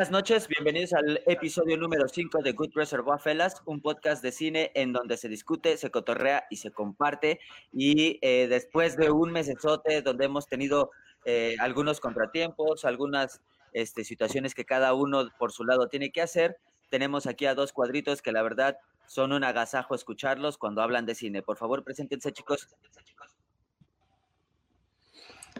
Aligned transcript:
Buenas 0.00 0.12
noches, 0.12 0.48
bienvenidos 0.48 0.94
al 0.94 1.22
episodio 1.26 1.76
número 1.76 2.08
5 2.08 2.38
de 2.42 2.52
Good 2.52 2.70
Reservoir 2.74 3.20
Fellas, 3.20 3.60
un 3.66 3.82
podcast 3.82 4.22
de 4.22 4.32
cine 4.32 4.72
en 4.74 4.94
donde 4.94 5.18
se 5.18 5.28
discute, 5.28 5.76
se 5.76 5.90
cotorrea 5.90 6.44
y 6.48 6.56
se 6.56 6.70
comparte. 6.70 7.38
Y 7.70 8.18
eh, 8.22 8.46
después 8.48 8.96
de 8.96 9.10
un 9.10 9.30
mesesote 9.30 10.00
donde 10.00 10.24
hemos 10.24 10.46
tenido 10.46 10.90
eh, 11.26 11.54
algunos 11.60 12.00
contratiempos, 12.00 12.86
algunas 12.86 13.42
este, 13.74 14.02
situaciones 14.04 14.54
que 14.54 14.64
cada 14.64 14.94
uno 14.94 15.28
por 15.38 15.52
su 15.52 15.66
lado 15.66 15.88
tiene 15.88 16.10
que 16.10 16.22
hacer, 16.22 16.56
tenemos 16.88 17.26
aquí 17.26 17.44
a 17.44 17.54
dos 17.54 17.74
cuadritos 17.74 18.22
que 18.22 18.32
la 18.32 18.42
verdad 18.42 18.78
son 19.06 19.34
un 19.34 19.44
agasajo 19.44 19.94
escucharlos 19.94 20.56
cuando 20.56 20.80
hablan 20.80 21.04
de 21.04 21.14
cine. 21.14 21.42
Por 21.42 21.58
favor, 21.58 21.84
preséntense 21.84 22.32
chicos. 22.32 22.68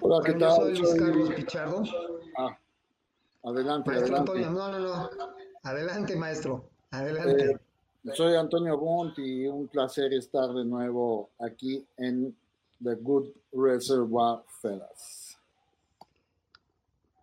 Hola, 0.00 0.22
¿qué 0.24 0.32
tal? 0.32 0.56
Soy 0.56 0.78
Luis 0.78 0.94
Carlos 0.94 1.30
Pichardo. 1.34 1.82
Ah, 2.38 2.58
adelante, 3.42 3.90
Maestro 3.90 4.16
adelante. 4.16 4.32
Antonio, 4.32 4.50
no, 4.50 4.72
no, 4.72 4.78
no. 4.78 5.10
Adelante, 5.62 6.16
maestro. 6.16 6.70
Adelante. 6.90 7.52
Eh, 7.52 8.12
soy 8.14 8.34
Antonio 8.34 8.78
Bont 8.78 9.18
y 9.18 9.46
un 9.46 9.68
placer 9.68 10.12
estar 10.14 10.48
de 10.54 10.64
nuevo 10.64 11.30
aquí 11.38 11.86
en 11.98 12.34
The 12.82 12.94
Good 12.94 13.28
Reservoir 13.52 14.42
Fellas. 14.62 15.38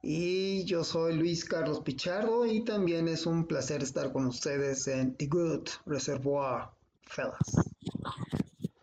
Y 0.03 0.63
yo 0.65 0.83
soy 0.83 1.17
Luis 1.17 1.43
Carlos 1.43 1.81
Pichardo 1.81 2.45
y 2.45 2.63
también 2.63 3.07
es 3.07 3.25
un 3.25 3.47
placer 3.47 3.81
estar 3.81 4.13
con 4.13 4.27
ustedes 4.27 4.87
en 4.87 5.15
The 5.15 5.27
Good 5.27 5.69
Reservoir 5.85 6.69
Fellas. 7.01 7.73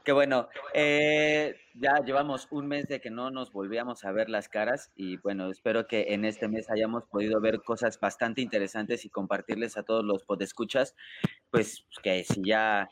Qué 0.05 0.13
bueno. 0.13 0.51
Eh, 0.75 1.57
ya 1.73 1.95
llevamos 2.05 2.47
un 2.51 2.69
mes 2.69 2.87
de 2.89 3.01
que 3.01 3.11
no 3.11 3.31
nos 3.31 3.53
volvíamos 3.53 4.05
a 4.05 4.13
ver 4.13 4.29
las 4.29 4.51
caras 4.51 4.93
y 4.95 5.17
bueno, 5.17 5.51
espero 5.51 5.87
que 5.87 6.13
en 6.13 6.27
este 6.27 6.47
mes 6.47 6.71
hayamos 6.71 7.07
podido 7.07 7.41
ver 7.41 7.63
cosas 7.63 7.99
bastante 7.99 8.43
interesantes 8.43 9.07
y 9.07 9.11
compartirles 9.11 9.79
a 9.79 9.83
todos 9.83 10.05
los 10.05 10.23
podescuchas, 10.23 10.95
pues 11.51 11.87
que 12.03 12.23
si 12.23 12.43
ya 12.45 12.91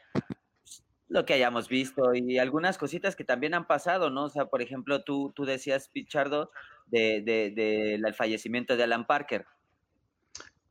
lo 1.09 1.27
que 1.27 1.35
hayamos 1.35 1.69
visto 1.69 2.15
y 2.15 2.39
algunas 2.39 2.79
cositas 2.79 3.15
que 3.15 3.25
también 3.25 3.53
han 3.53 3.67
pasado, 3.67 4.09
¿no? 4.09 4.25
O 4.25 4.31
sea, 4.31 4.47
por 4.47 4.63
ejemplo, 4.63 5.05
tú, 5.05 5.35
tú 5.37 5.45
decías, 5.45 5.91
Pichardo, 5.91 6.51
del 6.87 7.27
de, 7.27 7.51
de, 7.51 7.99
de 8.03 8.13
fallecimiento 8.15 8.79
de 8.79 8.85
Alan 8.85 9.07
Parker. 9.07 9.45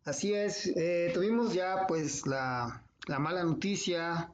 Así 0.03 0.33
es, 0.33 0.75
eh, 0.75 1.11
tuvimos 1.13 1.53
ya 1.53 1.85
pues 1.87 2.25
la, 2.25 2.81
la 3.07 3.19
mala 3.19 3.43
noticia 3.43 4.31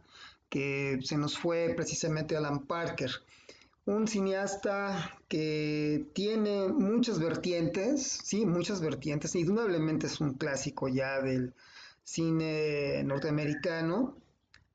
que 0.49 0.99
se 1.03 1.17
nos 1.17 1.37
fue 1.37 1.73
precisamente 1.75 2.35
Alan 2.37 2.65
Parker, 2.65 3.11
un 3.85 4.07
cineasta 4.07 5.17
que 5.29 6.05
tiene 6.13 6.67
muchas 6.67 7.19
vertientes, 7.19 8.19
sí, 8.23 8.45
muchas 8.45 8.81
vertientes, 8.81 9.35
indudablemente 9.35 10.07
es 10.07 10.19
un 10.19 10.33
clásico 10.33 10.89
ya 10.89 11.21
del 11.21 11.53
cine 12.03 13.03
norteamericano. 13.03 14.15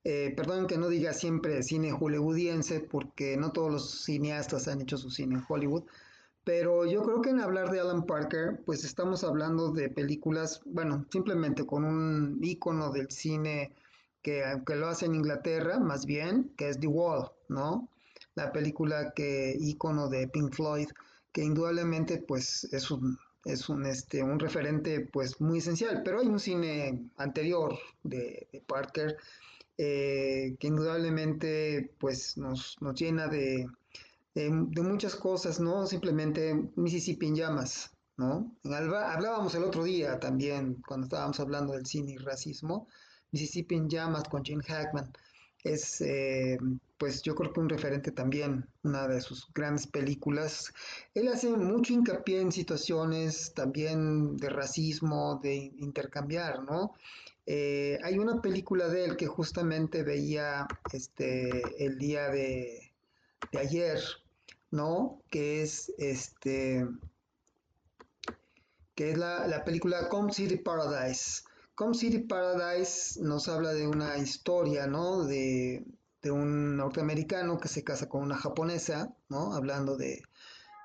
Eh, 0.04 0.32
perdón 0.36 0.66
que 0.66 0.78
no 0.78 0.88
diga 0.88 1.12
siempre 1.12 1.62
cine 1.62 1.92
hollywoodiense, 1.92 2.80
porque 2.80 3.36
no 3.36 3.52
todos 3.52 3.70
los 3.70 4.04
cineastas 4.04 4.66
han 4.66 4.80
hecho 4.80 4.96
su 4.96 5.10
cine 5.10 5.36
en 5.36 5.44
Hollywood, 5.46 5.84
pero 6.44 6.86
yo 6.86 7.02
creo 7.02 7.22
que 7.22 7.30
en 7.30 7.40
hablar 7.40 7.70
de 7.70 7.80
Alan 7.80 8.04
Parker, 8.04 8.60
pues 8.64 8.82
estamos 8.84 9.22
hablando 9.22 9.70
de 9.70 9.88
películas, 9.90 10.60
bueno, 10.64 11.06
simplemente 11.12 11.64
con 11.64 11.84
un 11.84 12.38
ícono 12.42 12.90
del 12.90 13.10
cine 13.10 13.72
que, 14.22 14.42
que, 14.66 14.76
lo 14.76 14.88
hace 14.88 15.06
en 15.06 15.14
Inglaterra, 15.14 15.78
más 15.78 16.06
bien, 16.06 16.52
que 16.56 16.68
es 16.68 16.78
The 16.80 16.86
Wall, 16.86 17.30
¿no? 17.48 17.88
La 18.34 18.52
película 18.52 19.12
que 19.14 19.56
ícono 19.58 20.08
de 20.08 20.28
Pink 20.28 20.54
Floyd, 20.54 20.88
que 21.32 21.42
indudablemente 21.42 22.18
pues 22.18 22.64
es 22.72 22.90
un 22.90 23.18
es 23.44 23.68
un 23.68 23.86
este 23.86 24.22
un 24.22 24.38
referente 24.38 25.00
pues 25.00 25.40
muy 25.40 25.58
esencial, 25.58 26.02
pero 26.04 26.20
hay 26.20 26.28
un 26.28 26.38
cine 26.38 27.10
anterior 27.16 27.76
de, 28.02 28.46
Parker 28.66 29.16
eh, 29.78 30.56
que 30.58 30.66
indudablemente 30.68 31.92
pues 31.98 32.36
nos, 32.36 32.76
nos 32.80 32.94
llena 32.94 33.26
de, 33.26 33.66
de, 34.34 34.50
de, 34.50 34.82
muchas 34.82 35.16
cosas, 35.16 35.58
¿no? 35.60 35.86
Simplemente 35.86 36.54
Mississippi 36.76 37.26
en 37.26 37.36
llamas, 37.36 37.90
¿no? 38.16 38.54
Hablábamos 38.64 39.54
el 39.54 39.64
otro 39.64 39.84
día 39.84 40.20
también 40.20 40.82
cuando 40.86 41.06
estábamos 41.06 41.40
hablando 41.40 41.72
del 41.72 41.86
cine 41.86 42.12
y 42.12 42.18
racismo, 42.18 42.88
Mississippi 43.32 43.74
en 43.74 43.88
llamas 43.88 44.24
con 44.28 44.44
Gene 44.44 44.62
Hackman. 44.62 45.10
Es, 45.64 46.00
eh, 46.00 46.58
pues 46.98 47.22
yo 47.22 47.34
creo 47.34 47.52
que 47.52 47.60
un 47.60 47.68
referente 47.68 48.10
también, 48.10 48.68
una 48.82 49.06
de 49.08 49.20
sus 49.20 49.48
grandes 49.54 49.86
películas. 49.86 50.72
Él 51.14 51.28
hace 51.28 51.48
mucho 51.50 51.92
hincapié 51.92 52.40
en 52.40 52.52
situaciones 52.52 53.52
también 53.54 54.36
de 54.36 54.48
racismo, 54.48 55.40
de 55.42 55.72
intercambiar, 55.78 56.62
¿no? 56.64 56.94
Eh, 57.46 57.98
hay 58.04 58.18
una 58.18 58.40
película 58.40 58.88
de 58.88 59.04
él 59.04 59.16
que 59.16 59.26
justamente 59.26 60.02
veía 60.02 60.66
este, 60.92 61.84
el 61.84 61.98
día 61.98 62.28
de, 62.28 62.92
de 63.50 63.58
ayer, 63.58 64.00
¿no? 64.70 65.20
Que 65.30 65.62
es 65.62 65.92
este 65.98 66.86
que 68.94 69.10
es 69.10 69.18
la, 69.18 69.46
la 69.48 69.64
película 69.64 70.08
Come 70.08 70.32
City 70.32 70.56
Paradise. 70.56 71.42
Come 71.74 71.94
City 71.94 72.18
Paradise 72.18 73.20
nos 73.22 73.48
habla 73.48 73.72
de 73.72 73.86
una 73.86 74.18
historia, 74.18 74.86
¿no? 74.86 75.24
De, 75.24 75.84
de, 76.20 76.30
un 76.30 76.76
norteamericano 76.76 77.58
que 77.58 77.68
se 77.68 77.82
casa 77.82 78.08
con 78.08 78.22
una 78.22 78.36
japonesa, 78.36 79.14
¿no? 79.28 79.54
Hablando 79.54 79.96
de, 79.96 80.22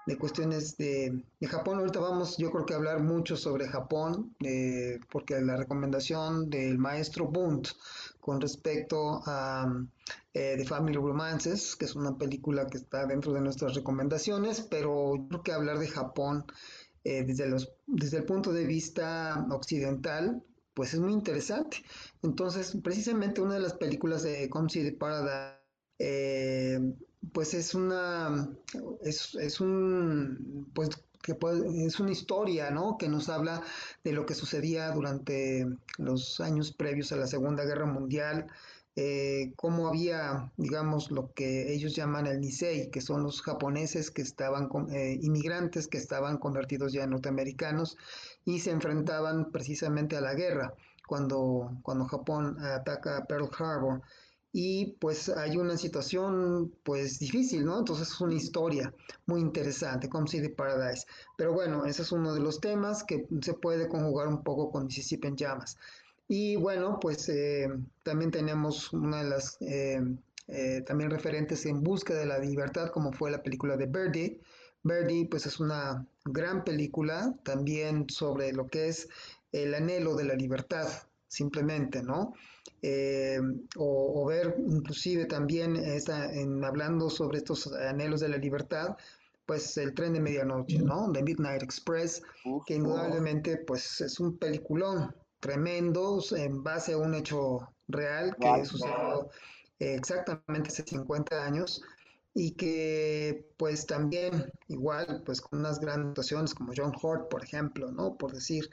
de 0.06 0.18
cuestiones 0.18 0.78
de, 0.78 1.22
de, 1.40 1.48
Japón. 1.48 1.80
Ahorita 1.80 2.00
vamos, 2.00 2.38
yo 2.38 2.52
creo 2.52 2.66
que 2.66 2.74
hablar 2.74 3.04
mucho 3.04 3.36
sobre 3.36 3.68
Japón, 3.68 4.36
eh, 4.40 5.00
porque 5.12 5.40
la 5.42 5.58
recomendación 5.58 6.50
del 6.50 6.78
maestro 6.78 7.28
Bunt 7.28 7.68
con 8.22 8.40
respecto 8.40 9.22
a 9.26 9.70
eh, 10.34 10.56
The 10.58 10.66
Family 10.66 10.98
Romances, 10.98 11.76
que 11.76 11.86
es 11.86 11.96
una 11.96 12.18
película 12.18 12.66
que 12.68 12.78
está 12.78 13.06
dentro 13.06 13.34
de 13.34 13.42
nuestras 13.42 13.76
recomendaciones, 13.76 14.62
pero 14.62 15.18
yo 15.18 15.28
creo 15.28 15.44
que 15.44 15.52
hablar 15.52 15.80
de 15.80 15.88
Japón 15.88 16.46
eh, 17.04 17.24
desde, 17.24 17.48
los, 17.48 17.72
desde 17.86 18.18
el 18.18 18.24
punto 18.24 18.54
de 18.54 18.66
vista 18.66 19.46
occidental, 19.52 20.44
pues 20.78 20.94
es 20.94 21.00
muy 21.00 21.12
interesante. 21.12 21.84
Entonces, 22.22 22.78
precisamente 22.84 23.42
una 23.42 23.56
de 23.56 23.62
las 23.62 23.74
películas 23.74 24.22
de 24.22 24.48
Come 24.48 24.70
City 24.70 24.92
Paradise, 24.92 25.58
eh, 25.98 26.80
pues 27.34 27.56
es 27.56 27.74
una, 27.74 28.48
es, 29.02 29.34
es 29.34 29.60
un, 29.60 30.70
pues 30.76 30.90
que 31.24 31.36
es 31.84 32.00
una 32.00 32.12
historia, 32.12 32.70
¿no? 32.70 32.96
Que 33.00 33.10
nos 33.10 33.28
habla 33.28 33.64
de 34.04 34.12
lo 34.12 34.28
que 34.28 34.36
sucedía 34.36 34.92
durante 34.92 35.66
los 35.98 36.40
años 36.42 36.72
previos 36.74 37.12
a 37.12 37.16
la 37.16 37.26
Segunda 37.26 37.66
Guerra 37.66 37.88
Mundial, 37.88 38.46
eh, 38.96 39.54
cómo 39.56 39.88
había, 39.88 40.52
digamos, 40.58 41.10
lo 41.10 41.34
que 41.34 41.74
ellos 41.74 41.96
llaman 41.96 42.28
el 42.28 42.40
Nisei, 42.40 42.92
que 42.92 43.02
son 43.02 43.24
los 43.24 43.42
japoneses 43.42 44.12
que 44.12 44.22
estaban, 44.22 44.70
eh, 44.92 45.18
inmigrantes 45.22 45.88
que 45.88 45.98
estaban 45.98 46.38
convertidos 46.38 46.94
ya 46.94 47.04
en 47.04 47.12
norteamericanos 47.12 47.98
y 48.48 48.62
se 48.62 48.72
enfrentaban 48.72 49.52
precisamente 49.52 50.16
a 50.16 50.22
la 50.22 50.34
guerra 50.34 50.74
cuando, 51.06 51.70
cuando 51.84 52.06
Japón 52.06 52.58
ataca 52.64 53.26
Pearl 53.28 53.50
Harbor. 53.60 54.02
Y 54.54 54.96
pues 55.02 55.28
hay 55.28 55.58
una 55.58 55.76
situación 55.76 56.74
pues 56.84 57.20
difícil, 57.20 57.66
¿no? 57.66 57.80
Entonces 57.80 58.08
es 58.08 58.22
una 58.22 58.36
historia 58.36 58.94
muy 59.26 59.42
interesante, 59.42 60.08
como 60.08 60.28
City 60.28 60.48
Paradise. 60.48 61.06
Pero 61.36 61.52
bueno, 61.52 61.84
ese 61.84 62.04
es 62.04 62.12
uno 62.14 62.34
de 62.34 62.40
los 62.40 62.62
temas 62.62 63.04
que 63.04 63.28
se 63.42 63.54
puede 63.54 63.90
conjugar 63.90 64.30
un 64.30 64.42
poco 64.44 64.72
con 64.72 64.86
Mississippi 64.86 65.28
en 65.28 65.36
llamas. 65.36 65.78
Y 66.30 66.56
bueno, 66.56 67.02
pues 67.02 67.28
eh, 67.28 67.68
también 68.04 68.32
tenemos 68.32 68.94
una 68.94 69.24
de 69.24 69.30
las 69.30 69.58
eh, 69.60 70.02
eh, 70.48 70.84
también 70.88 71.10
referentes 71.10 71.66
en 71.66 71.84
busca 71.84 72.14
de 72.14 72.26
la 72.26 72.40
libertad, 72.40 72.92
como 72.92 73.12
fue 73.12 73.30
la 73.30 73.44
película 73.44 73.76
de 73.76 73.88
Birdie. 73.88 74.40
Birdie, 74.84 75.28
pues 75.30 75.46
es 75.46 75.60
una 75.60 76.06
gran 76.26 76.64
película 76.64 77.34
también 77.44 78.10
sobre 78.10 78.54
lo 78.54 78.68
que 78.68 78.88
es 78.88 79.10
el 79.52 79.74
anhelo 79.74 80.16
de 80.16 80.26
la 80.26 80.36
libertad, 80.36 80.88
simplemente, 81.28 82.04
¿no? 82.04 82.34
O, 83.78 84.22
o, 84.22 84.26
ver 84.26 84.56
inclusive 84.60 85.26
también 85.26 85.76
esta, 85.76 86.32
en, 86.32 86.64
hablando 86.64 87.10
sobre 87.10 87.40
estos 87.40 87.68
anhelos 87.74 88.22
de 88.22 88.30
la 88.30 88.38
libertad, 88.38 88.96
pues 89.46 89.78
el 89.78 89.94
tren 89.94 90.14
de 90.14 90.20
medianoche, 90.20 90.80
¿no? 90.80 91.12
The 91.12 91.24
Midnight 91.24 91.64
Express, 91.64 92.22
Uf, 92.46 92.64
que 92.66 92.76
indudablemente 92.76 93.58
pues 93.58 94.02
es 94.02 94.20
un 94.20 94.38
peliculón, 94.38 95.16
tremendos 95.40 96.34
en 96.34 96.64
base 96.64 96.94
a 96.94 96.98
un 96.98 97.16
hecho 97.16 97.68
real 97.88 98.36
que 98.40 98.48
wow, 98.48 98.66
sucedió 98.66 99.14
wow. 99.14 99.30
exactamente 99.80 100.70
hace 100.70 100.84
50 100.84 101.46
años 101.46 101.82
y 102.40 102.52
que 102.52 103.50
pues 103.58 103.88
también 103.88 104.54
igual 104.68 105.24
pues 105.26 105.42
con 105.42 105.58
unas 105.58 105.80
grandes 105.80 106.10
actuaciones 106.10 106.54
como 106.54 106.72
John 106.78 106.94
Hurt 107.02 107.30
por 107.30 107.44
ejemplo 107.44 107.92
no 107.92 108.16
por 108.16 108.32
decir 108.32 108.70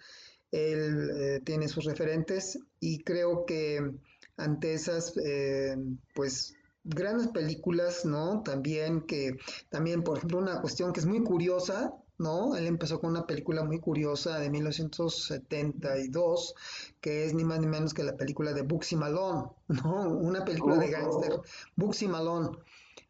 él 0.50 1.10
eh, 1.16 1.40
tiene 1.42 1.68
sus 1.68 1.86
referentes 1.86 2.58
y 2.78 3.02
creo 3.04 3.46
que 3.46 3.90
ante 4.36 4.74
esas 4.74 5.16
eh, 5.16 5.78
pues 6.14 6.52
grandes 6.84 7.28
películas 7.28 8.04
no 8.04 8.42
también 8.42 9.00
que 9.00 9.38
también 9.70 10.02
por 10.02 10.18
ejemplo 10.18 10.40
una 10.40 10.60
cuestión 10.60 10.92
que 10.92 11.00
es 11.00 11.06
muy 11.06 11.24
curiosa 11.24 11.94
¿no? 12.18 12.54
Él 12.54 12.66
empezó 12.66 13.00
con 13.00 13.10
una 13.10 13.26
película 13.26 13.64
muy 13.64 13.80
curiosa 13.80 14.38
de 14.38 14.48
1972, 14.48 16.54
que 17.00 17.24
es 17.24 17.34
ni 17.34 17.42
más 17.42 17.58
ni 17.58 17.66
menos 17.66 17.92
que 17.92 18.04
la 18.04 18.16
película 18.16 18.52
de 18.52 18.62
Bugsy 18.62 18.94
Malone, 18.94 19.48
¿no? 19.66 20.10
Una 20.10 20.44
película 20.44 20.76
de 20.76 20.90
gángster, 20.90 21.40
Bugsy 21.74 22.06
Malone, 22.06 22.56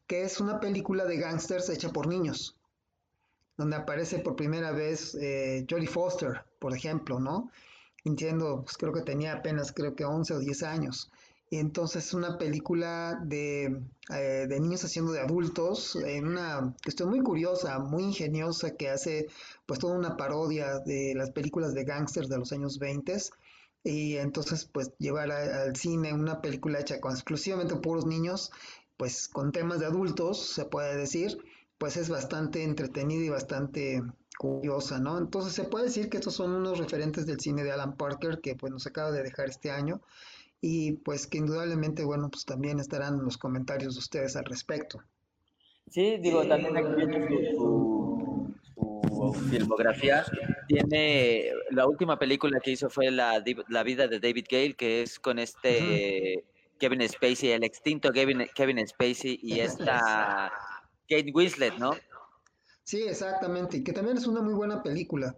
que 0.06 0.22
es 0.22 0.40
una 0.40 0.60
película 0.60 1.04
de 1.04 1.16
gángsters 1.16 1.68
hecha 1.70 1.90
por 1.90 2.06
niños, 2.06 2.56
donde 3.56 3.76
aparece 3.76 4.18
por 4.18 4.36
primera 4.36 4.72
vez 4.72 5.14
eh, 5.14 5.66
Jodie 5.68 5.86
Foster, 5.86 6.44
por 6.58 6.74
ejemplo, 6.74 7.20
¿no? 7.20 7.50
Entiendo, 8.04 8.62
pues 8.64 8.76
creo 8.76 8.92
que 8.92 9.02
tenía 9.02 9.32
apenas, 9.32 9.72
creo 9.72 9.94
que 9.94 10.04
11 10.04 10.34
o 10.34 10.38
10 10.38 10.62
años. 10.64 11.10
Y 11.50 11.58
entonces 11.58 12.06
es 12.06 12.14
una 12.14 12.36
película 12.36 13.20
de, 13.24 13.80
eh, 14.10 14.46
de, 14.48 14.60
niños 14.60 14.84
haciendo 14.84 15.12
de 15.12 15.20
adultos, 15.20 15.96
en 15.96 16.26
una 16.26 16.74
cuestión 16.82 17.10
muy 17.10 17.20
curiosa, 17.20 17.78
muy 17.78 18.02
ingeniosa, 18.02 18.74
que 18.76 18.90
hace 18.90 19.28
pues 19.66 19.78
toda 19.78 19.96
una 19.96 20.16
parodia 20.16 20.80
de 20.80 21.14
las 21.14 21.30
películas 21.30 21.74
de 21.74 21.84
gángsters 21.84 22.28
de 22.28 22.38
los 22.38 22.52
años 22.52 22.78
20 22.78 23.16
y 23.84 24.16
entonces 24.16 24.64
pues 24.64 24.92
llevar 24.98 25.30
al 25.30 25.76
cine 25.76 26.14
una 26.14 26.40
película 26.40 26.80
hecha 26.80 26.96
exclusivamente 26.96 27.76
puros 27.76 28.06
niños, 28.06 28.50
pues 28.96 29.28
con 29.28 29.52
temas 29.52 29.80
de 29.80 29.86
adultos, 29.86 30.38
se 30.38 30.64
puede 30.64 30.96
decir, 30.96 31.38
pues 31.78 31.96
es 31.96 32.08
bastante 32.08 32.62
entretenida 32.62 33.24
y 33.24 33.28
bastante 33.28 34.02
curiosa, 34.38 34.98
¿no? 34.98 35.18
Entonces 35.18 35.52
se 35.52 35.64
puede 35.64 35.86
decir 35.86 36.08
que 36.08 36.18
estos 36.18 36.34
son 36.34 36.52
unos 36.52 36.78
referentes 36.78 37.26
del 37.26 37.40
cine 37.40 37.64
de 37.64 37.72
Alan 37.72 37.96
Parker 37.96 38.40
que 38.40 38.54
pues 38.54 38.72
nos 38.72 38.86
acaba 38.86 39.10
de 39.10 39.22
dejar 39.22 39.48
este 39.48 39.70
año 39.70 40.00
y 40.60 40.92
pues 40.92 41.26
que 41.26 41.38
indudablemente, 41.38 42.04
bueno, 42.04 42.30
pues 42.30 42.44
también 42.44 42.80
estarán 42.80 43.22
los 43.22 43.36
comentarios 43.36 43.94
de 43.94 43.98
ustedes 43.98 44.36
al 44.36 44.44
respecto. 44.44 45.02
Sí, 45.90 46.16
digo, 46.20 46.46
también 46.46 46.76
aquí 46.76 46.94
viene 46.96 47.54
su, 47.54 48.54
filmografía. 49.50 50.24
Tiene, 50.66 51.50
la 51.70 51.86
última 51.86 52.18
película 52.18 52.58
que 52.60 52.70
hizo 52.70 52.88
fue 52.88 53.10
la, 53.10 53.44
la 53.68 53.82
vida 53.82 54.08
de 54.08 54.20
David 54.20 54.46
Gale, 54.50 54.74
que 54.74 55.02
es 55.02 55.20
con 55.20 55.38
este 55.38 56.44
Kevin 56.78 57.08
Spacey, 57.08 57.50
el 57.50 57.64
extinto 57.64 58.12
Kevin, 58.12 58.46
Kevin 58.54 58.86
Spacey 58.86 59.38
y 59.42 59.60
esta 59.60 60.52
Kate 61.08 61.32
Winslet, 61.32 61.78
¿no? 61.78 61.92
Sí, 62.82 63.02
exactamente, 63.02 63.78
y 63.78 63.84
que 63.84 63.92
también 63.92 64.16
es 64.16 64.26
una 64.26 64.42
muy 64.42 64.54
buena 64.54 64.82
película. 64.82 65.34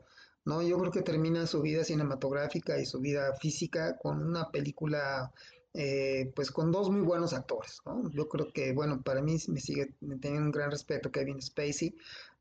¿no? 0.46 0.62
Yo 0.62 0.78
creo 0.78 0.92
que 0.92 1.02
termina 1.02 1.46
su 1.46 1.60
vida 1.60 1.84
cinematográfica 1.84 2.78
y 2.78 2.86
su 2.86 3.00
vida 3.00 3.34
física 3.34 3.98
con 3.98 4.22
una 4.22 4.48
película, 4.50 5.32
eh, 5.74 6.32
pues 6.34 6.50
con 6.52 6.70
dos 6.70 6.88
muy 6.88 7.02
buenos 7.02 7.34
actores, 7.34 7.80
¿no? 7.84 8.08
Yo 8.12 8.28
creo 8.28 8.52
que, 8.52 8.72
bueno, 8.72 9.02
para 9.02 9.20
mí 9.20 9.36
me 9.48 9.60
sigue 9.60 9.92
teniendo 10.00 10.46
un 10.46 10.52
gran 10.52 10.70
respeto 10.70 11.10
Kevin 11.10 11.42
Spacey, 11.42 11.96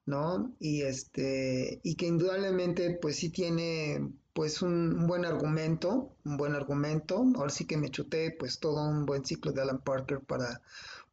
¿no? 0.06 0.54
Y 0.60 0.84
este, 0.84 1.80
y 1.84 1.96
que 1.96 2.08
indudablemente, 2.08 2.92
pues 3.02 3.18
sí 3.18 3.30
tiene, 3.30 4.10
pues 4.34 4.62
un, 4.62 5.08
buen 5.08 5.26
argumento, 5.26 6.12
un 6.26 6.38
buen 6.38 6.54
argumento. 6.54 7.26
Ahora 7.36 7.50
sí 7.50 7.66
que 7.66 7.78
me 7.78 7.90
chuté, 7.90 8.32
pues 8.38 8.60
todo 8.60 8.88
un 8.88 9.06
buen 9.06 9.26
ciclo 9.26 9.52
de 9.52 9.62
Alan 9.62 9.82
Parker 9.82 10.20
para 10.22 10.62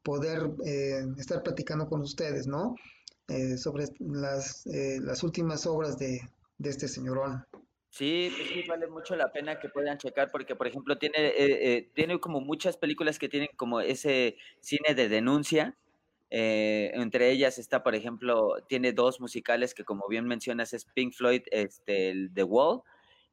poder 0.02 0.50
eh, 0.64 1.04
estar 1.18 1.42
platicando 1.42 1.88
con 1.88 2.00
ustedes, 2.02 2.46
¿no? 2.46 2.76
Eh, 3.28 3.56
sobre 3.56 3.86
las, 4.00 4.64
las 4.66 5.22
últimas 5.22 5.66
obras 5.66 5.96
de, 5.98 6.20
de 6.58 6.70
este 6.70 6.88
señorón. 6.88 7.46
Sí, 7.92 8.32
pues 8.34 8.48
sí, 8.48 8.64
vale 8.66 8.86
mucho 8.86 9.14
la 9.16 9.30
pena 9.32 9.60
que 9.60 9.68
puedan 9.68 9.98
checar 9.98 10.30
porque, 10.30 10.56
por 10.56 10.66
ejemplo, 10.66 10.96
tiene, 10.96 11.18
eh, 11.18 11.34
eh, 11.76 11.90
tiene 11.94 12.18
como 12.20 12.40
muchas 12.40 12.78
películas 12.78 13.18
que 13.18 13.28
tienen 13.28 13.50
como 13.54 13.82
ese 13.82 14.38
cine 14.60 14.94
de 14.94 15.10
denuncia. 15.10 15.76
Eh, 16.34 16.90
entre 16.94 17.30
ellas 17.30 17.58
está, 17.58 17.82
por 17.82 17.94
ejemplo, 17.94 18.54
tiene 18.66 18.94
dos 18.94 19.20
musicales 19.20 19.74
que, 19.74 19.84
como 19.84 20.08
bien 20.08 20.26
mencionas, 20.26 20.72
es 20.72 20.86
Pink 20.86 21.12
Floyd, 21.12 21.42
este, 21.50 22.08
el 22.08 22.32
The 22.32 22.44
Wall, 22.44 22.80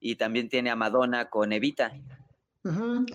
y 0.02 0.18
también 0.18 0.50
tiene 0.50 0.70
a 0.70 0.76
Madonna 0.76 1.30
con 1.30 1.54
Evita. 1.54 1.94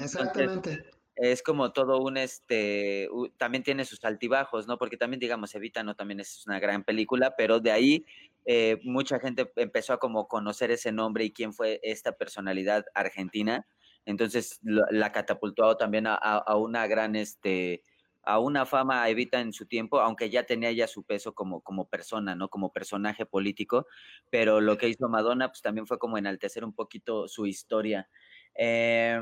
exactamente. 0.00 0.86
es 1.16 1.42
como 1.42 1.72
todo 1.72 1.98
un, 1.98 2.16
este, 2.16 3.10
también 3.36 3.62
tiene 3.62 3.84
sus 3.84 4.02
altibajos, 4.06 4.66
¿no? 4.66 4.78
Porque 4.78 4.96
también, 4.96 5.20
digamos, 5.20 5.54
Evita 5.54 5.82
no 5.82 5.94
también 5.94 6.20
es 6.20 6.46
una 6.46 6.58
gran 6.58 6.82
película, 6.82 7.34
pero 7.36 7.60
de 7.60 7.70
ahí 7.70 8.06
eh, 8.46 8.80
mucha 8.84 9.20
gente 9.20 9.52
empezó 9.56 9.92
a 9.92 9.98
como 9.98 10.28
conocer 10.28 10.70
ese 10.70 10.92
nombre 10.92 11.24
y 11.24 11.30
quién 11.30 11.52
fue 11.52 11.78
esta 11.82 12.12
personalidad 12.12 12.86
argentina. 12.94 13.66
Entonces 14.06 14.60
la 14.62 15.12
catapultó 15.12 15.76
también 15.76 16.06
a, 16.06 16.56
una 16.56 16.86
gran, 16.86 17.16
este, 17.16 17.82
a 18.26 18.38
una 18.38 18.66
fama 18.66 19.08
Evita 19.08 19.40
en 19.40 19.52
su 19.52 19.66
tiempo, 19.66 20.00
aunque 20.00 20.30
ya 20.30 20.44
tenía 20.44 20.72
ya 20.72 20.86
su 20.86 21.04
peso 21.04 21.34
como, 21.34 21.60
como 21.60 21.88
persona, 21.88 22.34
¿no? 22.34 22.48
Como 22.48 22.72
personaje 22.72 23.26
político, 23.26 23.86
pero 24.30 24.60
lo 24.60 24.76
que 24.76 24.88
hizo 24.88 25.08
Madonna, 25.08 25.48
pues 25.48 25.62
también 25.62 25.86
fue 25.86 25.98
como 25.98 26.18
enaltecer 26.18 26.64
un 26.64 26.74
poquito 26.74 27.28
su 27.28 27.46
historia. 27.46 28.08
Eh, 28.54 29.20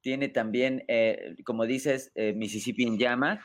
tiene 0.00 0.28
también, 0.28 0.84
eh, 0.88 1.36
como 1.44 1.66
dices, 1.66 2.12
Mississippi 2.14 2.84
en 2.84 2.98
llamas, 2.98 3.40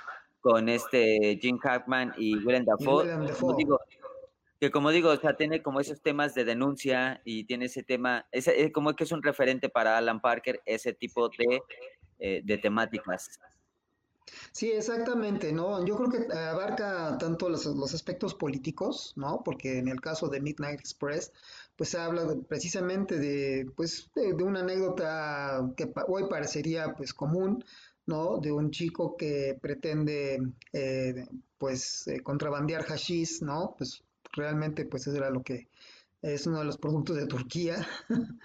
con 0.46 0.70
este 0.70 1.40
Jim 1.42 1.58
Hackman 1.58 2.14
y 2.18 2.38
Willem 2.38 2.66
Dafoe. 2.66 3.06
Digo, 3.58 3.80
que 4.60 4.72
como 4.72 4.92
digo, 4.92 5.10
o 5.10 5.18
sea, 5.18 5.36
tiene 5.36 5.62
como 5.62 5.80
esos 5.80 6.02
temas 6.02 6.34
de 6.34 6.46
denuncia 6.46 7.22
y 7.26 7.44
tiene 7.44 7.66
ese 7.66 7.84
tema, 7.84 8.28
es, 8.32 8.48
eh, 8.48 8.72
como 8.72 8.94
que 8.94 9.04
es 9.04 9.12
un 9.12 9.22
referente 9.22 9.70
para 9.70 9.98
Alan 9.98 10.22
Parker, 10.22 10.62
ese 10.66 10.94
tipo 10.94 11.30
de, 11.30 11.62
eh, 12.20 12.42
de 12.44 12.58
temáticas. 12.58 13.40
Sí, 14.52 14.72
exactamente, 14.72 15.52
¿no? 15.52 15.86
Yo 15.86 15.96
creo 15.98 16.10
que 16.10 16.34
abarca 16.34 17.18
tanto 17.18 17.50
los, 17.50 17.66
aspectos 17.94 18.34
políticos, 18.36 19.14
¿no? 19.16 19.42
Porque 19.44 19.78
en 19.80 19.88
el 19.88 20.02
caso 20.02 20.28
de 20.28 20.42
Midnight 20.42 20.80
Express, 20.80 21.32
pues 21.76 21.94
habla 21.96 22.36
precisamente 22.48 23.18
de, 23.20 23.70
pues, 23.76 24.10
de, 24.16 24.44
una 24.44 24.62
anécdota 24.62 25.72
que 25.78 25.92
hoy 26.08 26.24
parecería, 26.30 26.94
pues, 26.96 27.14
común, 27.14 27.64
¿no? 28.06 28.38
De 28.40 28.52
un 28.52 28.72
chico 28.72 29.16
que 29.18 29.58
pretende, 29.62 30.42
eh, 30.74 31.28
pues, 31.58 32.06
contrabandear 32.24 32.84
hashish, 32.84 33.42
¿no? 33.42 33.76
Pues 33.78 34.04
realmente 34.36 34.86
pues 34.86 35.08
eso 35.08 35.18
era 35.18 35.30
lo 35.30 35.44
que 35.44 35.68
es 36.22 36.48
uno 36.48 36.60
de 36.60 36.66
los 36.66 36.78
productos 36.78 37.16
de 37.16 37.28
Turquía. 37.28 37.88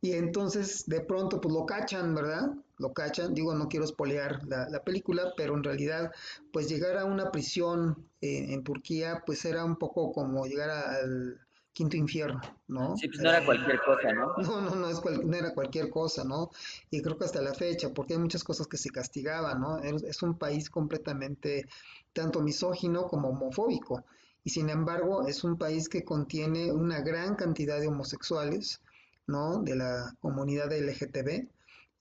y 0.00 0.12
entonces 0.12 0.86
de 0.86 1.00
pronto 1.00 1.40
pues 1.40 1.54
lo 1.54 1.66
cachan, 1.66 2.14
¿verdad? 2.14 2.52
Lo 2.82 2.92
cachan, 2.92 3.32
digo, 3.32 3.54
no 3.54 3.68
quiero 3.68 3.84
espolear 3.84 4.40
la, 4.46 4.82
película, 4.82 5.32
pero 5.36 5.54
en 5.54 5.62
realidad 5.62 6.10
pues 6.52 6.68
llegar 6.68 6.98
a 6.98 7.04
una 7.04 7.30
prisión 7.30 8.08
en 8.20 8.64
Turquía 8.64 9.22
pues 9.24 9.44
era 9.44 9.64
un 9.64 9.76
poco 9.76 10.12
como 10.12 10.44
llegar 10.46 10.70
al 10.70 11.40
quinto 11.72 11.96
infierno, 11.96 12.40
¿no? 12.68 12.96
Sí, 12.96 13.08
pues 13.08 13.20
no 13.20 13.30
era 13.30 13.44
cualquier 13.44 13.80
cosa, 13.80 14.12
¿no? 14.12 14.34
No, 14.42 14.60
no, 14.60 14.74
no, 14.74 14.88
es 14.88 15.00
no 15.24 15.36
era 15.36 15.54
cualquier 15.54 15.88
cosa, 15.90 16.24
¿no? 16.24 16.50
Y 16.90 17.00
creo 17.00 17.16
que 17.16 17.24
hasta 17.24 17.40
la 17.40 17.54
fecha, 17.54 17.90
porque 17.94 18.14
hay 18.14 18.18
muchas 18.18 18.44
cosas 18.44 18.66
que 18.66 18.76
se 18.76 18.90
castigaban, 18.90 19.60
¿no? 19.60 19.78
Es, 19.78 20.22
un 20.22 20.36
país 20.36 20.68
completamente 20.68 21.66
tanto 22.12 22.40
misógino 22.40 23.06
como 23.06 23.28
homofóbico 23.28 24.04
y 24.44 24.50
sin 24.50 24.68
embargo 24.68 25.26
es 25.26 25.44
un 25.44 25.56
país 25.56 25.88
que 25.88 26.04
contiene 26.04 26.72
una 26.72 27.00
gran 27.00 27.36
cantidad 27.36 27.80
de 27.80 27.88
homosexuales, 27.88 28.80
¿no? 29.26 29.62
De 29.62 29.76
la 29.76 30.14
comunidad 30.20 30.72
LGTB 30.72 31.48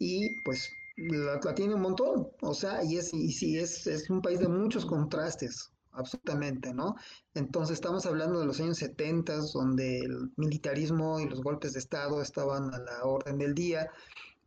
y 0.02 0.42
pues 0.42 0.74
la, 0.98 1.40
tiene 1.54 1.76
un 1.76 1.82
montón, 1.82 2.28
o 2.42 2.54
sea, 2.56 2.84
y 2.84 2.98
es, 2.98 3.14
y 3.14 3.32
sí, 3.32 3.60
es, 3.60 3.86
es 3.86 4.10
un 4.10 4.20
país 4.20 4.40
de 4.40 4.48
muchos 4.48 4.84
contrastes, 4.84 5.72
absolutamente, 5.92 6.74
¿no? 6.74 6.96
Entonces 7.36 7.76
estamos 7.76 8.08
hablando 8.08 8.40
de 8.40 8.48
los 8.48 8.60
años 8.60 8.80
70, 8.80 9.38
donde 9.54 10.00
el 10.00 10.32
militarismo 10.38 11.20
y 11.20 11.30
los 11.30 11.44
golpes 11.44 11.74
de 11.74 11.80
Estado 11.80 12.20
estaban 12.20 12.74
a 12.74 12.80
la 12.80 13.04
orden 13.04 13.38
del 13.38 13.54
día, 13.54 13.92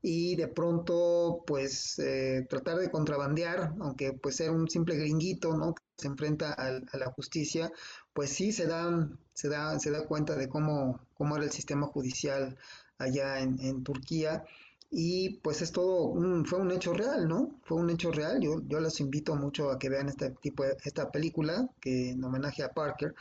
y 0.03 0.35
de 0.35 0.49
pronto 0.49 1.45
pues 1.47 2.01
eh, 2.01 2.45
tratar 2.51 2.79
de 2.79 2.91
contrabandear, 2.91 3.75
aunque 3.81 4.13
pues 4.13 4.37
ser 4.37 4.51
un 4.51 4.69
simple 4.69 4.97
gringuito, 4.97 5.57
¿no? 5.57 5.73
Que 5.75 5.85
se 5.97 6.09
enfrenta 6.09 6.53
a, 6.53 6.81
la 6.99 7.13
justicia, 7.13 7.71
pues 8.13 8.31
sí 8.31 8.51
se 8.51 8.67
da, 8.67 9.09
se 9.35 9.49
da, 9.49 9.79
se 9.79 9.93
da 9.93 10.05
cuenta 10.05 10.35
de 10.35 10.49
cómo, 10.49 11.01
cómo 11.15 11.37
era 11.37 11.45
el 11.45 11.53
sistema 11.53 11.87
judicial 11.87 12.59
allá 12.99 13.41
en, 13.41 13.83
Turquía 13.85 14.45
y 14.97 15.41
pues 15.41 15.61
es 15.61 15.73
todo 15.73 16.05
un, 16.05 16.47
fue 16.47 16.61
un 16.61 16.71
hecho 16.71 16.95
real, 16.95 17.27
¿no? 17.27 17.59
Fue 17.65 17.79
un 17.79 17.91
hecho 17.91 18.13
real. 18.13 18.41
Yo, 18.41 18.61
yo 18.69 18.79
los 18.81 19.01
invito 19.01 19.35
mucho 19.35 19.71
a 19.71 19.79
que 19.79 19.89
vean 19.89 20.09
este 20.09 20.31
tipo 20.31 20.65
esta 20.65 21.11
película 21.11 21.69
que 21.81 22.11
en 22.11 22.23
homenaje 22.23 22.63
a 22.63 22.73
Parker 22.73 23.13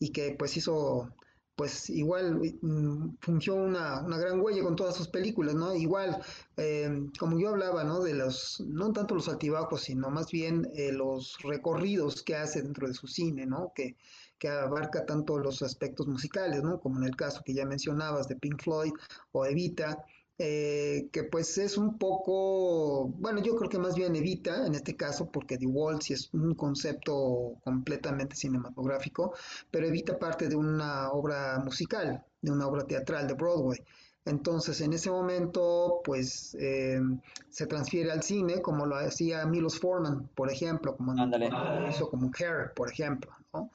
y 0.00 0.10
que 0.10 0.34
pues 0.36 0.56
hizo 0.56 1.14
pues 1.54 1.90
igual 1.90 2.40
mm, 2.60 3.18
fungió 3.20 3.54
una, 3.54 4.00
una, 4.02 4.18
gran 4.18 4.40
huella 4.40 4.64
con 4.64 4.74
todas 4.74 4.96
sus 4.96 5.06
películas, 5.08 5.54
¿no? 5.54 5.74
Igual, 5.76 6.20
eh, 6.56 6.90
como 7.18 7.38
yo 7.38 7.50
hablaba, 7.50 7.84
¿no? 7.84 8.00
De 8.00 8.14
los, 8.14 8.60
no 8.66 8.92
tanto 8.92 9.14
los 9.14 9.28
altibajos, 9.28 9.82
sino 9.82 10.10
más 10.10 10.30
bien 10.32 10.68
eh, 10.74 10.90
los 10.92 11.38
recorridos 11.42 12.22
que 12.22 12.34
hace 12.34 12.62
dentro 12.62 12.88
de 12.88 12.94
su 12.94 13.06
cine, 13.06 13.46
¿no? 13.46 13.72
Que, 13.76 13.96
que 14.38 14.48
abarca 14.48 15.06
tanto 15.06 15.38
los 15.38 15.62
aspectos 15.62 16.08
musicales, 16.08 16.64
¿no? 16.64 16.80
Como 16.80 16.98
en 16.98 17.04
el 17.04 17.14
caso 17.14 17.42
que 17.44 17.54
ya 17.54 17.64
mencionabas 17.64 18.26
de 18.26 18.36
Pink 18.36 18.60
Floyd 18.60 18.92
o 19.30 19.46
Evita, 19.46 20.04
eh, 20.38 21.08
que 21.12 21.24
pues 21.24 21.58
es 21.58 21.76
un 21.76 21.98
poco, 21.98 23.08
bueno, 23.08 23.40
yo 23.42 23.54
creo 23.56 23.68
que 23.68 23.78
más 23.78 23.94
bien 23.94 24.16
evita 24.16 24.66
en 24.66 24.74
este 24.74 24.96
caso, 24.96 25.30
porque 25.30 25.58
The 25.58 25.66
Wall 25.66 26.00
sí 26.02 26.14
es 26.14 26.32
un 26.32 26.54
concepto 26.54 27.56
completamente 27.62 28.34
cinematográfico, 28.34 29.34
pero 29.70 29.86
evita 29.86 30.18
parte 30.18 30.48
de 30.48 30.56
una 30.56 31.10
obra 31.12 31.60
musical, 31.64 32.24
de 32.40 32.50
una 32.50 32.66
obra 32.66 32.84
teatral 32.86 33.28
de 33.28 33.34
Broadway. 33.34 33.78
Entonces, 34.24 34.80
en 34.80 34.92
ese 34.92 35.10
momento, 35.10 36.00
pues 36.04 36.56
eh, 36.60 37.00
se 37.48 37.66
transfiere 37.66 38.12
al 38.12 38.22
cine, 38.22 38.62
como 38.62 38.86
lo 38.86 38.96
hacía 38.96 39.44
Milos 39.46 39.78
Forman, 39.80 40.28
por 40.34 40.50
ejemplo, 40.50 40.96
como 40.96 41.12
lo 41.14 41.88
hizo 41.88 42.08
como 42.08 42.30
Hair, 42.38 42.72
por 42.74 42.90
ejemplo, 42.90 43.32
¿no? 43.52 43.70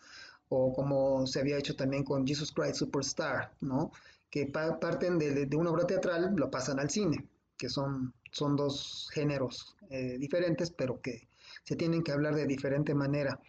O 0.50 0.74
como 0.74 1.28
se 1.28 1.42
había 1.42 1.58
hecho 1.58 1.76
también 1.76 2.04
con 2.06 2.26
Jesus 2.26 2.54
Christ 2.54 2.76
Superstar, 2.76 3.52
¿no? 3.60 3.92
Que 4.30 4.46
parten 4.48 5.18
de, 5.18 5.48
una 5.56 5.72
obra 5.72 5.88
teatral, 5.88 6.34
lo 6.36 6.52
pasan 6.52 6.80
al 6.80 6.90
cine, 6.90 7.26
que 7.58 7.70
son, 7.70 8.14
son 8.32 8.56
dos 8.56 9.10
géneros 9.14 9.76
eh, 9.90 10.18
diferentes, 10.20 10.72
pero 10.72 11.02
que 11.02 11.28
se 11.64 11.76
tienen 11.76 12.04
que 12.04 12.12
hablar 12.12 12.36
de 12.36 12.46
diferente 12.46 12.94
manera. 12.94 13.40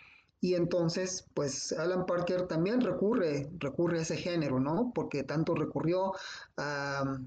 Y 0.40 0.54
entonces, 0.54 1.26
pues 1.34 1.72
Alan 1.72 2.06
Parker 2.06 2.46
también 2.46 2.80
recurre, 2.80 3.48
recurre 3.58 3.98
a 3.98 4.02
ese 4.02 4.16
género, 4.16 4.60
¿no? 4.60 4.92
Porque 4.94 5.24
tanto 5.24 5.54
recurrió 5.54 6.12
a, 6.56 7.18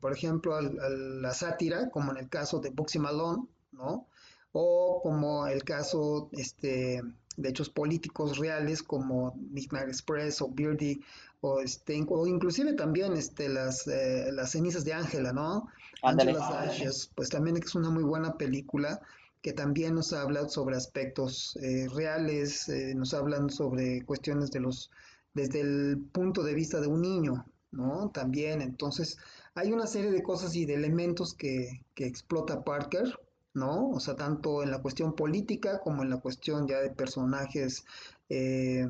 por 0.00 0.12
ejemplo, 0.12 0.56
a, 0.56 0.62
la 0.62 1.32
sátira, 1.32 1.90
como 1.90 2.10
en 2.10 2.18
el 2.18 2.28
caso 2.28 2.58
de 2.58 2.70
Boxy 2.70 2.98
Malone, 2.98 3.44
¿no? 3.70 4.08
O 4.50 5.00
como 5.00 5.46
el 5.46 5.62
caso 5.62 6.28
este, 6.32 7.02
de 7.36 7.48
hechos 7.48 7.70
políticos 7.70 8.38
reales 8.38 8.82
como 8.82 9.34
Midnight 9.36 9.88
Express 9.88 10.42
o 10.42 10.48
Beardy 10.48 11.00
o, 11.46 11.60
este, 11.60 12.02
o 12.08 12.26
inclusive 12.26 12.72
también 12.72 13.12
este, 13.12 13.50
las, 13.50 13.86
eh, 13.86 14.30
las 14.32 14.52
cenizas 14.52 14.82
de 14.82 14.94
Ángela, 14.94 15.30
¿no? 15.34 15.68
Ashes, 16.02 17.10
pues 17.14 17.28
también 17.28 17.58
es 17.58 17.74
una 17.74 17.90
muy 17.90 18.02
buena 18.02 18.38
película 18.38 19.02
que 19.42 19.52
también 19.52 19.94
nos 19.94 20.14
habla 20.14 20.48
sobre 20.48 20.74
aspectos 20.76 21.58
eh, 21.60 21.86
reales, 21.94 22.66
eh, 22.70 22.94
nos 22.94 23.12
hablan 23.12 23.50
sobre 23.50 24.02
cuestiones 24.06 24.50
de 24.52 24.60
los, 24.60 24.90
desde 25.34 25.60
el 25.60 25.98
punto 26.12 26.42
de 26.42 26.54
vista 26.54 26.80
de 26.80 26.86
un 26.86 27.02
niño, 27.02 27.44
¿no? 27.72 28.08
También, 28.08 28.62
entonces, 28.62 29.18
hay 29.54 29.70
una 29.70 29.86
serie 29.86 30.12
de 30.12 30.22
cosas 30.22 30.56
y 30.56 30.64
de 30.64 30.74
elementos 30.74 31.34
que, 31.34 31.82
que 31.94 32.06
explota 32.06 32.64
Parker, 32.64 33.20
¿no? 33.52 33.90
O 33.90 34.00
sea, 34.00 34.16
tanto 34.16 34.62
en 34.62 34.70
la 34.70 34.80
cuestión 34.80 35.14
política 35.14 35.80
como 35.80 36.02
en 36.02 36.08
la 36.08 36.20
cuestión 36.20 36.66
ya 36.66 36.80
de 36.80 36.88
personajes 36.88 37.84
eh, 38.30 38.88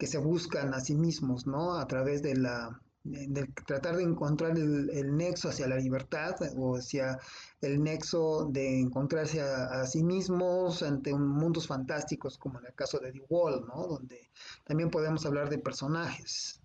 que 0.00 0.06
se 0.06 0.18
buscan 0.18 0.72
a 0.72 0.80
sí 0.80 0.94
mismos, 0.96 1.46
¿no? 1.46 1.74
A 1.74 1.86
través 1.86 2.22
de 2.22 2.34
la 2.34 2.80
de 3.02 3.46
tratar 3.66 3.96
de 3.96 4.02
encontrar 4.02 4.58
el, 4.58 5.16
nexo 5.16 5.48
hacia 5.48 5.66
la 5.66 5.76
libertad 5.76 6.36
o 6.58 6.76
hacia 6.76 7.18
el 7.62 7.82
nexo 7.82 8.46
de 8.50 8.80
encontrarse 8.80 9.40
a, 9.40 9.86
sí 9.86 10.02
mismos 10.02 10.82
ante 10.82 11.12
un, 11.12 11.26
mundos 11.26 11.66
fantásticos 11.66 12.36
como 12.36 12.58
en 12.58 12.66
el 12.66 12.74
caso 12.74 12.98
de 12.98 13.12
The 13.12 13.22
Wall, 13.30 13.64
¿no? 13.66 13.86
Donde 13.86 14.30
también 14.64 14.90
podemos 14.90 15.24
hablar 15.24 15.48
de 15.48 15.58
personajes. 15.58 16.60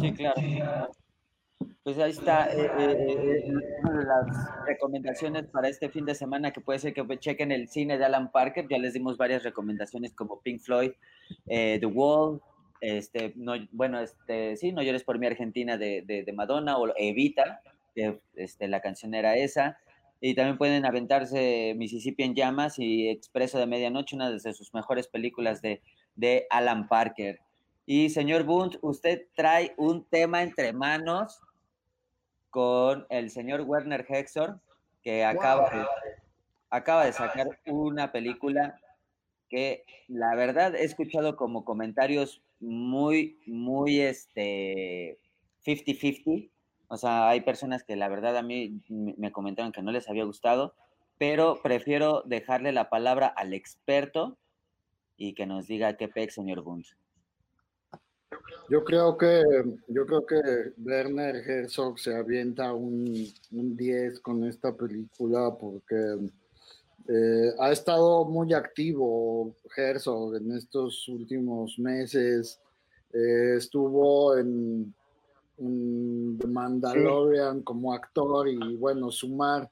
Sí, 0.00 0.12
claro. 0.12 0.40
Pues 1.82 1.98
ahí 1.98 2.12
está 2.12 2.52
eh, 2.52 2.70
eh, 2.78 3.44
eh, 3.46 3.52
una 3.82 3.98
de 3.98 4.04
las 4.04 4.66
recomendaciones 4.66 5.46
para 5.46 5.68
este 5.68 5.88
fin 5.88 6.04
de 6.04 6.14
semana 6.14 6.52
que 6.52 6.60
puede 6.60 6.78
ser 6.78 6.94
que 6.94 7.04
chequen 7.18 7.50
el 7.50 7.68
cine 7.68 7.98
de 7.98 8.04
Alan 8.04 8.30
Parker. 8.30 8.66
Ya 8.68 8.78
les 8.78 8.94
dimos 8.94 9.16
varias 9.16 9.42
recomendaciones 9.42 10.12
como 10.14 10.40
Pink 10.40 10.60
Floyd, 10.60 10.92
The 11.46 11.86
Wall, 11.86 12.40
este, 12.82 13.32
no, 13.36 13.54
bueno, 13.70 14.00
este, 14.00 14.56
sí, 14.56 14.72
No 14.72 14.82
llores 14.82 15.04
por 15.04 15.20
mi 15.20 15.28
Argentina 15.28 15.78
de, 15.78 16.02
de, 16.02 16.32
Madonna 16.32 16.76
o 16.78 16.92
Evita, 16.96 17.62
que 17.94 18.20
este, 18.34 18.66
la 18.66 18.80
canción 18.80 19.14
era 19.14 19.36
esa. 19.36 19.78
Y 20.20 20.34
también 20.34 20.58
pueden 20.58 20.84
aventarse 20.84 21.74
Mississippi 21.76 22.24
en 22.24 22.34
llamas 22.34 22.80
y 22.80 23.08
Expreso 23.08 23.58
de 23.60 23.66
Medianoche, 23.66 24.16
una 24.16 24.30
de 24.30 24.52
sus 24.52 24.74
mejores 24.74 25.06
películas 25.06 25.62
de, 25.62 25.80
de 26.16 26.46
Alan 26.50 26.88
Parker. 26.88 27.38
Y 27.86 28.10
señor 28.10 28.42
Bunt, 28.42 28.74
usted 28.82 29.26
trae 29.36 29.74
un 29.76 30.04
tema 30.04 30.42
entre 30.42 30.72
manos 30.72 31.40
con 32.50 33.06
el 33.10 33.30
señor 33.30 33.60
Werner 33.60 34.04
Hexor, 34.08 34.58
que 35.04 35.24
acaba, 35.24 35.70
de, 35.70 35.86
acaba 36.68 37.04
de 37.04 37.12
sacar 37.12 37.46
una 37.66 38.10
película 38.10 38.76
que 39.48 39.84
la 40.08 40.34
verdad 40.34 40.74
he 40.74 40.82
escuchado 40.82 41.36
como 41.36 41.64
comentarios 41.64 42.42
muy, 42.62 43.38
muy, 43.46 44.00
este, 44.00 45.18
50-50. 45.66 46.50
O 46.88 46.96
sea, 46.96 47.28
hay 47.28 47.40
personas 47.40 47.84
que 47.84 47.96
la 47.96 48.08
verdad 48.08 48.36
a 48.36 48.42
mí 48.42 48.80
me 48.88 49.32
comentaron 49.32 49.72
que 49.72 49.82
no 49.82 49.92
les 49.92 50.08
había 50.08 50.24
gustado, 50.24 50.74
pero 51.18 51.60
prefiero 51.62 52.22
dejarle 52.26 52.72
la 52.72 52.90
palabra 52.90 53.26
al 53.26 53.54
experto 53.54 54.38
y 55.16 55.34
que 55.34 55.46
nos 55.46 55.66
diga 55.66 55.96
qué 55.96 56.08
pec, 56.08 56.30
señor 56.30 56.62
Bunt. 56.62 56.86
Yo 58.68 58.84
creo 58.84 59.16
que, 59.18 59.42
yo 59.88 60.06
creo 60.06 60.26
que 60.26 60.40
Werner 60.78 61.36
Herzog 61.36 61.98
se 61.98 62.14
avienta 62.14 62.72
un, 62.72 63.14
10 63.50 64.20
con 64.20 64.44
esta 64.44 64.74
película 64.74 65.54
porque 65.60 66.18
eh, 67.08 67.54
ha 67.58 67.72
estado 67.72 68.24
muy 68.24 68.52
activo 68.52 69.54
Herzog 69.76 70.36
en 70.36 70.52
estos 70.52 71.08
últimos 71.08 71.78
meses. 71.78 72.60
Eh, 73.12 73.56
estuvo 73.56 74.36
en, 74.36 74.94
The 75.56 76.46
Mandalorian 76.46 77.62
como 77.62 77.92
actor 77.92 78.48
y 78.48 78.76
bueno, 78.76 79.10
sumar 79.10 79.70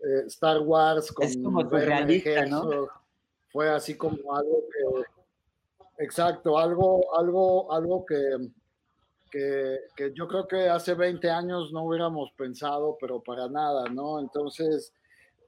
eh, 0.00 0.24
Star 0.26 0.60
Wars 0.60 1.12
con 1.12 1.26
Werner 1.66 2.26
Herzog 2.26 2.88
fue 3.48 3.68
así 3.68 3.96
como 3.96 4.34
algo 4.34 4.64
que 4.70 5.04
Exacto, 5.98 6.58
algo, 6.58 7.16
algo, 7.16 7.72
algo 7.72 8.04
que, 8.04 8.50
que, 9.30 10.12
yo 10.14 10.28
creo 10.28 10.46
que 10.46 10.68
hace 10.68 10.94
20 10.94 11.30
años 11.30 11.72
no 11.72 11.84
hubiéramos 11.84 12.30
pensado, 12.32 12.98
pero 13.00 13.22
para 13.22 13.48
nada, 13.48 13.88
¿no? 13.88 14.20
Entonces, 14.20 14.92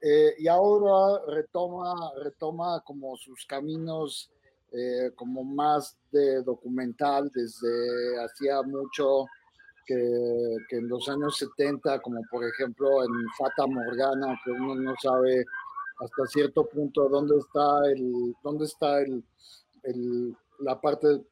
eh, 0.01 0.35
y 0.39 0.49
ahora 0.49 1.23
retoma, 1.27 2.13
retoma 2.23 2.81
como 2.85 3.17
sus 3.17 3.45
caminos 3.47 4.31
eh, 4.71 5.13
como 5.15 5.45
más 5.45 5.97
de 6.11 6.43
documental 6.43 7.31
desde 7.35 8.23
hacía 8.23 8.61
mucho 8.63 9.25
que, 9.87 10.57
que, 10.69 10.77
en 10.77 10.89
los 10.89 11.09
años 11.09 11.39
70, 11.39 12.01
como 12.01 12.21
por 12.31 12.45
ejemplo 12.45 13.03
en 13.03 13.11
Fata 13.39 13.67
Morgana, 13.67 14.39
que 14.45 14.51
uno 14.51 14.75
no 14.75 14.95
sabe 15.03 15.47
hasta 16.01 16.27
cierto 16.27 16.69
punto 16.69 17.09
dónde 17.09 17.39
está 17.39 17.81
el, 17.87 18.35
dónde 18.43 18.67
está 18.67 19.01
el, 19.01 19.25
la 20.61 20.81
parte 20.81 21.23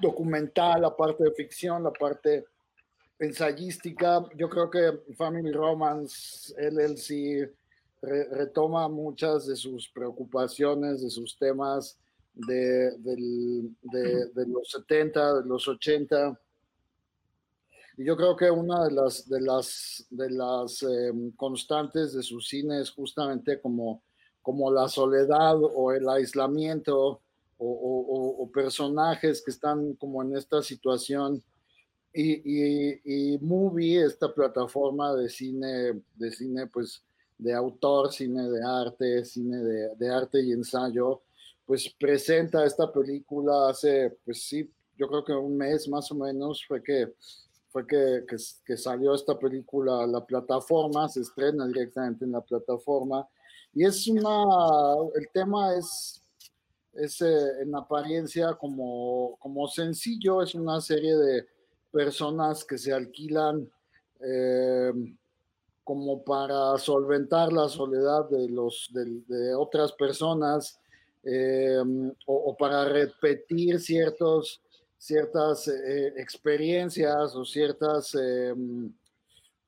documental, 0.00 0.82
la 0.82 0.94
parte 0.94 1.24
de 1.24 1.32
ficción, 1.32 1.82
la 1.82 1.92
parte 1.92 2.44
ensayística. 3.18 4.24
Yo 4.36 4.48
creo 4.48 4.70
que 4.70 5.14
Family 5.16 5.52
Romance, 5.52 6.54
LLC, 6.58 7.50
retoma 8.02 8.88
muchas 8.88 9.46
de 9.46 9.56
sus 9.56 9.88
preocupaciones, 9.88 11.02
de 11.02 11.10
sus 11.10 11.36
temas 11.36 11.98
de, 12.46 13.74
los 14.46 14.70
70, 14.70 15.42
de 15.42 15.48
los 15.48 15.66
80. 15.66 16.40
Y 17.96 18.04
yo 18.04 18.16
creo 18.16 18.36
que 18.36 18.50
una 18.50 18.84
de 18.84 18.92
las, 18.92 19.28
de 19.28 19.40
las, 19.40 20.06
de 20.10 20.30
las 20.30 20.82
em, 20.82 21.32
constantes 21.32 22.12
de 22.12 22.22
su 22.22 22.40
cine 22.40 22.80
es 22.80 22.90
justamente 22.90 23.60
como, 23.60 24.02
como 24.40 24.70
la 24.70 24.88
soledad 24.88 25.56
o 25.60 25.92
el 25.92 26.08
aislamiento 26.08 27.20
o, 27.60 28.50
personajes 28.54 29.42
que 29.42 29.50
están 29.50 29.94
como 29.94 30.22
en 30.22 30.36
esta 30.36 30.62
situación. 30.62 31.42
Y, 32.12 33.34
y, 33.34 33.38
Movie, 33.38 34.04
esta 34.04 34.32
plataforma 34.32 35.14
de 35.14 35.28
cine, 35.28 36.02
de 36.14 36.32
cine 36.32 36.66
pues 36.66 37.04
de 37.38 37.54
autor, 37.54 38.12
cine 38.12 38.48
de 38.48 38.62
arte, 38.64 39.24
cine 39.24 39.58
de, 39.58 40.10
arte 40.10 40.42
y 40.42 40.52
ensayo, 40.52 41.22
pues 41.64 41.88
presenta 41.98 42.64
esta 42.64 42.90
película 42.92 43.70
hace, 43.70 44.16
pues 44.24 44.42
sí, 44.42 44.70
yo 44.96 45.08
creo 45.08 45.24
que 45.24 45.32
un 45.32 45.56
mes 45.56 45.88
más 45.88 46.10
o 46.10 46.14
menos 46.14 46.64
fue 46.66 46.82
que 46.82 47.14
fue 47.70 47.86
que, 47.86 48.24
que, 48.64 48.76
salió 48.78 49.14
esta 49.14 49.38
película 49.38 50.02
a 50.02 50.06
la 50.06 50.24
plataforma, 50.24 51.06
se 51.06 51.20
estrena 51.20 51.66
directamente 51.66 52.24
en 52.24 52.32
la 52.32 52.40
plataforma. 52.40 53.28
Y 53.74 53.84
es 53.84 54.08
una, 54.08 54.44
el 55.14 55.28
tema 55.34 55.74
es 55.74 56.22
es 56.98 57.20
eh, 57.20 57.62
en 57.62 57.74
apariencia 57.74 58.54
como, 58.54 59.36
como 59.38 59.68
sencillo, 59.68 60.42
es 60.42 60.54
una 60.54 60.80
serie 60.80 61.16
de 61.16 61.46
personas 61.90 62.64
que 62.64 62.76
se 62.76 62.92
alquilan 62.92 63.70
eh, 64.20 64.92
como 65.88 66.22
para 66.22 66.76
solventar 66.76 67.50
la 67.50 67.66
soledad 67.66 68.28
de, 68.28 68.46
los, 68.50 68.90
de, 68.92 69.54
otras 69.54 69.92
personas 69.92 70.78
eh, 71.24 71.82
o, 72.26 72.54
para 72.58 72.84
repetir 72.84 73.80
ciertos, 73.80 74.60
ciertas 74.98 75.66
experiencias 76.14 77.34
o 77.34 77.42
ciertas 77.42 78.14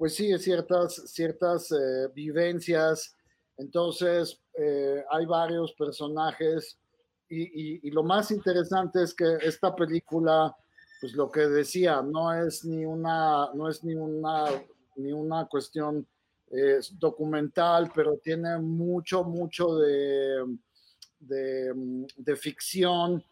pues 0.01 0.15
sí, 0.15 0.37
ciertas, 0.39 0.95
ciertas 1.13 1.71
eh, 1.73 2.09
vivencias. 2.15 3.15
Entonces, 3.59 4.41
eh, 4.55 5.05
hay 5.11 5.27
varios 5.27 5.75
personajes 5.75 6.79
y, 7.29 7.87
y, 7.87 7.91
lo 7.91 8.03
más 8.03 8.31
interesante 8.31 9.03
es 9.03 9.13
que 9.13 9.37
esta 9.43 9.77
película, 9.77 10.57
pues 11.03 11.13
lo 11.13 11.31
que 11.31 11.43
decía, 11.43 12.01
no 12.01 12.33
es 12.33 12.65
ni 12.65 12.87
una, 12.87 13.51
no 13.53 13.69
es 13.69 13.85
ni 13.85 13.95
una, 13.95 14.47
ni 14.97 15.13
una 15.13 15.47
cuestión 15.47 16.07
eh, 16.51 16.81
documental, 16.99 17.91
pero 17.95 18.19
tiene 18.19 18.59
mucho, 18.59 19.25
mucho 19.25 19.77
de, 19.77 20.59
de, 21.19 22.37
ficción. 22.37 23.23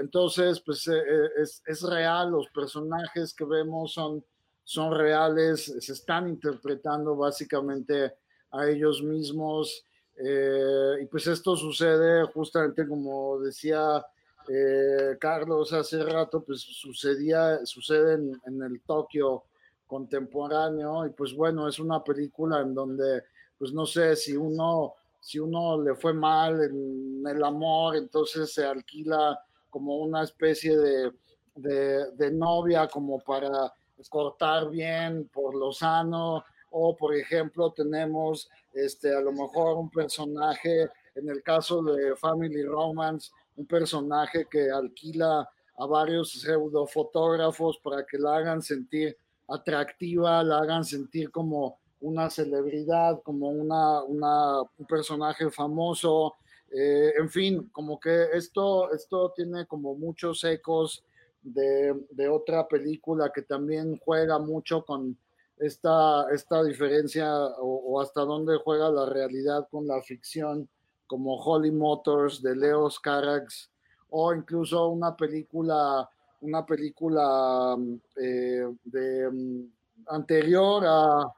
entonces, 0.00 0.60
pues 0.60 0.86
es, 0.88 1.62
es 1.66 1.82
real, 1.82 2.30
los 2.30 2.48
personajes 2.48 3.34
que 3.34 3.44
vemos 3.44 3.92
son 3.92 4.24
son 4.68 4.94
reales, 4.94 5.74
se 5.80 5.92
están 5.94 6.28
interpretando 6.28 7.16
básicamente 7.16 8.12
a 8.50 8.68
ellos 8.68 9.02
mismos. 9.02 9.82
Eh, 10.14 10.98
y 11.00 11.06
pues 11.06 11.26
esto 11.26 11.56
sucede 11.56 12.26
justamente 12.34 12.86
como 12.86 13.40
decía 13.40 14.04
eh, 14.46 15.16
Carlos 15.18 15.72
hace 15.72 16.02
rato, 16.04 16.44
pues 16.44 16.60
sucedía, 16.60 17.64
sucede 17.64 18.14
en, 18.44 18.62
el 18.62 18.82
Tokio 18.82 19.44
contemporáneo 19.88 21.04
y 21.06 21.10
pues 21.10 21.34
bueno, 21.34 21.66
es 21.66 21.80
una 21.80 22.04
película 22.04 22.60
en 22.60 22.74
donde 22.74 23.24
pues 23.58 23.72
no 23.72 23.84
sé 23.86 24.14
si 24.14 24.36
uno, 24.36 24.94
si 25.18 25.40
uno 25.40 25.82
le 25.82 25.96
fue 25.96 26.14
mal 26.14 26.62
en 26.62 27.24
el 27.26 27.42
amor, 27.42 27.96
entonces 27.96 28.52
se 28.52 28.64
alquila 28.64 29.40
como 29.68 29.96
una 29.96 30.22
especie 30.22 30.76
de, 30.76 31.12
de 31.56 32.30
novia 32.30 32.86
como 32.86 33.18
para 33.18 33.72
cortar 34.08 34.70
bien 34.70 35.28
por 35.32 35.56
lo 35.56 35.72
sano, 35.72 36.44
o 36.70 36.94
por 36.96 37.14
ejemplo 37.14 37.72
tenemos 37.72 38.48
este, 38.72 39.14
a 39.14 39.20
lo 39.20 39.32
mejor 39.32 39.76
un 39.76 39.90
personaje, 39.90 40.88
en 41.14 41.28
el 41.28 41.42
caso 41.42 41.82
de 41.82 42.14
Family 42.16 42.62
Romance, 42.64 43.32
un 43.56 43.66
personaje 43.66 44.46
que 44.48 44.70
alquila 44.70 45.48
a 45.78 45.86
varios 45.86 46.32
pseudofotógrafos 46.32 47.78
para 47.78 48.04
que 48.04 48.18
la 48.18 48.36
hagan 48.36 48.62
sentir 48.62 49.16
atractiva, 49.48 50.42
la 50.44 50.58
hagan 50.58 50.84
sentir 50.84 51.30
como 51.30 51.78
una 52.00 52.30
celebridad, 52.30 53.20
como 53.22 53.48
una, 53.48 54.02
una 54.02 54.60
un 54.60 54.86
personaje 54.86 55.50
famoso, 55.50 56.36
eh, 56.70 57.14
en 57.18 57.30
fin, 57.30 57.68
como 57.72 57.98
que 57.98 58.26
esto, 58.34 58.92
esto 58.92 59.32
tiene 59.34 59.66
como 59.66 59.94
muchos 59.94 60.44
ecos 60.44 61.02
de, 61.42 62.28
otra 62.28 62.66
película 62.68 63.30
que 63.34 63.42
también 63.42 63.98
juega 64.04 64.38
mucho 64.38 64.84
con 64.84 65.16
esta, 65.56 66.26
esta 66.32 66.62
diferencia 66.62 67.32
o, 67.58 68.00
hasta 68.00 68.20
dónde 68.22 68.58
juega 68.58 68.90
la 68.90 69.06
realidad 69.06 69.66
con 69.70 69.86
la 69.86 70.02
ficción, 70.02 70.68
como 71.06 71.36
Holly 71.36 71.70
Motors 71.70 72.42
de 72.42 72.54
Leo 72.54 72.88
Carax, 73.02 73.70
o 74.10 74.34
incluso 74.34 74.88
una 74.88 75.16
película, 75.16 76.08
una 76.40 76.64
película 76.64 77.76
eh, 78.16 78.66
de, 78.84 79.30
mm, 79.30 79.72
anterior 80.08 80.84
a, 80.86 81.34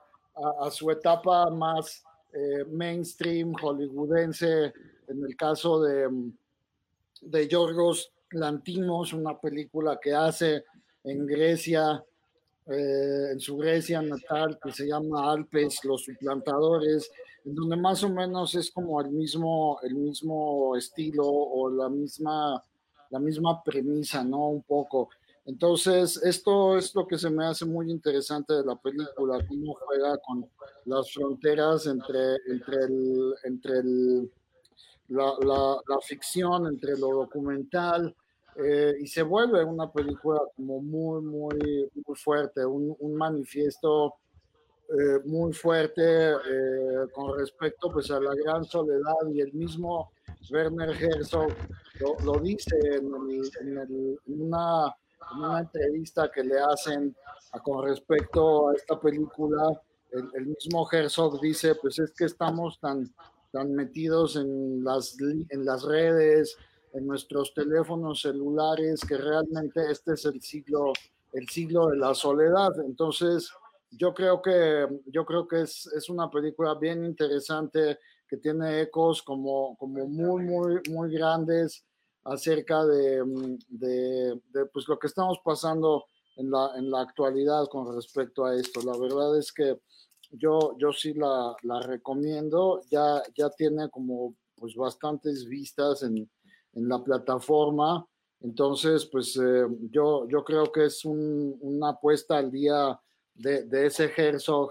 su 0.71 0.91
etapa 0.91 1.51
más 1.51 2.03
eh, 2.33 2.65
mainstream 2.71 3.53
hollywoodense, 3.61 4.73
en 5.09 5.25
el 5.25 5.37
caso 5.37 5.83
de, 5.83 6.09
mm, 6.09 6.33
de 7.23 7.49
Yorgos 7.49 8.13
Lantimos, 8.33 9.13
una 9.13 9.39
película 9.39 9.99
que 10.01 10.15
hace 10.15 10.65
en 11.03 11.27
Grecia, 11.27 12.03
eh, 12.67 13.31
en 13.33 13.41
su 13.41 13.57
Grecia 13.57 14.01
natal, 14.03 14.59
que 14.63 14.71
se 14.71 14.87
llama 14.87 15.33
Alpes, 15.33 15.85
Los 15.85 16.05
Suplantadores, 16.05 17.11
en 17.45 17.55
donde 17.55 17.77
más 17.77 18.05
o 18.05 18.09
menos 18.09 18.55
es 18.55 18.71
como 18.71 19.01
el 19.01 19.11
mismo, 19.11 19.81
el 19.83 19.95
mismo 19.97 20.77
estilo 20.77 21.27
o 21.27 21.71
la 21.71 21.89
misma, 21.89 22.63
la 23.11 23.19
misma 23.19 23.63
premisa, 23.63 24.25
¿no? 24.25 24.49
Un 24.49 24.63
poco. 24.63 25.11
Entonces, 25.45 26.21
esto 26.23 26.77
es 26.77 26.95
lo 26.95 27.07
que 27.07 27.19
se 27.19 27.31
me 27.31 27.47
hace 27.47 27.65
muy 27.65 27.91
interesante 27.91 28.55
de 28.55 28.65
la 28.65 28.77
película, 28.77 29.45
cómo 29.49 29.75
juega 29.75 30.19
con 30.19 30.49
las 30.85 31.13
fronteras 31.13 31.87
entre, 31.87 32.37
entre, 32.49 32.77
el, 32.85 33.35
entre 33.45 33.79
el, 33.79 34.33
la, 35.09 35.99
ficción, 36.03 36.67
entre 36.67 36.97
lo 36.99 37.09
documental, 37.09 38.15
eh, 38.57 38.95
y 39.01 39.07
se 39.07 39.23
vuelve 39.23 39.65
una 39.65 39.91
película 39.91 40.41
como 40.55 40.81
muy, 40.81 41.23
muy, 41.23 41.91
muy 41.95 42.17
fuerte, 42.17 42.65
un, 42.65 42.95
un 42.99 43.15
manifiesto 43.15 44.15
eh, 44.93 45.21
muy 45.25 45.53
fuerte 45.53 46.03
eh, 46.03 47.07
con 47.15 47.39
respecto 47.39 47.93
pues, 47.93 48.11
a 48.11 48.19
la 48.19 48.35
gran 48.35 48.65
soledad 48.65 49.15
y 49.33 49.41
el 49.41 49.53
mismo 49.53 50.11
Werner 50.51 50.91
Herzog 50.91 51.53
lo, 52.01 52.17
lo 52.25 52.41
dice 52.41 52.77
en, 52.83 53.07
en, 53.07 53.71
una, 53.71 53.83
en, 53.83 55.41
una, 55.41 55.61
entrevista 55.61 56.31
que 56.31 56.43
le 56.43 56.59
hacen 56.59 57.15
a, 57.53 57.61
con 57.61 57.87
respecto 57.87 58.69
a 58.69 58.75
esta 58.75 58.99
película. 58.99 59.81
El, 60.11 60.29
el, 60.35 60.47
mismo 60.47 60.89
Herzog 60.91 61.41
dice, 61.41 61.75
pues 61.77 61.99
es 61.99 62.13
que 62.13 62.25
estamos 62.25 62.81
tan, 62.81 63.13
tan 63.53 63.73
metidos 63.75 64.37
en 64.37 64.83
las, 64.83 65.17
en 65.21 65.65
las 65.65 65.83
redes, 65.83 66.57
en 66.93 67.07
nuestros 67.07 67.55
teléfonos 67.55 68.23
celulares, 68.23 69.01
que 69.07 69.17
realmente 69.17 69.91
este 69.91 70.15
es 70.15 70.25
el 70.25 70.41
siglo, 70.41 70.93
el 71.33 71.49
siglo 71.49 71.89
de 71.89 71.97
la 71.97 72.15
soledad. 72.15 72.71
Entonces, 72.85 73.53
yo 73.91 74.15
creo 74.15 74.41
que, 74.43 74.87
yo 75.07 75.25
creo 75.25 75.47
que 75.47 75.63
es, 75.63 75.87
es 75.97 76.09
una 76.09 76.31
película 76.31 76.75
bien 76.75 77.05
interesante, 77.05 77.99
que 78.31 78.37
tiene 78.37 78.83
ecos 78.83 79.23
como, 79.23 79.77
como 79.77 80.07
muy, 80.07 80.45
muy, 80.45 80.81
muy 80.89 81.13
grandes 81.13 81.85
acerca 82.23 82.87
de, 82.87 83.25
de, 83.69 84.41
de 84.53 84.67
pues, 84.73 84.87
lo 84.87 84.97
que 85.01 85.09
estamos 85.09 85.41
pasando 85.45 86.05
en 86.37 86.49
la, 86.49 86.71
en 86.77 86.93
la 86.93 87.01
actualidad 87.01 87.67
con 87.67 87.93
respecto 87.93 88.45
a 88.45 88.55
esto. 88.55 88.83
La 88.83 88.97
verdad 88.97 89.37
es 89.37 89.53
que 89.53 89.81
yo, 90.31 90.77
yo 90.79 90.93
sí 90.93 91.13
la, 91.13 91.57
la 91.65 91.81
recomiendo, 91.81 92.83
ya, 92.89 93.21
ya 93.37 93.51
tiene 93.51 93.91
como 93.91 94.37
pues 94.55 94.77
bastantes 94.77 95.45
vistas 95.47 96.05
en, 96.05 96.31
en 96.75 96.89
la 96.89 97.03
plataforma. 97.03 98.07
Entonces, 98.43 99.07
pues 99.07 99.37
eh, 99.37 99.67
yo, 99.91 100.29
yo 100.29 100.45
creo 100.45 100.71
que 100.71 100.85
es 100.85 101.05
una 101.05 101.91
apuesta 101.91 102.39
al 102.39 102.53
día 102.53 102.99
de, 103.35 103.65
de, 103.65 103.87
ese 103.87 104.13
Herzog 104.17 104.71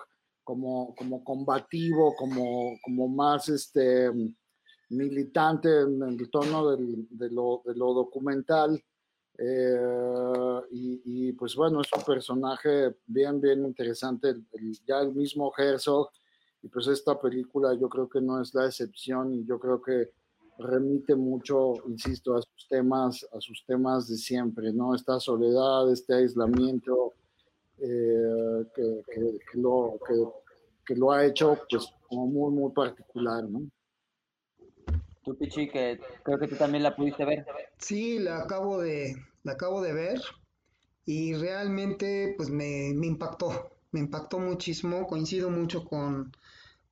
como, 0.50 0.96
como 0.96 1.24
combativo, 1.24 2.16
como, 2.16 2.76
como 2.82 3.08
más 3.08 3.50
este, 3.50 4.10
militante 4.90 5.82
en 5.82 6.02
el 6.02 6.28
tono 6.32 6.72
de, 6.72 7.30
lo, 7.30 7.62
de, 7.64 7.76
lo, 7.76 7.94
documental. 7.94 8.84
Eh, 9.38 10.62
y, 10.72 11.02
y, 11.06 11.34
pues 11.34 11.56
bueno, 11.56 11.82
es 11.82 11.90
un 11.96 12.02
personaje 12.02 12.96
bien, 13.06 13.40
bien 13.40 13.64
interesante, 13.64 14.38
ya 14.88 15.02
el 15.02 15.14
mismo 15.14 15.54
Herzog, 15.56 16.10
y 16.64 16.68
pues 16.68 16.88
esta 16.88 17.22
película 17.22 17.76
yo 17.76 17.88
creo 17.88 18.10
que 18.10 18.20
no 18.20 18.42
es 18.42 18.52
la 18.56 18.66
excepción 18.66 19.32
y 19.32 19.46
yo 19.46 19.60
creo 19.60 19.80
que 19.80 20.10
remite 20.58 21.16
mucho, 21.16 21.74
insisto, 21.88 22.36
a 22.36 22.42
sus 22.42 22.68
temas, 22.68 23.24
a 23.32 23.40
sus 23.40 23.64
temas 23.68 24.08
de 24.08 24.18
siempre, 24.18 24.74
¿no? 24.74 24.96
Esta 24.96 25.20
soledad, 25.20 25.92
este 25.92 26.16
aislamiento 26.16 27.14
eh, 27.82 28.66
que, 28.76 29.04
lo, 29.54 30.00
que, 30.86 30.96
lo, 30.96 31.12
ha 31.12 31.26
hecho, 31.26 31.58
pues, 31.70 31.94
como 32.08 32.28
muy, 32.28 32.52
muy 32.52 32.72
particular, 32.72 33.44
¿no? 33.44 33.62
Tú, 35.24 35.38
Pichi, 35.38 35.70
que 35.70 36.00
creo 36.24 36.40
que 36.40 36.48
tú 36.48 36.56
también 36.56 36.84
la 36.84 36.96
pudiste 36.96 37.26
ver. 37.26 37.46
Sí, 37.78 38.20
la 38.20 38.40
acabo 38.40 38.80
de, 38.80 39.16
la 39.44 39.54
acabo 39.54 39.82
de 39.82 39.94
ver 39.94 40.22
y 41.06 41.34
realmente, 41.34 42.34
pues, 42.38 42.50
me, 42.50 42.94
me 42.96 43.08
impactó, 43.08 43.72
me 43.92 44.00
impactó 44.00 44.40
muchísimo, 44.40 45.08
coincido 45.08 45.50
mucho 45.50 45.86
con, 45.86 46.32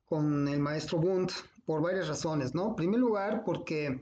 con 0.04 0.48
el 0.48 0.60
maestro 0.60 0.98
Bund 0.98 1.30
por 1.64 1.82
varias 1.82 2.08
razones, 2.08 2.54
¿no? 2.54 2.68
En 2.68 2.76
primer 2.76 2.98
lugar, 3.00 3.42
porque 3.44 4.00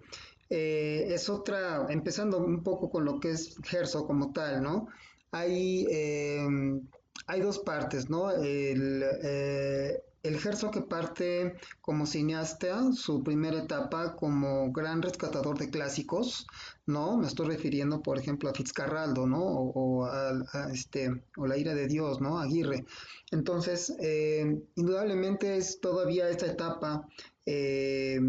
eh, 0.48 1.06
es 1.08 1.28
otra, 1.28 1.86
empezando 1.88 2.38
un 2.38 2.62
poco 2.62 2.90
con 2.90 3.04
lo 3.04 3.18
que 3.18 3.32
es 3.32 3.56
Herzog 3.70 4.06
como 4.06 4.32
tal, 4.32 4.62
¿no? 4.62 4.88
Hay, 5.32 5.86
em, 5.90 6.82
hay 7.26 7.40
dos 7.40 7.58
partes, 7.58 8.08
¿no? 8.08 8.30
El, 8.30 9.04
eh, 9.22 10.00
el 10.26 10.34
Herzog 10.34 10.72
que 10.72 10.80
parte 10.80 11.54
como 11.80 12.06
cineasta, 12.06 12.92
su 12.92 13.22
primera 13.22 13.62
etapa 13.62 14.16
como 14.16 14.72
gran 14.72 15.02
rescatador 15.02 15.58
de 15.58 15.70
clásicos, 15.70 16.46
¿no? 16.86 17.16
Me 17.16 17.26
estoy 17.26 17.46
refiriendo, 17.46 18.02
por 18.02 18.18
ejemplo, 18.18 18.50
a 18.50 18.54
Fitzcarraldo, 18.54 19.26
¿no? 19.26 19.42
O, 19.42 20.04
a, 20.04 20.32
este, 20.72 21.22
o 21.36 21.46
La 21.46 21.56
ira 21.56 21.74
de 21.74 21.86
Dios, 21.86 22.20
¿no? 22.20 22.38
Aguirre. 22.38 22.84
Entonces, 23.30 23.94
eh, 24.00 24.60
indudablemente 24.74 25.56
es 25.56 25.80
todavía 25.80 26.28
esta 26.28 26.46
etapa 26.46 27.06
eh, 27.44 28.20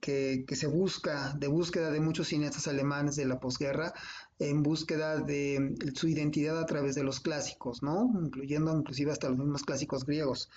que, 0.00 0.44
que, 0.46 0.56
se 0.56 0.66
busca, 0.66 1.34
de 1.38 1.46
búsqueda 1.46 1.90
de 1.90 2.00
muchos 2.00 2.28
cineastas 2.28 2.68
alemanes 2.68 3.16
de 3.16 3.26
la 3.26 3.40
posguerra, 3.40 3.94
en 4.40 4.62
búsqueda 4.62 5.18
de 5.18 5.74
su 5.94 6.08
identidad 6.08 6.58
a 6.58 6.66
través 6.66 6.94
de 6.94 7.04
los 7.04 7.20
clásicos, 7.20 7.82
¿no? 7.82 8.10
Incluyendo 8.22 8.76
inclusive 8.76 9.12
hasta 9.12 9.28
los 9.28 9.38
mismos 9.38 9.62
clásicos 9.62 10.04
griegos. 10.04 10.50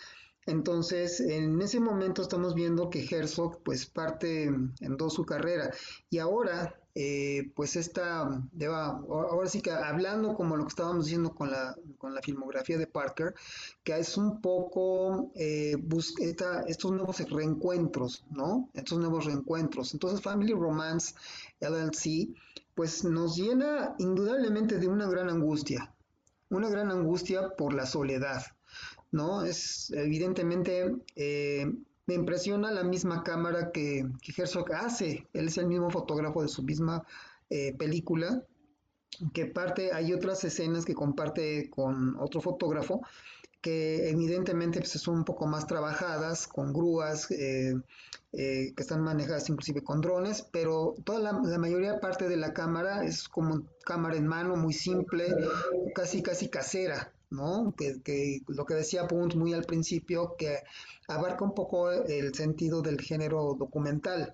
Entonces, 0.46 1.20
en 1.20 1.62
ese 1.62 1.80
momento 1.80 2.22
estamos 2.22 2.56
viendo 2.56 2.90
que 2.90 3.06
Herzog 3.06 3.62
pues 3.64 3.86
parte 3.86 4.46
en 4.46 4.98
dos 4.98 5.14
su 5.14 5.26
carrera 5.26 5.72
y 6.10 6.18
ahora 6.18 6.76
eh, 6.96 7.52
pues 7.56 7.76
esta, 7.76 8.22
ahora 9.10 9.50
sí 9.50 9.62
que 9.62 9.72
hablando 9.72 10.36
como 10.36 10.56
lo 10.56 10.64
que 10.64 10.70
estábamos 10.70 11.06
diciendo 11.06 11.34
con 11.34 11.50
la, 11.50 11.76
con 11.98 12.14
la 12.14 12.22
filmografía 12.22 12.78
de 12.78 12.86
Parker, 12.86 13.34
que 13.84 13.98
es 13.98 14.16
un 14.16 14.42
poco 14.42 15.32
eh, 15.36 15.76
estos 16.68 16.92
nuevos 16.92 17.18
reencuentros, 17.30 18.24
¿no? 18.30 18.70
Estos 18.74 19.00
nuevos 19.00 19.26
reencuentros. 19.26 19.94
Entonces, 19.94 20.22
Family 20.22 20.54
Romance 20.54 21.16
LLC 21.62 22.30
pues 22.76 23.04
nos 23.04 23.36
llena 23.36 23.96
indudablemente 24.00 24.80
de 24.80 24.88
una 24.88 25.08
gran 25.08 25.30
angustia, 25.30 25.94
una 26.50 26.70
gran 26.70 26.92
angustia 26.92 27.56
por 27.56 27.74
la 27.74 27.86
soledad 27.86 28.44
¿no? 29.14 29.46
Es 29.46 29.92
evidentemente, 29.92 30.92
eh, 31.16 31.72
me 32.08 32.16
impresiona 32.16 32.72
la 32.72 32.84
misma 32.84 33.24
cámara 33.24 33.72
que, 33.72 34.06
que, 34.22 34.42
Herzog 34.42 34.74
hace, 34.74 35.28
él 35.34 35.48
es 35.48 35.58
el 35.58 35.68
mismo 35.68 35.90
fotógrafo 35.90 36.42
de 36.42 36.50
su 36.50 36.64
misma 36.64 37.06
eh, 37.50 37.74
película, 37.78 38.44
que 39.34 39.46
parte, 39.46 39.94
hay 39.94 40.12
otras 40.12 40.44
escenas 40.44 40.84
que 40.84 40.96
comparte 40.96 41.70
con 41.70 42.18
otro 42.20 42.42
fotógrafo, 42.42 43.02
que 43.64 44.10
evidentemente 44.10 44.80
pues, 44.80 44.92
son 44.92 45.20
un 45.20 45.24
poco 45.24 45.48
más 45.48 45.66
trabajadas, 45.66 46.48
con 46.48 46.74
grúas, 46.74 47.32
eh, 47.32 47.74
que 48.32 48.74
están 48.76 49.02
manejadas 49.02 49.50
inclusive 49.50 49.82
con 49.82 50.02
drones, 50.02 50.46
pero 50.52 50.96
toda 51.06 51.20
la, 51.20 51.32
la, 51.44 51.58
mayoría 51.58 52.00
parte 52.00 52.28
de 52.28 52.36
la 52.36 52.54
cámara 52.54 53.06
es 53.06 53.30
como 53.30 53.64
cámara 53.86 54.18
en 54.18 54.28
mano, 54.28 54.58
muy 54.58 54.74
simple, 54.74 55.28
casi 55.96 56.22
casi 56.22 56.50
casera, 56.50 57.14
¿no? 57.30 57.74
Que, 57.78 58.42
lo 58.48 58.66
que 58.66 58.74
decía 58.74 59.08
Punt 59.08 59.36
muy 59.36 59.54
al 59.54 59.64
principio, 59.64 60.36
que 60.38 60.60
abarca 61.08 61.46
un 61.46 61.54
poco 61.54 61.90
el 61.92 62.34
sentido 62.36 62.82
del 62.82 63.00
género 63.00 63.56
documental. 63.58 64.34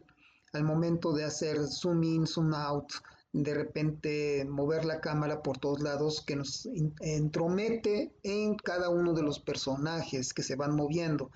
Al 0.54 0.64
momento 0.64 1.14
de 1.14 1.26
hacer 1.26 1.68
zoom 1.68 2.04
in, 2.04 2.26
zoom 2.26 2.54
out, 2.56 2.92
de 3.32 3.54
repente 3.54 4.46
mover 4.46 4.86
la 4.86 5.02
cámara 5.02 5.42
por 5.44 5.58
todos 5.58 5.82
lados, 5.82 6.22
que 6.22 6.36
nos 6.36 6.68
entromete 7.00 8.12
en 8.24 8.56
cada 8.56 8.90
uno 8.90 9.14
de 9.14 9.24
los 9.24 9.40
personajes 9.40 10.34
que 10.34 10.44
se 10.44 10.56
van 10.56 10.76
moviendo. 10.76 11.32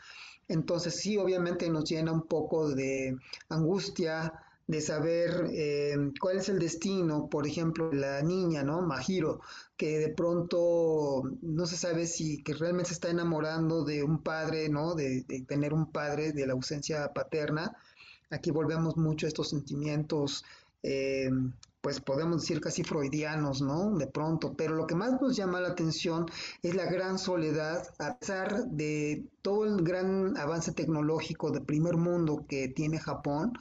Entonces 0.48 0.96
sí, 0.96 1.18
obviamente 1.18 1.70
nos 1.70 1.90
llena 1.90 2.12
un 2.12 2.24
poco 2.24 2.70
de 2.70 3.16
angustia, 3.50 4.34
de 4.66 4.82
saber 4.82 5.50
eh, 5.52 5.96
cuál 6.20 6.38
es 6.38 6.50
el 6.50 6.60
destino, 6.60 7.28
por 7.30 7.46
ejemplo, 7.46 7.92
la 7.92 8.22
niña, 8.22 8.64
¿no? 8.64 8.82
Mahiro, 8.82 9.42
que 9.76 10.00
de 10.00 10.10
pronto 10.10 11.24
no 11.42 11.66
se 11.66 11.76
sabe 11.76 12.08
si 12.08 12.42
que 12.44 12.54
realmente 12.54 12.90
se 12.90 12.94
está 12.96 13.10
enamorando 13.10 13.84
de 13.84 14.04
un 14.04 14.24
padre, 14.24 14.70
¿no? 14.70 14.96
De, 14.96 15.26
tener 15.48 15.74
un 15.74 15.92
padre, 15.92 16.32
de 16.32 16.48
la 16.48 16.54
ausencia 16.54 17.12
paterna. 17.14 17.76
Aquí 18.30 18.52
volvemos 18.52 18.98
mucho 18.98 19.26
a 19.26 19.30
estos 19.30 19.50
sentimientos 19.50 20.44
eh, 20.82 21.30
pues 21.84 22.00
podemos 22.00 22.40
decir 22.40 22.62
casi 22.62 22.82
freudianos, 22.82 23.62
¿no? 23.62 23.98
De 23.98 24.08
pronto, 24.08 24.54
pero 24.56 24.74
lo 24.74 24.88
que 24.88 24.96
más 24.96 25.22
nos 25.22 25.36
llama 25.36 25.60
la 25.60 25.68
atención 25.68 26.26
es 26.62 26.76
la 26.76 26.86
gran 26.86 27.20
soledad, 27.20 27.86
a 28.00 28.18
pesar 28.18 28.68
de 28.68 29.26
todo 29.42 29.66
el 29.66 29.84
gran 29.84 30.38
avance 30.38 30.72
tecnológico 30.72 31.52
de 31.52 31.60
primer 31.60 31.98
mundo 31.98 32.46
que 32.48 32.70
tiene 32.70 33.00
Japón, 33.00 33.52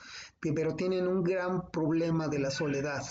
pero 0.54 0.76
tienen 0.76 1.08
un 1.08 1.24
gran 1.24 1.68
problema 1.72 2.28
de 2.28 2.38
la 2.38 2.52
soledad. 2.52 3.02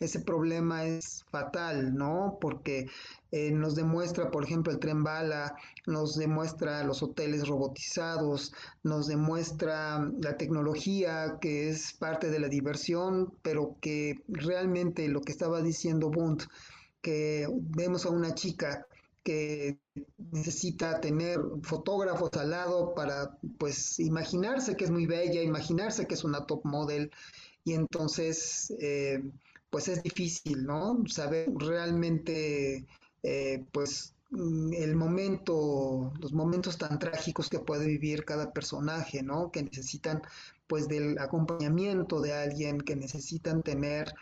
Ese 0.00 0.18
problema 0.18 0.86
es 0.86 1.24
fatal, 1.30 1.94
¿no? 1.94 2.38
Porque 2.40 2.88
eh, 3.34 3.50
nos 3.50 3.74
demuestra, 3.74 4.30
por 4.30 4.44
ejemplo, 4.44 4.70
el 4.70 4.78
tren 4.78 5.02
bala, 5.02 5.56
nos 5.86 6.16
demuestra 6.16 6.84
los 6.84 7.02
hoteles 7.02 7.48
robotizados, 7.48 8.52
nos 8.82 9.06
demuestra 9.06 10.06
la 10.20 10.36
tecnología 10.36 11.38
que 11.40 11.70
es 11.70 11.94
parte 11.94 12.28
de 12.30 12.38
la 12.38 12.48
diversión, 12.48 13.32
pero 13.40 13.78
que 13.80 14.22
realmente 14.28 15.08
lo 15.08 15.22
que 15.22 15.32
estaba 15.32 15.62
diciendo 15.62 16.10
Bund, 16.10 16.42
que 17.00 17.48
vemos 17.50 18.04
a 18.04 18.10
una 18.10 18.34
chica 18.34 18.86
que 19.22 19.78
necesita 20.30 21.00
tener 21.00 21.40
fotógrafos 21.62 22.30
al 22.34 22.50
lado 22.50 22.94
para 22.94 23.38
pues 23.56 23.98
imaginarse 23.98 24.76
que 24.76 24.84
es 24.84 24.90
muy 24.90 25.06
bella, 25.06 25.40
imaginarse 25.40 26.06
que 26.06 26.14
es 26.14 26.24
una 26.24 26.44
top 26.44 26.66
model 26.66 27.10
y 27.64 27.72
entonces 27.72 28.74
eh, 28.78 29.22
pues 29.70 29.88
es 29.88 30.02
difícil, 30.02 30.64
¿no? 30.66 31.02
Saber 31.06 31.50
realmente 31.56 32.86
eh, 33.22 33.64
pues 33.72 34.14
mm, 34.30 34.72
el 34.74 34.96
momento, 34.96 36.12
los 36.20 36.32
momentos 36.32 36.78
tan 36.78 36.98
trágicos 36.98 37.48
que 37.48 37.60
puede 37.60 37.86
vivir 37.86 38.24
cada 38.24 38.52
personaje, 38.52 39.22
¿no? 39.22 39.50
Que 39.50 39.62
necesitan 39.62 40.22
pues 40.66 40.88
del 40.88 41.18
acompañamiento 41.18 42.20
de 42.20 42.32
alguien, 42.32 42.80
que 42.80 42.96
necesitan 42.96 43.62
tener 43.62 44.14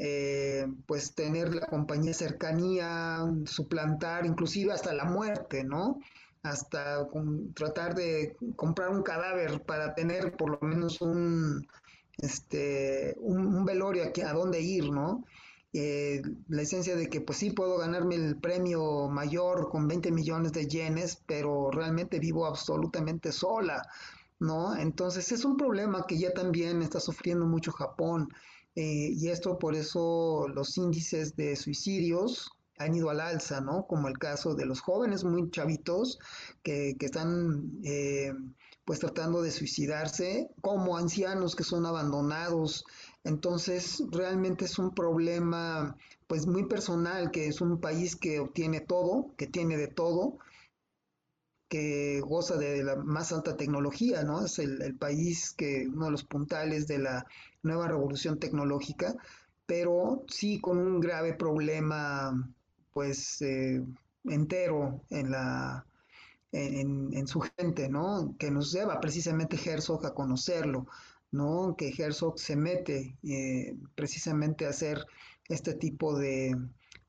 eh, 0.00 0.64
pues 0.86 1.12
tener 1.14 1.52
la 1.52 1.66
compañía 1.66 2.14
cercanía, 2.14 3.18
suplantar 3.46 4.26
inclusive 4.26 4.72
hasta 4.72 4.94
la 4.94 5.04
muerte, 5.04 5.64
¿no? 5.64 5.98
Hasta 6.44 7.08
tratar 7.54 7.96
de 7.96 8.36
comprar 8.54 8.90
un 8.90 9.02
cadáver 9.02 9.60
para 9.64 9.94
tener 9.94 10.36
por 10.36 10.50
lo 10.50 10.68
menos 10.68 11.00
un, 11.00 11.66
este, 12.18 13.16
un, 13.18 13.64
velorio 13.64 14.04
a 14.24 14.32
dónde 14.32 14.60
ir, 14.60 14.88
¿no? 14.88 15.24
Eh, 15.74 16.22
la 16.48 16.62
esencia 16.62 16.96
de 16.96 17.08
que 17.08 17.20
pues 17.20 17.38
sí 17.38 17.50
puedo 17.50 17.76
ganarme 17.78 18.14
el 18.14 18.36
premio 18.38 19.08
mayor 19.08 19.68
con 19.68 19.86
20 19.86 20.10
millones 20.12 20.52
de 20.52 20.66
yenes, 20.66 21.22
pero 21.26 21.70
realmente 21.70 22.18
vivo 22.18 22.46
absolutamente 22.46 23.32
sola, 23.32 23.82
¿no? 24.40 24.74
Entonces 24.76 25.30
es 25.30 25.44
un 25.44 25.56
problema 25.56 26.06
que 26.06 26.18
ya 26.18 26.32
también 26.32 26.80
está 26.82 27.00
sufriendo 27.00 27.44
mucho 27.46 27.72
Japón 27.72 28.28
eh, 28.76 29.10
y 29.12 29.28
esto 29.28 29.58
por 29.58 29.74
eso 29.74 30.46
los 30.48 30.76
índices 30.78 31.36
de 31.36 31.56
suicidios 31.56 32.50
han 32.78 32.94
ido 32.94 33.10
al 33.10 33.20
alza, 33.20 33.60
¿no? 33.60 33.86
Como 33.86 34.08
el 34.08 34.18
caso 34.18 34.54
de 34.54 34.64
los 34.66 34.80
jóvenes 34.80 35.24
muy 35.24 35.50
chavitos 35.50 36.18
que, 36.62 36.96
que 36.98 37.06
están 37.06 37.72
eh, 37.84 38.32
pues 38.84 39.00
tratando 39.00 39.42
de 39.42 39.50
suicidarse, 39.50 40.48
como 40.62 40.96
ancianos 40.96 41.54
que 41.54 41.64
son 41.64 41.84
abandonados. 41.84 42.84
Entonces, 43.24 44.02
realmente 44.10 44.64
es 44.64 44.78
un 44.78 44.94
problema 44.94 45.96
pues 46.26 46.46
muy 46.46 46.66
personal, 46.66 47.30
que 47.30 47.48
es 47.48 47.60
un 47.60 47.80
país 47.80 48.16
que 48.16 48.40
obtiene 48.40 48.80
todo, 48.80 49.34
que 49.36 49.46
tiene 49.46 49.76
de 49.76 49.88
todo, 49.88 50.38
que 51.68 52.20
goza 52.20 52.56
de 52.56 52.82
la 52.82 52.96
más 52.96 53.32
alta 53.32 53.56
tecnología, 53.56 54.22
¿no? 54.24 54.44
Es 54.44 54.58
el, 54.58 54.96
país 54.96 55.52
que, 55.56 55.86
uno 55.88 56.06
de 56.06 56.12
los 56.12 56.24
puntales 56.24 56.86
de 56.86 56.98
la 56.98 57.26
nueva 57.62 57.88
revolución 57.88 58.38
tecnológica, 58.38 59.14
pero 59.66 60.24
sí 60.28 60.60
con 60.60 60.78
un 60.78 61.00
grave 61.00 61.34
problema, 61.34 62.32
pues, 62.92 63.42
eh, 63.42 63.84
entero 64.24 65.02
en 65.10 65.30
la 65.30 65.84
en, 66.52 67.26
su 67.26 67.40
gente, 67.40 67.88
¿no? 67.88 68.34
Que 68.38 68.50
nos 68.50 68.72
lleva 68.72 69.00
precisamente 69.00 69.58
Herzog 69.62 70.06
a 70.06 70.14
conocerlo, 70.14 70.86
¿no? 71.30 71.74
Que 71.76 71.94
Herzog 71.96 72.38
se 72.38 72.56
mete 72.56 73.16
eh, 73.22 73.76
precisamente 73.94 74.66
a 74.66 74.70
hacer 74.70 75.04
este 75.48 75.74
tipo 75.74 76.18
de, 76.18 76.56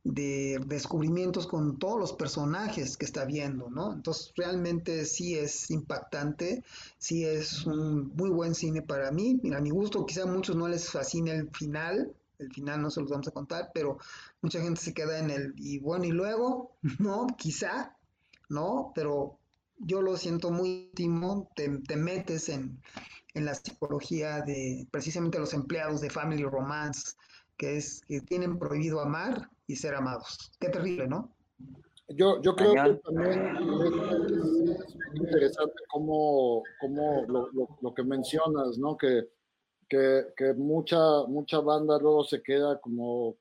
de, 0.04 0.60
descubrimientos 0.66 1.48
con 1.48 1.78
todos 1.78 2.00
los 2.00 2.14
personajes 2.14 2.98
que 2.98 3.06
está 3.06 3.26
viendo, 3.26 3.70
¿no? 3.70 3.94
Entonces 3.94 4.32
realmente 4.36 5.06
sí 5.06 5.36
es 5.36 5.70
impactante, 5.72 6.64
sí 6.98 7.26
es 7.26 7.66
un 7.66 8.16
muy 8.16 8.30
buen 8.30 8.56
cine 8.56 8.82
para 8.82 9.12
mí. 9.12 9.40
Mira, 9.44 9.58
a 9.58 9.62
mi 9.62 9.70
gusto, 9.70 10.06
quizá 10.06 10.24
a 10.24 10.28
muchos 10.28 10.56
no 10.56 10.68
les 10.68 10.90
fascine 10.90 11.32
el 11.32 11.50
final, 11.52 12.14
el 12.40 12.52
final 12.54 12.82
no 12.82 12.90
se 12.90 13.02
los 13.02 13.10
vamos 13.10 13.28
a 13.28 13.32
contar, 13.32 13.72
pero 13.74 13.98
mucha 14.42 14.62
gente 14.62 14.82
se 14.82 14.94
queda 14.94 15.20
en 15.20 15.30
el, 15.30 15.54
y 15.58 15.80
bueno, 15.80 16.06
y 16.06 16.12
luego, 16.12 16.72
¿no? 17.00 17.28
Quizá, 17.38 17.96
¿no? 18.50 18.92
Pero 18.96 19.38
yo 19.78 20.02
lo 20.02 20.18
siento 20.18 20.52
muy 20.52 20.90
íntimo, 20.94 21.50
te, 21.56 21.70
metes 21.96 22.50
en, 22.50 22.82
la 23.42 23.56
psicología 23.56 24.42
de 24.42 24.88
precisamente 24.92 25.40
los 25.40 25.54
empleados 25.54 26.02
de 26.02 26.10
Family 26.10 26.44
Romance, 26.44 27.16
que 27.58 27.78
es 27.78 28.02
que 28.08 28.22
tienen 28.22 28.58
prohibido 28.58 29.02
amar 29.02 29.50
y 29.68 29.76
ser 29.76 29.96
amados. 29.96 30.52
Qué 30.60 30.70
terrible, 30.70 31.08
¿no? 31.08 31.30
Yo, 32.10 32.42
yo 32.42 32.56
creo 32.56 32.74
que 32.74 33.02
también 33.04 33.56
es, 33.56 34.96
interesante 35.14 35.84
como, 35.90 36.64
como 36.80 37.26
lo, 37.28 37.50
lo, 37.82 37.94
que 37.94 38.04
mencionas, 38.04 38.80
¿no? 38.80 38.98
Que, 38.98 39.30
que, 39.88 40.26
que, 40.36 40.54
mucha, 40.54 40.98
mucha 41.28 41.60
banda 41.60 42.00
luego 42.00 42.24
se 42.24 42.42
queda 42.42 42.80
como 42.80 43.38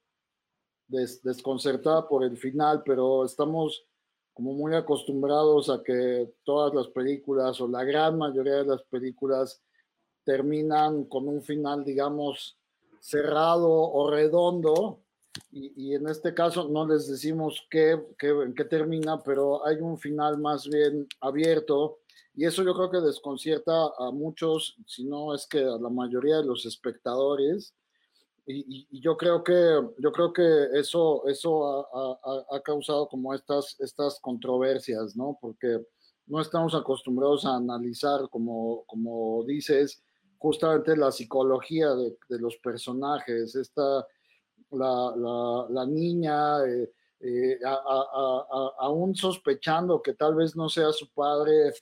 desconcertada 0.89 2.07
por 2.09 2.25
el 2.25 2.37
final, 2.37 2.83
pero 2.85 3.25
estamos 3.25 3.87
como 4.35 4.53
muy 4.53 4.75
acostumbrados 4.75 5.69
a 5.71 5.83
que 5.83 6.33
todas 6.45 6.75
las 6.75 6.89
películas 6.89 7.61
o 7.61 7.69
la 7.69 7.85
gran 7.85 8.19
mayoría 8.19 8.57
de 8.57 8.67
las 8.67 8.83
películas 8.85 9.63
terminan 10.29 11.05
con 11.05 11.27
un 11.27 11.41
final, 11.41 11.87
digamos, 11.87 12.59
cerrado 13.01 13.71
o 13.71 14.11
redondo. 14.11 15.01
Y, 15.51 15.95
en 15.95 16.07
este 16.07 16.35
caso 16.35 16.69
no 16.69 16.87
les 16.87 17.09
decimos 17.09 17.67
qué, 17.71 17.99
qué, 18.19 18.29
en 18.29 18.55
qué 18.55 18.65
termina, 18.65 19.23
pero 19.23 19.65
hay 19.65 19.77
un 19.77 19.97
final 19.97 20.37
más 20.37 20.69
bien 20.69 21.07
abierto. 21.23 22.01
Y 22.35 22.45
eso 22.45 22.63
yo 22.63 22.75
creo 22.75 22.91
que 22.91 23.01
desconcierta 23.01 23.73
a 23.99 24.11
muchos, 24.11 24.77
si 24.87 25.05
no 25.05 25.35
es 25.35 25.47
que 25.47 25.61
a 25.61 25.79
la 25.81 25.89
mayoría 25.89 26.37
de 26.37 26.45
los 26.45 26.67
espectadores, 26.67 27.75
y, 28.47 28.87
yo 29.01 29.17
creo 29.17 29.43
que 29.43 29.81
yo 29.99 30.13
creo 30.13 30.33
que 30.33 30.69
eso 30.75 31.27
eso 31.27 31.87
ha, 32.51 32.61
causado 32.63 33.07
como 33.07 33.35
estas 33.35 33.77
estas 33.79 34.19
controversias 34.21 35.15
no 35.15 35.39
porque 35.39 35.85
no 36.27 36.41
estamos 36.41 36.75
acostumbrados 36.75 37.45
a 37.45 37.57
analizar 37.57 38.29
como 38.31 38.85
como 38.87 39.45
dices 39.45 40.03
justamente 40.39 40.97
la 40.97 41.11
psicología 41.11 41.95
de, 41.95 42.17
los 42.39 42.57
personajes 42.59 43.55
esta 43.55 44.07
la, 44.71 45.67
la, 45.69 45.87
niña 45.87 46.65
eh, 46.65 46.93
eh, 47.21 47.59
aún 48.79 49.15
sospechando 49.15 50.01
que 50.03 50.15
tal 50.15 50.35
vez 50.35 50.55
no 50.55 50.69
sea 50.69 50.93
su 50.93 51.11
padre 51.13 51.73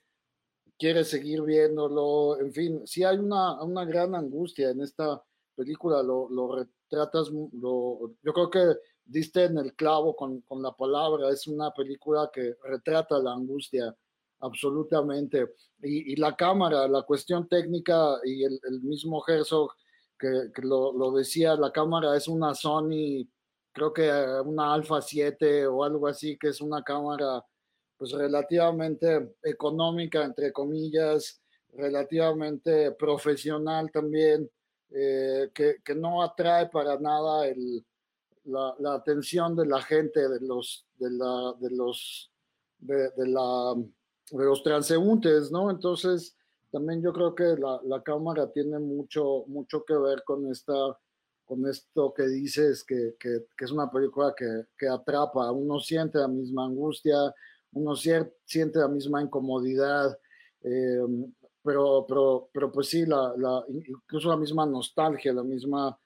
quiere 0.78 1.04
seguir 1.04 1.42
viéndolo 1.42 2.38
en 2.40 2.52
fin 2.52 2.86
sí 2.86 3.04
hay 3.04 3.18
una, 3.18 3.62
una 3.62 3.84
gran 3.84 4.14
angustia 4.14 4.70
en 4.70 4.80
esta 4.82 5.22
película 5.56 6.02
lo, 6.02 6.28
lo 6.30 6.54
retratas, 6.54 7.30
lo, 7.30 8.12
yo 8.22 8.32
creo 8.32 8.50
que 8.50 8.76
diste 9.04 9.44
en 9.44 9.58
el 9.58 9.74
clavo 9.74 10.14
con, 10.14 10.42
con, 10.42 10.62
la 10.62 10.72
palabra, 10.72 11.30
es 11.30 11.46
una 11.46 11.72
película 11.72 12.30
que 12.32 12.56
retrata 12.62 13.18
la 13.18 13.32
angustia 13.32 13.96
absolutamente. 14.40 15.54
Y, 15.82 16.12
y 16.12 16.16
la 16.16 16.36
cámara, 16.36 16.88
la 16.88 17.02
cuestión 17.02 17.48
técnica 17.48 18.18
y 18.24 18.44
el, 18.44 18.58
el 18.68 18.80
mismo 18.82 19.22
Herzog 19.26 19.70
que, 20.18 20.50
que 20.54 20.62
lo, 20.62 20.92
lo, 20.92 21.12
decía, 21.12 21.54
la 21.56 21.70
cámara 21.72 22.16
es 22.16 22.28
una 22.28 22.54
Sony, 22.54 23.28
creo 23.72 23.92
que 23.92 24.10
una 24.44 24.72
Alpha 24.72 25.02
7 25.02 25.66
o 25.66 25.84
algo 25.84 26.06
así, 26.06 26.38
que 26.38 26.48
es 26.48 26.60
una 26.60 26.82
cámara 26.82 27.44
pues 27.98 28.12
relativamente 28.12 29.34
económica, 29.42 30.24
entre 30.24 30.52
comillas, 30.52 31.40
relativamente 31.72 32.92
profesional 32.92 33.90
también 33.90 34.50
eh, 34.90 35.50
que, 35.54 35.76
que, 35.84 35.94
no 35.94 36.22
atrae 36.22 36.68
para 36.68 36.98
nada 36.98 37.46
el, 37.48 37.84
la, 38.44 38.74
la, 38.78 38.94
atención 38.94 39.56
de 39.56 39.66
la 39.66 39.82
gente, 39.82 40.28
de 40.28 40.40
los, 40.40 40.86
de 40.94 41.10
la, 41.10 41.54
de 41.58 41.70
los, 41.70 42.30
de, 42.78 43.10
de, 43.10 43.28
la, 43.28 43.74
de 44.30 44.44
los 44.44 44.62
transeúntes, 44.62 45.50
¿no? 45.50 45.70
Entonces, 45.70 46.36
también 46.70 47.02
yo 47.02 47.12
creo 47.12 47.34
que 47.34 47.56
la, 47.56 47.80
la, 47.84 48.02
cámara 48.02 48.50
tiene 48.52 48.78
mucho, 48.78 49.44
mucho 49.46 49.84
que 49.84 49.94
ver 49.94 50.22
con 50.24 50.50
esta 50.50 50.98
con 51.46 51.64
esto 51.68 52.12
que 52.12 52.26
dices, 52.26 52.84
que, 52.84 53.14
que, 53.18 53.46
es 53.58 53.70
una 53.70 53.88
película 53.90 54.34
que, 54.36 54.64
que, 54.76 54.88
atrapa, 54.88 55.50
uno 55.52 55.78
siente 55.78 56.18
la 56.18 56.28
misma 56.28 56.64
angustia, 56.64 57.16
uno 57.72 57.94
siente 57.94 58.78
la 58.80 58.88
misma 58.88 59.22
incomodidad, 59.22 60.18
eh, 60.62 61.00
pero, 61.62 62.04
pero, 62.06 62.50
pero 62.52 62.72
pues 62.72 62.88
sí, 62.88 63.06
la, 63.06 63.32
incluso 63.68 64.28
la 64.28 64.36
misma 64.36 64.66
nostalgia, 64.66 65.32
la 65.32 65.44
misma 65.44 65.96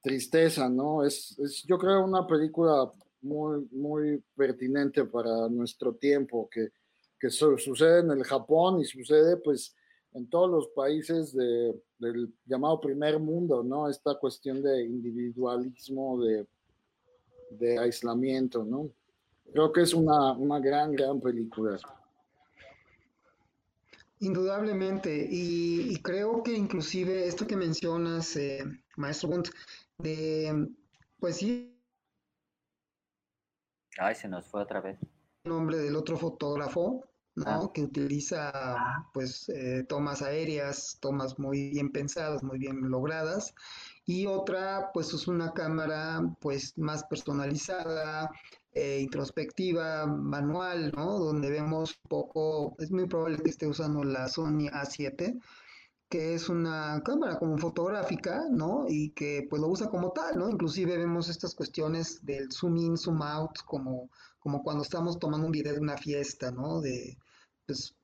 tristeza, 0.00 0.68
¿no? 0.68 1.04
Es, 1.04 1.38
es, 1.38 1.62
yo 1.64 1.78
creo 1.78 2.04
una 2.04 2.26
película 2.26 2.92
muy, 3.20 3.68
muy 3.70 4.22
pertinente 4.36 5.04
para 5.04 5.48
nuestro 5.48 5.94
tiempo, 5.94 6.48
que, 6.50 6.70
que 7.18 7.30
sucede 7.30 8.00
en 8.00 8.10
el 8.10 8.24
Japón 8.24 8.80
y 8.80 8.84
sucede 8.84 9.36
pues 9.38 9.74
en 10.12 10.28
todos 10.28 10.50
los 10.50 10.68
países 10.68 11.34
de, 11.34 11.74
del 11.98 12.32
llamado 12.46 12.80
primer 12.80 13.18
mundo, 13.18 13.62
¿no? 13.62 13.88
Esta 13.88 14.14
cuestión 14.18 14.62
de 14.62 14.84
individualismo, 14.84 16.22
de, 16.22 16.46
de 17.50 17.78
aislamiento, 17.78 18.64
¿no? 18.64 18.90
Creo 19.52 19.72
que 19.72 19.82
es 19.82 19.94
una, 19.94 20.32
una 20.32 20.60
gran, 20.60 20.92
gran 20.92 21.20
película. 21.20 21.78
Indudablemente, 24.20 25.28
y, 25.30 25.96
creo 26.02 26.42
que 26.42 26.52
inclusive 26.52 27.26
esto 27.26 27.46
que 27.46 27.56
mencionas, 27.56 28.34
eh, 28.36 28.64
maestro 28.96 29.28
Bunt, 29.28 29.48
de, 29.98 30.68
pues 31.20 31.36
sí. 31.36 31.80
Ay, 33.96 34.16
se 34.16 34.28
nos 34.28 34.46
fue 34.46 34.62
otra 34.62 34.80
vez. 34.80 34.98
El 35.44 35.50
nombre 35.50 35.78
del 35.78 35.94
otro 35.94 36.18
fotógrafo, 36.18 37.07
¿no? 37.38 37.44
Ah. 37.46 37.70
Que 37.72 37.82
utiliza, 37.82 38.52
pues, 39.12 39.48
eh, 39.48 39.84
tomas 39.88 40.22
aéreas, 40.22 40.98
tomas 41.00 41.38
muy 41.38 41.70
bien 41.70 41.90
pensadas, 41.90 42.42
muy 42.42 42.58
bien 42.58 42.90
logradas, 42.90 43.54
y 44.06 44.26
otra, 44.26 44.90
pues, 44.94 45.12
es 45.12 45.28
una 45.28 45.52
cámara, 45.52 46.20
pues, 46.40 46.76
más 46.78 47.04
personalizada, 47.04 48.30
eh, 48.72 49.00
introspectiva, 49.00 50.06
manual, 50.06 50.92
¿no? 50.96 51.18
Donde 51.18 51.50
vemos 51.50 51.98
poco, 52.08 52.76
es 52.78 52.90
muy 52.90 53.06
probable 53.06 53.38
que 53.38 53.50
esté 53.50 53.66
usando 53.66 54.04
la 54.04 54.28
Sony 54.28 54.68
A7, 54.72 55.40
que 56.08 56.34
es 56.34 56.48
una 56.48 57.02
cámara 57.04 57.38
como 57.38 57.58
fotográfica, 57.58 58.44
¿no? 58.50 58.84
Y 58.88 59.10
que 59.10 59.46
pues 59.50 59.60
lo 59.60 59.68
usa 59.68 59.88
como 59.88 60.12
tal, 60.12 60.38
¿no? 60.38 60.48
Inclusive 60.48 60.96
vemos 60.96 61.28
estas 61.28 61.54
cuestiones 61.54 62.24
del 62.24 62.50
zoom 62.52 62.76
in, 62.78 62.96
zoom 62.96 63.20
out, 63.22 63.58
como, 63.66 64.08
como 64.38 64.62
cuando 64.62 64.82
estamos 64.82 65.18
tomando 65.18 65.46
un 65.46 65.52
video 65.52 65.74
de 65.74 65.80
una 65.80 65.96
fiesta, 65.96 66.50
¿no? 66.50 66.80
De, 66.80 67.18
pues, 67.68 67.94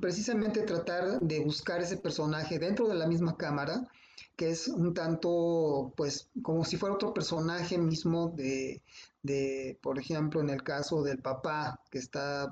precisamente 0.00 0.62
tratar 0.62 1.20
de 1.20 1.38
buscar 1.40 1.80
ese 1.80 1.96
personaje 1.96 2.58
dentro 2.58 2.88
de 2.88 2.96
la 2.96 3.06
misma 3.06 3.36
cámara, 3.36 3.88
que 4.36 4.50
es 4.50 4.66
un 4.66 4.92
tanto, 4.94 5.92
pues, 5.96 6.28
como 6.42 6.64
si 6.64 6.76
fuera 6.76 6.96
otro 6.96 7.14
personaje 7.14 7.78
mismo 7.78 8.32
de, 8.36 8.82
de, 9.22 9.78
por 9.80 9.98
ejemplo, 10.00 10.40
en 10.40 10.50
el 10.50 10.64
caso 10.64 11.02
del 11.02 11.20
papá, 11.20 11.80
que 11.88 11.98
está, 11.98 12.50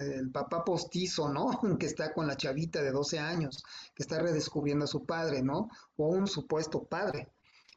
el 0.00 0.30
papá 0.30 0.64
postizo, 0.64 1.28
¿no? 1.28 1.50
Que 1.78 1.86
está 1.86 2.14
con 2.14 2.26
la 2.26 2.36
chavita 2.36 2.82
de 2.82 2.92
12 2.92 3.18
años, 3.18 3.62
que 3.94 4.02
está 4.02 4.18
redescubriendo 4.18 4.86
a 4.86 4.88
su 4.88 5.04
padre, 5.04 5.42
¿no? 5.42 5.68
O 5.96 6.08
un 6.08 6.26
supuesto 6.26 6.84
padre. 6.84 7.28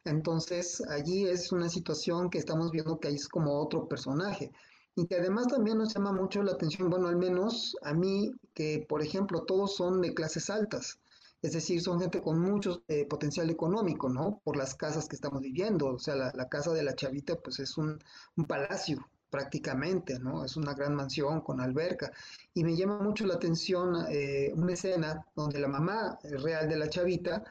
Entonces, 0.06 0.82
allí 0.90 1.28
es 1.28 1.52
una 1.52 1.68
situación 1.68 2.30
que 2.30 2.38
estamos 2.38 2.72
viendo 2.72 3.00
que 3.00 3.10
ahí 3.10 3.16
es 3.16 3.28
como 3.28 3.60
otro 3.60 3.90
personaje. 3.90 4.54
Y 5.00 5.08
que 5.08 5.16
además 5.16 5.48
también 5.48 5.78
nos 5.78 5.94
llama 5.94 6.12
mucho 6.12 6.44
la 6.44 6.52
atención, 6.52 6.90
bueno, 6.90 7.08
al 7.08 7.16
menos 7.16 7.76
a 7.84 7.94
mí, 7.94 8.32
que 8.54 8.86
por 8.88 9.02
ejemplo 9.02 9.44
todos 9.44 9.76
son 9.76 10.02
de 10.02 10.14
clases 10.14 10.50
altas 10.50 11.00
es 11.42 11.54
decir, 11.54 11.82
son 11.82 12.00
gente 12.00 12.22
con 12.22 12.40
mucho 12.40 12.84
eh, 12.88 13.06
potencial 13.06 13.50
económico, 13.50 14.10
¿no? 14.10 14.42
Por 14.44 14.58
las 14.58 14.76
casas 14.76 15.08
que 15.08 15.16
estamos 15.16 15.42
viviendo, 15.42 15.88
o 15.88 16.00
sea, 16.00 16.16
la, 16.16 16.50
casa 16.50 16.74
de 16.74 16.84
la 16.84 16.96
chavita 16.96 17.36
pues 17.38 17.60
es 17.60 17.78
un, 17.78 18.00
palacio 18.48 19.08
prácticamente, 19.30 20.20
¿no? 20.20 20.44
Es 20.44 20.58
una 20.58 20.74
gran 20.74 20.96
mansión 20.96 21.42
con 21.42 21.62
alberca. 21.62 22.12
Y 22.54 22.64
me 22.64 22.76
llama 22.76 23.00
mucho 23.00 23.26
la 23.26 23.36
atención 23.36 24.06
eh, 24.10 24.52
una 24.54 24.74
escena 24.74 25.26
donde 25.36 25.60
la 25.60 25.68
mamá 25.68 26.20
real 26.24 26.68
de 26.68 26.78
la 26.78 26.90
chavita 26.90 27.44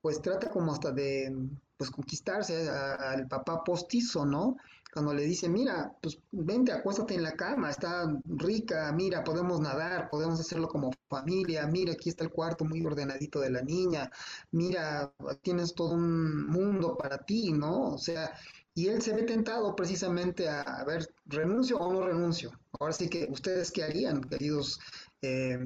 pues 0.00 0.20
trata 0.20 0.50
como 0.50 0.72
hasta 0.72 0.92
de 0.92 1.34
pues 1.76 1.90
conquistarse 1.90 2.68
al 2.68 3.26
papá 3.26 3.64
postizo, 3.64 4.24
¿no? 4.24 4.56
Cuando 4.92 5.14
le 5.14 5.22
dice, 5.22 5.48
mira, 5.48 5.96
pues 6.02 6.18
vente, 6.30 6.70
acuéstate 6.70 7.14
en 7.14 7.22
la 7.22 7.32
cama, 7.32 7.70
está 7.70 8.12
rica, 8.24 8.92
mira, 8.92 9.24
podemos 9.24 9.60
nadar, 9.60 10.10
podemos 10.10 10.38
hacerlo 10.38 10.68
como 10.68 10.90
familia, 11.08 11.66
mira, 11.66 11.92
aquí 11.92 12.10
está 12.10 12.24
el 12.24 12.30
cuarto 12.30 12.64
muy 12.64 12.84
ordenadito 12.84 13.40
de 13.40 13.50
la 13.50 13.62
niña, 13.62 14.10
mira, 14.50 15.12
tienes 15.40 15.74
todo 15.74 15.94
un 15.94 16.46
mundo 16.46 16.96
para 16.96 17.18
ti, 17.18 17.52
¿no? 17.52 17.94
O 17.94 17.98
sea, 17.98 18.34
y 18.74 18.88
él 18.88 19.00
se 19.00 19.14
ve 19.14 19.22
tentado 19.22 19.74
precisamente 19.74 20.48
a, 20.48 20.60
a 20.60 20.84
ver, 20.84 21.08
renuncio 21.26 21.78
o 21.78 21.92
no 21.92 22.06
renuncio. 22.06 22.52
Ahora 22.78 22.92
sí 22.92 23.08
que 23.08 23.28
ustedes 23.30 23.70
qué 23.70 23.84
harían, 23.84 24.22
queridos 24.22 24.78
eh, 25.22 25.58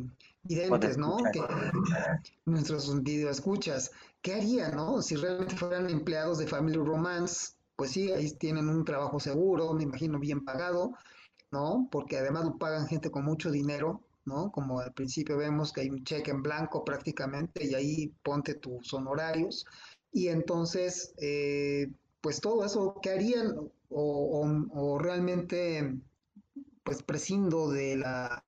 videntes, 0.44 0.98
¿no? 0.98 1.16
Que, 1.32 1.42
nuestros 2.44 3.02
video 3.02 3.30
escuchas, 3.30 3.90
¿qué 4.22 4.34
harían, 4.34 4.76
no? 4.76 5.02
Si 5.02 5.16
realmente 5.16 5.56
fueran 5.56 5.90
empleados 5.90 6.38
de 6.38 6.46
Family 6.46 6.76
Romance, 6.76 7.55
pues 7.76 7.92
sí, 7.92 8.10
ahí 8.12 8.32
tienen 8.32 8.68
un 8.68 8.84
trabajo 8.84 9.20
seguro, 9.20 9.72
me 9.74 9.84
imagino 9.84 10.18
bien 10.18 10.44
pagado, 10.44 10.94
¿no? 11.52 11.88
Porque 11.90 12.18
además 12.18 12.44
lo 12.44 12.58
pagan 12.58 12.86
gente 12.86 13.10
con 13.10 13.24
mucho 13.24 13.50
dinero, 13.50 14.02
¿no? 14.24 14.50
Como 14.50 14.80
al 14.80 14.92
principio 14.92 15.36
vemos 15.36 15.72
que 15.72 15.82
hay 15.82 15.90
un 15.90 16.04
cheque 16.04 16.30
en 16.30 16.42
blanco 16.42 16.84
prácticamente 16.84 17.64
y 17.64 17.74
ahí 17.74 18.08
ponte 18.22 18.54
tus 18.54 18.92
honorarios. 18.94 19.66
Y 20.12 20.28
entonces, 20.28 21.14
eh, 21.18 21.90
pues 22.20 22.40
todo 22.40 22.64
eso, 22.64 22.98
¿qué 23.02 23.10
harían? 23.10 23.54
O, 23.88 24.46
o, 24.70 24.98
realmente, 24.98 25.96
pues 26.82 27.02
prescindo 27.02 27.70
de 27.70 27.96
la, 27.96 28.44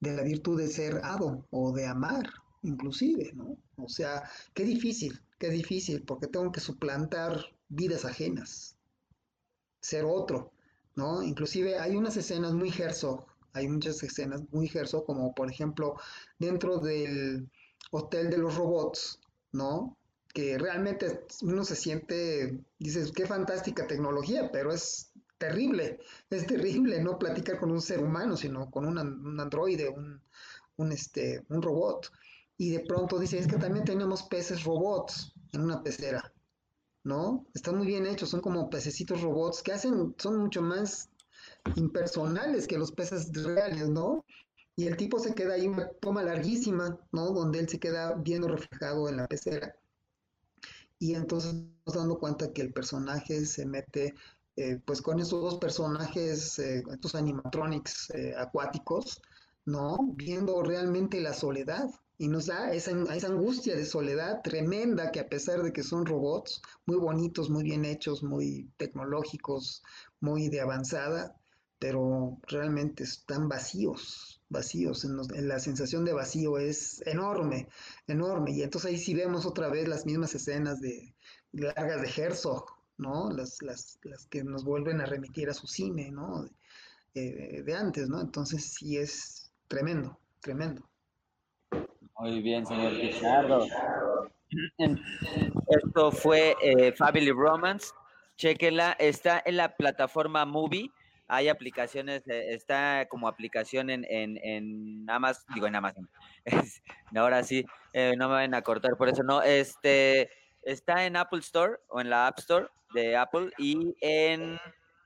de 0.00 0.12
la 0.14 0.22
virtud 0.22 0.58
de 0.60 0.68
ser 0.68 1.00
ado 1.02 1.46
o 1.50 1.72
de 1.72 1.86
amar, 1.86 2.30
inclusive, 2.62 3.32
¿no? 3.34 3.56
O 3.76 3.88
sea, 3.88 4.22
qué 4.54 4.64
difícil, 4.64 5.20
qué 5.38 5.50
difícil, 5.50 6.02
porque 6.04 6.26
tengo 6.26 6.52
que 6.52 6.60
suplantar 6.60 7.44
vidas 7.68 8.04
ajenas, 8.04 8.76
ser 9.80 10.04
otro, 10.04 10.52
¿no? 10.94 11.22
Inclusive 11.22 11.78
hay 11.78 11.96
unas 11.96 12.16
escenas 12.16 12.52
muy 12.52 12.70
Herzog, 12.70 13.26
hay 13.52 13.68
muchas 13.68 14.02
escenas 14.02 14.42
muy 14.50 14.70
Herzog, 14.72 15.04
como 15.06 15.34
por 15.34 15.50
ejemplo 15.50 15.96
dentro 16.38 16.78
del 16.78 17.48
Hotel 17.90 18.30
de 18.30 18.38
los 18.38 18.54
Robots, 18.56 19.20
¿no? 19.52 19.96
Que 20.32 20.58
realmente 20.58 21.24
uno 21.42 21.64
se 21.64 21.76
siente, 21.76 22.60
dices, 22.78 23.12
qué 23.12 23.26
fantástica 23.26 23.86
tecnología, 23.86 24.50
pero 24.52 24.72
es 24.72 25.12
terrible, 25.38 25.98
es 26.30 26.46
terrible 26.46 27.00
no 27.02 27.18
platicar 27.18 27.58
con 27.58 27.70
un 27.70 27.80
ser 27.80 28.00
humano, 28.02 28.36
sino 28.36 28.70
con 28.70 28.86
un, 28.86 29.40
androide, 29.40 29.88
un, 29.88 30.20
un, 30.76 30.92
este, 30.92 31.44
un 31.48 31.62
robot. 31.62 32.12
Y 32.56 32.70
de 32.70 32.80
pronto 32.80 33.18
dice, 33.18 33.38
es 33.38 33.46
que 33.46 33.56
también 33.56 33.84
tenemos 33.84 34.24
peces 34.24 34.64
robots 34.64 35.32
en 35.52 35.62
una 35.62 35.82
pecera, 35.82 36.32
¿no? 37.04 37.46
Están 37.54 37.76
muy 37.76 37.86
bien 37.86 38.06
hechos, 38.06 38.30
son 38.30 38.40
como 38.40 38.70
pececitos 38.70 39.22
robots 39.22 39.62
que 39.62 39.72
hacen, 39.72 40.14
son 40.18 40.38
mucho 40.38 40.62
más 40.62 41.10
impersonales 41.76 42.66
que 42.66 42.78
los 42.78 42.92
peces 42.92 43.32
reales, 43.32 43.88
¿no? 43.88 44.24
Y 44.76 44.86
el 44.86 44.96
tipo 44.96 45.18
se 45.18 45.34
queda 45.34 45.54
ahí 45.54 45.66
una 45.66 45.90
toma 46.00 46.22
larguísima, 46.22 46.98
¿no? 47.12 47.30
Donde 47.32 47.58
él 47.58 47.68
se 47.68 47.80
queda 47.80 48.14
viendo 48.14 48.48
reflejado 48.48 49.08
en 49.08 49.16
la 49.16 49.26
pecera. 49.26 49.74
Y 51.00 51.14
entonces 51.14 51.54
nos 51.86 51.94
dando 51.94 52.18
cuenta 52.18 52.52
que 52.52 52.62
el 52.62 52.72
personaje 52.72 53.44
se 53.46 53.66
mete 53.66 54.14
eh, 54.56 54.80
pues 54.84 55.00
con 55.00 55.20
esos 55.20 55.40
dos 55.40 55.58
personajes, 55.58 56.58
eh, 56.58 56.82
estos 56.90 57.14
animatronics 57.14 58.10
eh, 58.10 58.34
acuáticos, 58.36 59.22
¿no? 59.64 59.98
Viendo 60.14 60.62
realmente 60.62 61.20
la 61.20 61.32
soledad. 61.32 61.88
Y 62.20 62.26
nos 62.26 62.46
da 62.46 62.72
esa, 62.72 62.90
esa, 63.14 63.28
angustia 63.28 63.76
de 63.76 63.86
soledad 63.86 64.42
tremenda 64.42 65.12
que 65.12 65.20
a 65.20 65.28
pesar 65.28 65.62
de 65.62 65.72
que 65.72 65.84
son 65.84 66.04
robots 66.04 66.60
muy 66.84 66.96
bonitos, 66.96 67.48
muy 67.48 67.62
bien 67.62 67.84
hechos, 67.84 68.24
muy 68.24 68.68
tecnológicos, 68.76 69.84
muy 70.20 70.48
de 70.48 70.60
avanzada, 70.60 71.36
pero 71.78 72.38
realmente 72.48 73.04
están 73.04 73.48
vacíos, 73.48 74.42
vacíos. 74.48 75.04
La 75.04 75.60
sensación 75.60 76.04
de 76.04 76.12
vacío 76.12 76.58
es 76.58 77.02
enorme, 77.06 77.68
enorme. 78.08 78.50
Y 78.50 78.62
entonces 78.62 78.90
ahí 78.90 78.98
sí 78.98 79.14
vemos 79.14 79.46
otra 79.46 79.68
vez 79.68 79.86
las 79.86 80.04
mismas 80.04 80.34
escenas 80.34 80.80
de 80.80 81.14
largas 81.52 82.02
de 82.02 82.22
Herzog, 82.22 82.66
¿no? 82.96 83.30
Las, 83.30 83.62
las, 83.62 83.98
las 84.02 84.26
que 84.26 84.42
nos 84.42 84.64
vuelven 84.64 85.00
a 85.00 85.06
remitir 85.06 85.48
a 85.50 85.54
su 85.54 85.68
cine, 85.68 86.10
¿no? 86.10 86.48
De, 87.14 87.62
de 87.64 87.74
antes, 87.74 88.08
¿no? 88.08 88.20
Entonces 88.20 88.64
sí 88.64 88.96
es 88.96 89.52
tremendo, 89.68 90.18
tremendo. 90.40 90.88
Muy 92.18 92.40
bien, 92.42 92.66
señor 92.66 92.92
Pichardo. 93.00 93.64
Esto 95.68 96.10
fue 96.10 96.56
eh, 96.60 96.92
Family 96.92 97.30
Romance. 97.30 97.92
Chequenla, 98.36 98.92
está 98.98 99.40
en 99.44 99.56
la 99.56 99.76
plataforma 99.76 100.44
Movie. 100.44 100.90
Hay 101.28 101.48
aplicaciones, 101.48 102.26
eh, 102.26 102.54
está 102.54 103.06
como 103.08 103.28
aplicación 103.28 103.88
en, 103.90 104.04
en, 104.08 104.36
en 104.42 105.08
Amazon, 105.08 105.44
digo 105.54 105.68
en 105.68 105.76
Amazon. 105.76 106.08
ahora 107.14 107.44
sí, 107.44 107.64
eh, 107.92 108.14
no 108.16 108.28
me 108.28 108.34
van 108.34 108.54
a 108.54 108.62
cortar 108.62 108.96
por 108.96 109.08
eso, 109.08 109.22
no. 109.22 109.42
Este 109.42 110.28
está 110.62 111.06
en 111.06 111.16
Apple 111.16 111.40
Store 111.40 111.76
o 111.88 112.00
en 112.00 112.10
la 112.10 112.26
App 112.26 112.40
Store 112.40 112.66
de 112.94 113.16
Apple 113.16 113.50
y 113.58 113.94
en 114.00 114.58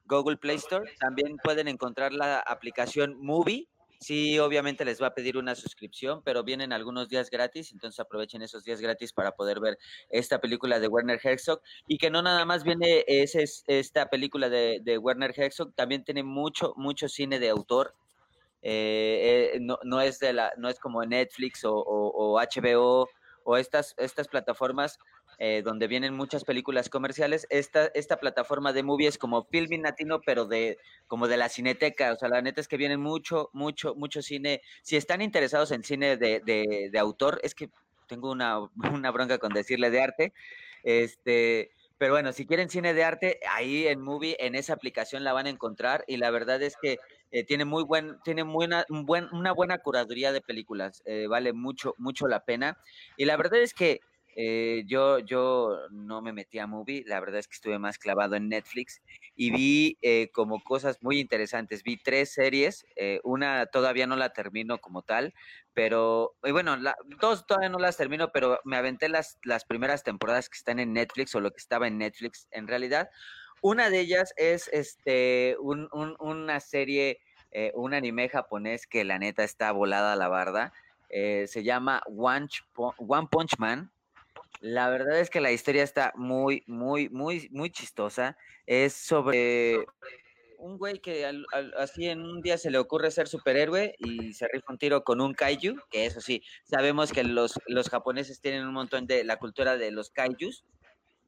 Google 0.07 0.38
Play 0.38 0.57
Store. 0.57 0.90
También 0.98 1.37
pueden 1.44 1.68
encontrar 1.68 2.14
la 2.14 2.38
aplicación 2.38 3.16
Movie. 3.20 3.68
Sí, 4.03 4.37
obviamente 4.41 4.85
les 4.85 5.01
va 5.01 5.07
a 5.07 5.15
pedir 5.15 5.38
una 5.38 5.55
suscripción, 5.55 6.23
pero 6.25 6.43
vienen 6.43 6.73
algunos 6.73 7.09
días 7.09 7.31
gratis, 7.31 7.71
entonces 7.71 8.01
aprovechen 8.01 8.43
esos 8.43 8.65
días 8.65 8.81
gratis 8.81 9.12
para 9.12 9.31
poder 9.31 9.61
ver 9.61 9.79
esta 10.11 10.41
película 10.41 10.81
de 10.81 10.88
Werner 10.88 11.21
Herzog 11.23 11.62
y 11.87 11.99
que 11.99 12.11
no 12.11 12.21
nada 12.21 12.45
más 12.45 12.65
viene 12.65 13.05
ese, 13.07 13.45
esta 13.69 14.07
película 14.07 14.49
de, 14.49 14.99
Werner 14.99 15.33
Herzog, 15.37 15.73
también 15.77 16.03
tiene 16.03 16.25
mucho, 16.25 16.73
mucho 16.77 17.09
cine 17.09 17.38
de 17.38 17.51
autor. 17.51 17.95
Eh, 18.62 19.53
eh, 19.55 19.59
no, 19.61 19.79
no, 19.85 20.01
es 20.01 20.19
de 20.19 20.33
la, 20.33 20.53
no 20.57 20.69
es 20.69 20.81
como 20.81 21.05
Netflix 21.05 21.65
o, 21.65 21.73
o, 21.73 22.35
o 22.35 22.41
HBO 22.41 23.09
o 23.45 23.57
estas, 23.57 23.95
estas 23.99 24.27
plataformas 24.27 24.99
eh, 25.38 25.62
donde 25.64 25.87
vienen 25.87 26.14
muchas 26.14 26.45
películas 26.45 26.88
comerciales. 26.88 27.47
Esta, 27.51 27.87
esta 27.95 28.18
plataforma 28.18 28.73
de 28.73 28.83
movie 28.83 29.09
es 29.09 29.18
como 29.18 29.45
filming 29.45 29.83
latino, 29.83 30.21
pero 30.21 30.47
de 30.47 30.79
como 31.07 31.29
de 31.29 31.37
la 31.37 31.49
cineteca. 31.49 32.12
O 32.12 32.16
sea, 32.16 32.29
la 32.29 32.42
neta 32.42 32.61
es 32.61 32.68
que 32.68 32.77
vienen 32.77 33.01
mucho, 33.01 33.51
mucho, 33.53 33.95
mucho 33.95 34.23
cine. 34.23 34.62
Si 34.83 34.97
están 34.97 35.23
interesados 35.23 35.71
en 35.73 35.83
cine 35.83 36.16
de, 36.16 36.40
de, 36.40 36.99
autor, 36.99 37.40
es 37.42 37.55
que 37.55 37.71
tengo 38.07 38.31
una, 38.31 38.61
una 38.92 39.11
bronca 39.11 39.38
con 39.38 39.53
decirle 39.53 39.90
de 39.90 40.03
arte. 40.03 40.33
Este, 40.83 41.71
pero 42.03 42.14
bueno, 42.14 42.33
si 42.33 42.47
quieren 42.47 42.68
cine 42.68 42.95
de 42.95 43.05
arte, 43.05 43.38
ahí 43.49 43.87
en 43.87 44.01
Movie, 44.01 44.37
en 44.40 44.57
esa 44.57 44.73
aplicación 44.73 45.23
la 45.23 45.33
van 45.33 45.47
a 45.47 45.51
encontrar 45.51 46.05
y 46.09 46.16
la 46.16 46.33
verdad 46.33 46.61
es 46.61 46.75
que 46.83 46.99
eh, 47.31 47.45
tiene 47.45 47.64
muy 47.64 47.85
buen, 47.85 48.18
tiene 48.25 48.42
muy 48.42 48.66
una, 48.66 48.85
una 48.88 49.53
buena 49.53 49.79
curaduría 49.79 50.33
de 50.33 50.40
películas, 50.40 51.03
eh, 51.07 51.29
vale 51.29 51.53
mucho, 51.53 51.95
mucho 51.99 52.27
la 52.27 52.45
pena. 52.45 52.77
Y 53.16 53.25
la 53.25 53.37
verdad 53.37 53.61
es 53.61 53.73
que 53.73 54.01
eh, 54.35 54.85
yo, 54.87 55.18
yo 55.18 55.79
no 55.90 56.23
me 56.23 56.33
metí 56.33 56.59
a 56.59 56.66
movie, 56.66 57.05
la 57.07 57.21
verdad 57.21 57.40
es 57.40 57.49
que 57.49 57.55
estuve 57.55 57.79
más 57.79 57.99
clavado 57.99 58.35
en 58.35 58.49
Netflix 58.49 59.03
y 59.37 59.51
vi 59.51 59.99
eh, 60.01 60.31
como 60.33 60.62
cosas 60.62 61.03
muy 61.03 61.21
interesantes. 61.21 61.83
Vi 61.83 61.99
tres 61.99 62.33
series, 62.33 62.87
eh, 62.97 63.21
una 63.25 63.66
todavía 63.66 64.07
no 64.07 64.16
la 64.16 64.33
termino 64.33 64.79
como 64.79 65.03
tal, 65.03 65.35
pero 65.75 66.35
bueno, 66.42 66.77
dos 67.21 67.47
todavía 67.47 67.68
no 67.68 67.79
las 67.79 67.97
termino, 67.97 68.33
pero 68.33 68.61
me 68.64 68.77
aventé 68.77 69.09
las, 69.09 69.38
las 69.45 69.64
primeras 69.64 70.03
temporadas 70.03 70.49
que 70.49 70.57
están 70.57 70.79
en 70.79 70.92
Netflix 70.92 71.35
o 71.35 71.40
lo 71.40 71.51
que 71.51 71.61
estaba 71.61 71.87
en 71.87 71.99
Netflix 71.99 72.49
en 72.51 72.68
realidad. 72.68 73.11
Una 73.61 73.90
de 73.90 74.01
ellas 74.01 74.33
es 74.37 74.68
este, 74.73 75.57
un, 75.61 75.88
una 75.92 76.61
serie, 76.61 77.21
un 77.75 77.95
anime 77.95 78.29
japonés 78.29 78.87
que 78.87 79.05
la 79.05 79.18
neta 79.18 79.45
está 79.45 79.71
volada 79.73 80.14
a 80.14 80.16
la 80.16 80.29
barda. 80.29 80.73
se 81.09 81.62
llama 81.62 82.03
One 82.07 82.49
Punch 83.31 83.59
Man 83.59 83.92
la 84.62 84.88
verdad 84.88 85.18
es 85.18 85.29
que 85.29 85.40
la 85.40 85.51
historia 85.51 85.83
está 85.83 86.12
muy, 86.14 86.62
muy, 86.66 87.09
muy, 87.11 87.49
muy 87.51 87.71
chistosa. 87.71 88.37
Es 88.64 88.92
sobre 88.92 89.85
un 90.59 90.79
güey 90.79 91.01
que 91.01 91.29
así 91.77 92.07
en 92.07 92.21
un 92.23 92.40
día 92.40 92.57
se 92.57 92.71
le 92.71 92.79
ocurre 92.79 93.11
ser 93.11 93.27
superhéroe 93.27 93.97
y 93.99 94.33
se 94.33 94.47
rifa 94.47 94.73
un 94.73 94.79
tiro 94.79 95.03
con 95.03 95.21
un 95.21 95.35
kaiju, 95.35 95.75
que 95.90 96.07
eso 96.07 96.21
sí, 96.21 96.42
sabemos 96.62 97.12
que 97.12 97.25
los, 97.25 97.59
los 97.66 97.88
japoneses 97.88 98.40
tienen 98.40 98.64
un 98.64 98.73
montón 98.73 99.09
de 99.09 99.25
la 99.25 99.38
cultura 99.38 99.77
de 99.77 99.90
los 99.90 100.11
kaijus, 100.11 100.64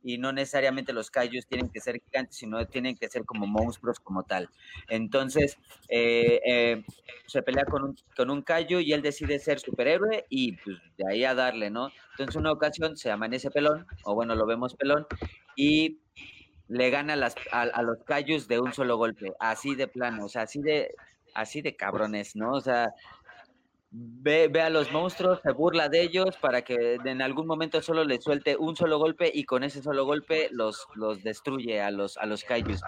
y 0.05 0.19
no 0.19 0.33
necesariamente 0.33 0.93
los 0.93 1.11
kaijus 1.11 1.47
tienen 1.47 1.71
que 1.71 1.81
ser 1.81 2.01
gigantes, 2.01 2.37
sino 2.37 2.65
tienen 2.67 2.97
que 2.97 3.09
ser 3.09 3.25
como 3.25 3.47
monstruos 3.47 3.99
como 3.99 4.23
tal. 4.23 4.51
Entonces, 4.89 5.57
eh, 5.89 6.41
eh, 6.47 6.85
se 7.27 7.43
pelea 7.43 7.65
con 7.65 7.83
un, 7.83 7.97
con 8.15 8.31
un 8.31 8.43
kaiju 8.43 8.81
y 8.81 8.93
él 8.93 9.01
decide 9.01 9.39
ser 9.39 9.59
superhéroe 9.59 10.27
y 10.29 10.53
pues 10.59 10.77
de 10.99 11.05
ahí 11.11 11.25
a 11.25 11.35
darle, 11.35 11.71
¿no? 11.71 11.91
Entonces, 12.11 12.37
una 12.37 12.53
ocasión 12.53 12.99
se 12.99 13.11
amanece 13.11 13.51
pelón, 13.51 13.87
o 14.05 14.15
bueno, 14.15 14.35
lo 14.35 14.47
vemos 14.47 14.75
pelón, 14.75 15.07
y 15.57 16.01
le 16.69 16.91
gana 16.91 17.17
las, 17.17 17.35
a, 17.51 17.83
los 17.83 18.05
kaijus 18.05 18.47
de 18.47 18.61
un 18.61 18.73
solo 18.75 18.99
golpe, 18.99 19.33
así 19.41 19.75
de 19.75 19.89
plano, 19.89 20.27
o 20.27 20.29
sea, 20.29 20.43
así 20.43 20.61
de, 20.61 20.95
así 21.35 21.63
de 21.63 21.77
cabrones, 21.77 22.37
¿no? 22.37 22.53
O 22.53 22.61
sea, 22.61 22.93
Ve, 23.97 24.51
a 24.61 24.71
los 24.71 24.91
monstruos, 24.91 25.39
se 25.41 25.53
burla 25.53 25.89
de 25.89 26.03
ellos 26.03 26.37
para 26.39 26.63
que 26.63 26.95
en 27.05 27.23
algún 27.23 27.47
momento 27.47 27.81
solo 27.81 28.03
le 28.03 28.21
suelte 28.21 28.57
un 28.57 28.75
solo 28.75 28.99
golpe 28.99 29.31
y 29.33 29.45
con 29.45 29.63
ese 29.63 29.83
solo 29.83 30.05
golpe 30.05 30.49
los, 30.51 30.89
los 30.97 31.23
destruye 31.23 31.81
a 31.81 31.93
los, 31.93 32.17
a 32.17 32.27
los 32.27 32.43
kaijus. 32.43 32.81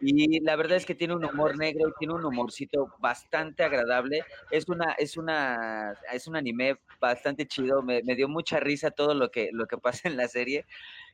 Y 0.00 0.40
la 0.40 0.56
verdad 0.56 0.78
es 0.78 0.86
que 0.86 0.94
tiene 0.94 1.14
un 1.14 1.24
humor 1.26 1.58
negro 1.58 1.90
y 1.90 1.92
tiene 1.98 2.14
un 2.14 2.24
humorcito 2.24 2.94
bastante 2.98 3.62
agradable. 3.62 4.24
Es 4.50 4.66
una, 4.70 4.92
es 4.92 5.18
una, 5.18 5.92
es 6.10 6.26
un 6.28 6.36
anime 6.36 6.78
bastante 6.98 7.46
chido. 7.46 7.82
Me, 7.82 8.02
me 8.02 8.14
dio 8.14 8.26
mucha 8.26 8.58
risa 8.58 8.90
todo 8.90 9.12
lo 9.12 9.30
que, 9.30 9.50
lo 9.52 9.66
que 9.66 9.76
pasa 9.76 10.08
en 10.08 10.16
la 10.16 10.28
serie. 10.28 10.64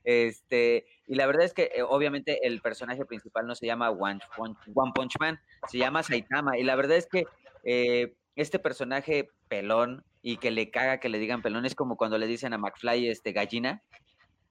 Este, 0.04 0.86
y 1.08 1.16
la 1.16 1.26
verdad 1.26 1.44
es 1.44 1.54
que 1.54 1.72
eh, 1.74 1.82
obviamente 1.82 2.46
el 2.46 2.60
personaje 2.60 3.04
principal 3.04 3.48
no 3.48 3.56
se 3.56 3.66
llama 3.66 3.90
One, 3.90 4.20
One, 4.38 4.54
Punch 4.94 5.18
Man, 5.18 5.40
se 5.68 5.78
llama 5.78 6.04
Saitama. 6.04 6.56
Y 6.56 6.62
la 6.62 6.76
verdad 6.76 6.98
es 6.98 7.08
que 7.08 7.24
eh, 7.64 8.14
este 8.36 8.60
personaje 8.60 9.28
pelón 9.50 10.04
y 10.22 10.36
que 10.38 10.50
le 10.50 10.70
caga 10.70 11.00
que 11.00 11.10
le 11.10 11.18
digan 11.18 11.42
pelón 11.42 11.66
es 11.66 11.74
como 11.74 11.96
cuando 11.96 12.16
le 12.16 12.26
dicen 12.26 12.54
a 12.54 12.58
McFly 12.58 13.08
este 13.08 13.32
gallina. 13.32 13.82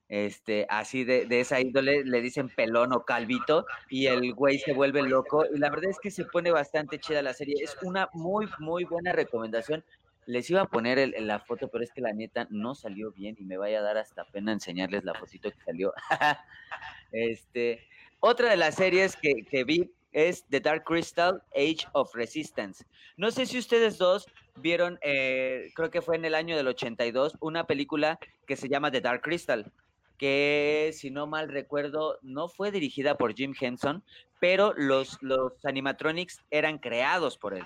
Este, 0.10 0.66
así 0.70 1.04
de, 1.04 1.28
de 1.28 1.40
esa 1.40 1.62
índole 1.62 2.04
le 2.04 2.22
dicen 2.22 2.50
pelón 2.50 2.94
o 2.94 3.06
calvito 3.06 3.68
y 3.92 4.08
el 4.08 4.34
güey 4.34 4.58
se 4.58 4.74
vuelve 4.74 5.04
loco 5.04 5.46
y 5.54 5.60
la 5.60 5.70
verdad 5.70 5.92
es 5.92 6.00
que 6.00 6.10
se 6.10 6.26
pone 6.26 6.50
bastante 6.50 6.98
chida 6.98 7.22
la 7.22 7.36
serie, 7.36 7.54
es 7.62 7.78
una 7.84 8.10
muy 8.14 8.48
muy 8.58 8.86
buena 8.86 9.12
recomendación. 9.14 9.84
Les 10.26 10.50
iba 10.50 10.62
a 10.62 10.68
poner 10.68 11.14
la 11.22 11.40
foto, 11.40 11.70
pero 11.70 11.84
es 11.84 11.92
que 11.92 12.02
la 12.02 12.14
neta 12.14 12.48
no 12.52 12.76
salió 12.76 13.12
bien 13.12 13.36
y 13.40 13.46
me 13.46 13.58
vaya 13.58 13.80
a 13.80 13.84
dar 13.84 13.98
hasta 13.98 14.26
pena 14.26 14.52
enseñarles 14.52 15.04
la 15.04 15.16
fotito 15.16 15.50
que 15.50 15.62
salió. 15.64 15.94
este, 17.12 17.88
otra 18.20 18.50
de 18.50 18.58
las 18.58 18.76
series 18.76 19.16
que 19.16 19.64
vi 19.64 19.92
es 20.12 20.46
The 20.50 20.60
Dark 20.60 20.84
Crystal 20.84 21.42
Age 21.56 21.88
of 21.94 22.14
Resistance. 22.14 22.86
No 23.18 23.32
sé 23.32 23.46
si 23.46 23.58
ustedes 23.58 23.98
dos 23.98 24.28
vieron, 24.62 25.00
eh, 25.02 25.72
creo 25.76 25.90
que 25.90 26.02
fue 26.02 26.16
en 26.16 26.26
el 26.26 26.36
año 26.36 26.56
del 26.56 26.68
82, 26.68 27.38
una 27.40 27.66
película 27.66 28.20
que 28.46 28.56
se 28.56 28.70
llama 28.70 28.92
The 28.92 29.02
Dark 29.02 29.22
Crystal, 29.22 29.72
que 30.18 30.92
si 30.94 31.12
no 31.12 31.28
mal 31.28 31.50
recuerdo 31.50 32.20
no 32.22 32.50
fue 32.50 32.72
dirigida 32.72 33.18
por 33.18 33.34
Jim 33.34 33.54
Henson, 33.60 34.04
pero 34.40 34.74
los, 34.76 35.18
los 35.22 35.54
animatronics 35.66 36.44
eran 36.52 36.78
creados 36.78 37.38
por 37.38 37.54
él. 37.54 37.66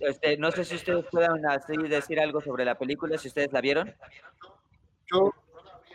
Este, 0.00 0.36
no 0.36 0.50
sé 0.50 0.64
si 0.64 0.74
ustedes 0.74 1.04
puedan 1.10 1.42
decir 1.88 2.18
algo 2.20 2.40
sobre 2.40 2.64
la 2.64 2.76
película, 2.76 3.16
si 3.18 3.28
ustedes 3.28 3.52
la 3.52 3.60
vieron. 3.60 3.94
Yo, 5.12 5.32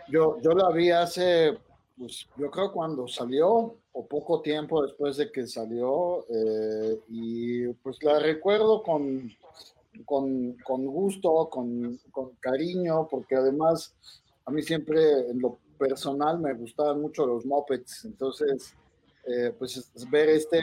yo, 0.08 0.38
yo 0.42 0.52
la 0.52 0.72
vi 0.72 0.92
hace 0.92 1.58
pues 1.98 2.28
yo 2.38 2.52
creo 2.52 2.72
cuando 2.72 3.08
salió 3.08 3.78
o 3.98 4.06
poco 4.06 4.42
tiempo 4.42 4.84
después 4.84 5.16
de 5.16 5.32
que 5.32 5.48
salió 5.48 6.26
eh, 6.30 7.00
y 7.08 7.68
pues 7.76 8.04
la 8.04 8.20
recuerdo 8.20 8.84
con, 8.84 9.32
con, 10.04 10.58
con 10.66 10.86
gusto, 10.86 11.50
con, 11.50 11.98
con, 12.12 12.32
cariño, 12.42 13.08
porque 13.10 13.36
además 13.36 13.96
a 14.46 14.52
mí 14.52 14.62
siempre 14.64 15.30
en 15.30 15.40
lo 15.40 15.60
personal 15.80 16.40
me 16.40 16.54
gustaban 16.54 17.02
mucho 17.02 17.26
los 17.26 17.46
mopeds, 17.46 18.04
entonces 18.04 18.76
eh, 19.26 19.54
pues 19.58 19.90
ver 20.10 20.28
este, 20.28 20.60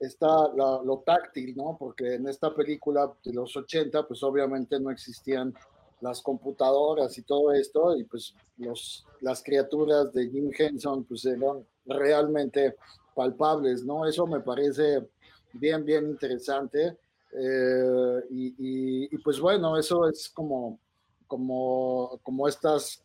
esta, 0.00 0.48
lo 0.54 1.02
táctil, 1.04 1.54
¿no? 1.54 1.76
Porque 1.78 2.14
en 2.14 2.26
esta 2.26 2.54
película 2.54 3.12
de 3.22 3.34
los 3.34 3.54
80 3.54 4.08
pues 4.08 4.22
obviamente 4.22 4.80
no 4.80 4.90
existían 4.90 5.52
las 6.00 6.22
computadoras 6.22 7.18
y 7.18 7.22
todo 7.22 7.52
esto, 7.52 7.94
y 7.98 8.04
pues 8.04 8.34
los, 8.56 9.06
las 9.20 9.42
criaturas 9.42 10.10
de 10.14 10.30
Jim 10.30 10.50
Henson 10.56 11.04
pues 11.04 11.26
eran 11.26 11.66
realmente 11.86 12.76
palpables, 13.14 13.84
¿no? 13.84 14.06
Eso 14.06 14.26
me 14.26 14.40
parece 14.40 15.06
bien, 15.52 15.84
bien 15.84 16.08
interesante. 16.08 16.96
Eh, 17.32 18.20
y, 18.30 19.18
pues 19.18 19.40
bueno, 19.40 19.76
eso 19.78 20.08
es 20.08 20.28
como, 20.28 20.78
como, 21.26 22.18
como 22.22 22.48
estas 22.48 23.02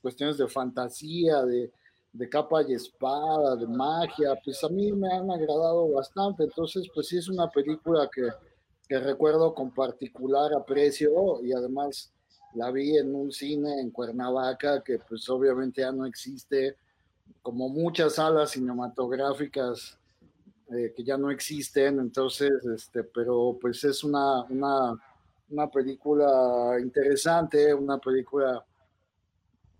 cuestiones 0.00 0.36
de 0.36 0.48
fantasía, 0.48 1.42
de, 1.42 1.70
de 2.12 2.28
capa 2.28 2.62
y 2.62 2.74
espada, 2.74 3.56
de 3.56 3.66
magia, 3.66 4.38
pues 4.44 4.62
a 4.64 4.68
mí 4.68 4.92
me 4.92 5.12
han 5.12 5.30
agradado 5.30 5.88
bastante. 5.90 6.44
Entonces, 6.44 6.88
pues 6.94 7.08
sí 7.08 7.18
es 7.18 7.28
una 7.28 7.48
película 7.50 8.08
que, 8.14 8.28
que 8.88 8.98
recuerdo 8.98 9.54
con 9.54 9.72
particular 9.72 10.52
aprecio 10.54 11.42
y 11.42 11.52
además 11.52 12.12
la 12.54 12.70
vi 12.70 12.96
en 12.96 13.14
un 13.14 13.32
cine 13.32 13.80
en 13.80 13.90
Cuernavaca 13.90 14.82
que 14.82 14.98
pues 14.98 15.28
obviamente 15.28 15.82
ya 15.82 15.92
no 15.92 16.06
existe, 16.06 16.76
como 17.42 17.68
muchas 17.68 18.14
salas 18.14 18.50
cinematográficas 18.50 19.98
eh, 20.68 20.92
que 20.96 21.04
ya 21.04 21.16
no 21.16 21.30
existen, 21.30 22.00
entonces, 22.00 22.50
este, 22.74 23.04
pero 23.04 23.56
pues 23.60 23.84
es 23.84 24.02
una, 24.02 24.42
una, 24.44 25.00
una 25.50 25.70
película 25.70 26.76
interesante, 26.80 27.72
una 27.72 27.98
película 27.98 28.64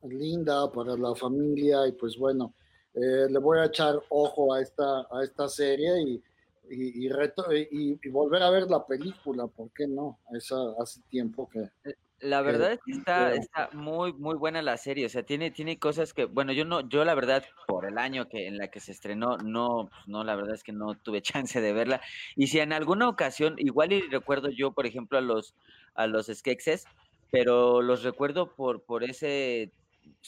linda 0.04 0.70
para 0.70 0.96
la 0.96 1.14
familia 1.14 1.88
y 1.88 1.92
pues 1.92 2.16
bueno, 2.16 2.54
eh, 2.94 3.26
le 3.28 3.38
voy 3.40 3.58
a 3.58 3.64
echar 3.64 4.00
ojo 4.10 4.54
a 4.54 4.62
esta, 4.62 5.00
a 5.10 5.24
esta 5.24 5.48
serie 5.48 6.02
y, 6.02 6.22
y, 6.70 7.08
y, 7.08 7.98
y, 8.02 8.08
volver 8.08 8.42
a 8.42 8.50
ver 8.50 8.70
la 8.70 8.86
película, 8.86 9.46
¿por 9.48 9.70
qué 9.72 9.86
no? 9.86 10.20
Esa, 10.32 10.56
hace 10.80 11.00
tiempo 11.08 11.48
que, 11.48 11.60
eh, 11.60 11.94
la 12.20 12.40
verdad 12.40 12.72
es 12.72 12.80
que 12.84 12.92
está, 12.92 13.34
está 13.34 13.68
muy, 13.72 14.12
muy 14.14 14.36
buena 14.36 14.62
la 14.62 14.76
serie. 14.76 15.06
O 15.06 15.08
sea, 15.08 15.22
tiene, 15.22 15.50
tiene 15.50 15.78
cosas 15.78 16.14
que, 16.14 16.24
bueno, 16.24 16.52
yo 16.52 16.64
no, 16.64 16.88
yo 16.88 17.04
la 17.04 17.14
verdad, 17.14 17.44
por 17.66 17.86
el 17.86 17.98
año 17.98 18.28
que 18.28 18.46
en 18.46 18.56
la 18.56 18.68
que 18.68 18.80
se 18.80 18.92
estrenó, 18.92 19.36
no, 19.38 19.88
pues, 19.90 20.08
no, 20.08 20.24
la 20.24 20.34
verdad 20.34 20.54
es 20.54 20.62
que 20.62 20.72
no 20.72 20.94
tuve 20.94 21.22
chance 21.22 21.60
de 21.60 21.72
verla. 21.72 22.00
Y 22.34 22.46
si 22.46 22.58
en 22.60 22.72
alguna 22.72 23.08
ocasión, 23.08 23.56
igual 23.58 23.92
y 23.92 24.00
recuerdo 24.02 24.48
yo, 24.50 24.72
por 24.72 24.86
ejemplo, 24.86 25.18
a 25.18 25.20
los, 25.20 25.54
a 25.94 26.06
los 26.06 26.26
Skekses, 26.26 26.86
pero 27.30 27.82
los 27.82 28.02
recuerdo 28.02 28.54
por, 28.54 28.82
por 28.82 29.04
ese, 29.04 29.72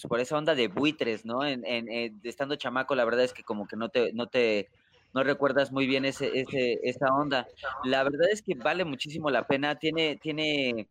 por 0.09 0.21
esa 0.21 0.37
onda 0.37 0.55
de 0.55 0.69
buitres, 0.69 1.25
¿no? 1.25 1.45
En, 1.45 1.65
en, 1.65 2.21
estando 2.25 2.57
chamaco, 2.57 2.95
la 2.95 3.05
verdad 3.05 3.25
es 3.25 3.33
que 3.33 3.45
como 3.45 3.67
que 3.67 3.77
no 3.77 3.89
te, 3.89 4.13
no 4.13 4.27
te, 4.27 4.69
no 5.15 5.23
recuerdas 5.23 5.73
muy 5.73 5.87
bien 5.87 6.05
ese, 6.05 6.39
ese, 6.39 6.81
esa 6.83 7.15
onda. 7.15 7.47
La 7.85 8.03
verdad 8.03 8.29
es 8.31 8.43
que 8.43 8.55
vale 8.57 8.85
muchísimo 8.85 9.31
la 9.31 9.47
pena. 9.47 9.77
Tiene, 9.79 10.17
tiene 10.17 10.89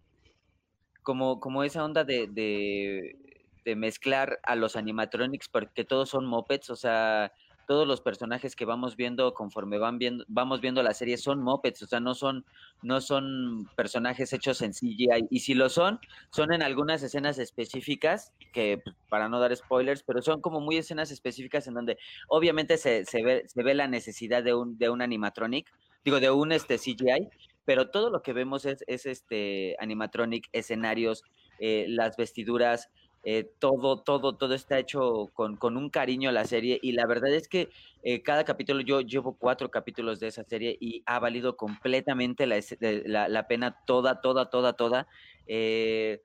como, 1.07 1.39
como 1.39 1.63
esa 1.63 1.85
onda 1.85 2.03
de, 2.03 2.27
de, 2.27 3.75
mezclar 3.77 4.39
a 4.43 4.55
los 4.55 4.75
animatronics, 4.75 5.47
porque 5.47 5.85
todos 5.85 6.09
son 6.09 6.25
mopeds, 6.25 6.69
o 6.69 6.75
sea, 6.75 7.31
todos 7.65 7.87
los 7.87 8.01
personajes 8.01 8.57
que 8.57 8.65
vamos 8.65 8.97
viendo 8.97 9.33
conforme 9.33 9.77
van 9.77 9.99
viendo, 9.99 10.25
vamos 10.27 10.59
viendo 10.59 10.83
la 10.83 10.93
serie 10.93 11.17
son 11.17 11.41
mopeds, 11.41 11.83
o 11.83 11.87
sea, 11.87 12.01
no 12.01 12.13
son, 12.13 12.45
no 12.81 12.99
son 12.99 13.69
personajes 13.77 14.33
hechos 14.33 14.61
en 14.61 14.73
CGI. 14.73 15.27
Y 15.29 15.39
si 15.39 15.53
lo 15.53 15.69
son, 15.69 15.99
son 16.29 16.51
en 16.51 16.61
algunas 16.61 17.01
escenas 17.03 17.39
específicas, 17.39 18.33
que 18.51 18.81
pues, 18.83 18.95
para 19.07 19.29
no 19.29 19.39
dar 19.39 19.55
spoilers, 19.55 20.03
pero 20.03 20.21
son 20.21 20.41
como 20.41 20.59
muy 20.59 20.75
escenas 20.75 21.11
específicas 21.11 21.67
en 21.67 21.73
donde 21.73 21.97
obviamente 22.27 22.77
se, 22.77 23.05
se, 23.05 23.23
ve, 23.23 23.43
se 23.47 23.63
ve 23.63 23.73
la 23.75 23.87
necesidad 23.87 24.43
de 24.43 24.53
un, 24.53 24.77
de 24.77 24.89
un 24.89 25.01
animatronic, 25.01 25.71
digo, 26.03 26.19
de 26.19 26.31
un 26.31 26.51
este 26.51 26.77
CGI, 26.77 27.29
pero 27.67 27.89
todo 27.89 28.09
lo 28.09 28.21
que 28.21 28.31
vemos 28.31 28.63
es, 28.63 28.85
es 28.87 29.05
este 29.05 29.75
animatronic, 29.79 30.47
escenarios, 30.53 31.25
eh, 31.59 31.85
las 31.89 32.15
vestiduras, 32.15 32.89
eh, 33.25 33.51
todo, 33.59 33.99
todo, 34.03 34.37
todo 34.37 34.53
está 34.53 34.79
hecho 34.79 35.29
con, 35.33 35.57
con, 35.57 35.75
un 35.75 35.89
cariño 35.89 36.29
a 36.29 36.31
la 36.31 36.45
serie 36.45 36.79
y 36.81 36.93
la 36.93 37.05
verdad 37.05 37.33
es 37.33 37.49
que 37.49 37.67
eh, 38.03 38.21
cada 38.21 38.45
capítulo, 38.45 38.79
yo 38.79 39.01
llevo 39.01 39.35
cuatro 39.37 39.69
capítulos 39.69 40.21
de 40.21 40.27
esa 40.27 40.45
serie 40.45 40.77
y 40.79 41.03
ha 41.05 41.19
valido 41.19 41.57
completamente 41.57 42.47
la, 42.47 43.27
la, 43.27 43.47
pena 43.49 43.75
toda, 43.85 44.21
toda, 44.21 44.49
toda, 44.49 44.71
toda. 44.71 45.07
Eh, 45.45 46.21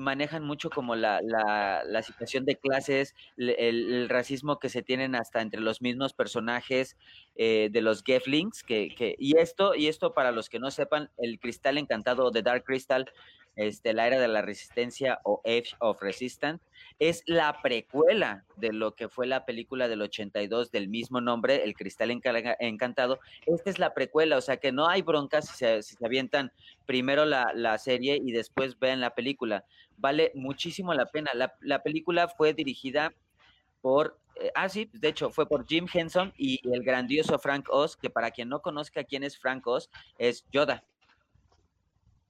manejan 0.00 0.42
mucho 0.42 0.70
como 0.70 0.96
la, 0.96 1.20
la, 1.22 1.84
la 1.84 2.02
situación 2.02 2.44
de 2.44 2.56
clases, 2.56 3.14
el, 3.36 4.08
racismo 4.08 4.58
que 4.58 4.68
se 4.68 4.82
tienen 4.82 5.14
hasta 5.14 5.40
entre 5.40 5.60
los 5.60 5.80
mismos 5.80 6.12
personajes 6.12 6.96
eh, 7.36 7.68
de 7.70 7.80
los 7.80 8.02
Geflings, 8.02 8.62
que, 8.64 8.94
que, 8.96 9.14
y 9.18 9.36
esto, 9.38 9.74
y 9.74 9.86
esto 9.86 10.12
para 10.12 10.32
los 10.32 10.48
que 10.48 10.58
no 10.58 10.70
sepan, 10.70 11.10
el 11.18 11.38
cristal 11.38 11.78
encantado 11.78 12.30
de 12.30 12.42
Dark 12.42 12.64
Crystal 12.64 13.10
este, 13.60 13.92
la 13.92 14.06
era 14.06 14.18
de 14.18 14.26
la 14.26 14.40
resistencia 14.40 15.20
o 15.22 15.42
Age 15.44 15.76
of 15.80 16.00
Resistance, 16.00 16.64
es 16.98 17.22
la 17.26 17.60
precuela 17.60 18.46
de 18.56 18.72
lo 18.72 18.94
que 18.94 19.10
fue 19.10 19.26
la 19.26 19.44
película 19.44 19.86
del 19.86 20.00
82 20.00 20.70
del 20.70 20.88
mismo 20.88 21.20
nombre, 21.20 21.62
El 21.62 21.74
Cristal 21.74 22.10
Encantado. 22.10 23.20
Esta 23.44 23.68
es 23.68 23.78
la 23.78 23.92
precuela, 23.92 24.38
o 24.38 24.40
sea 24.40 24.56
que 24.56 24.72
no 24.72 24.88
hay 24.88 25.02
broncas 25.02 25.46
si 25.48 25.56
se, 25.56 25.82
si 25.82 25.94
se 25.94 26.06
avientan 26.06 26.52
primero 26.86 27.26
la, 27.26 27.52
la, 27.54 27.76
serie 27.76 28.18
y 28.22 28.32
después 28.32 28.78
ven 28.78 29.00
la 29.00 29.14
película. 29.14 29.64
Vale 29.98 30.32
muchísimo 30.34 30.94
la 30.94 31.04
pena. 31.04 31.30
La, 31.34 31.54
la 31.60 31.82
película 31.82 32.28
fue 32.28 32.54
dirigida 32.54 33.12
por, 33.82 34.18
eh, 34.36 34.50
ah 34.54 34.70
sí, 34.70 34.88
de 34.94 35.08
hecho 35.08 35.30
fue 35.30 35.46
por 35.46 35.66
Jim 35.66 35.86
Henson 35.92 36.32
y 36.38 36.60
el 36.72 36.82
grandioso 36.82 37.38
Frank 37.38 37.68
Oz, 37.70 37.96
que 37.96 38.08
para 38.08 38.30
quien 38.30 38.48
no 38.48 38.62
conozca 38.62 39.04
quién 39.04 39.22
es 39.22 39.38
Frank 39.38 39.66
Oz, 39.66 39.90
es 40.16 40.46
Yoda. 40.50 40.82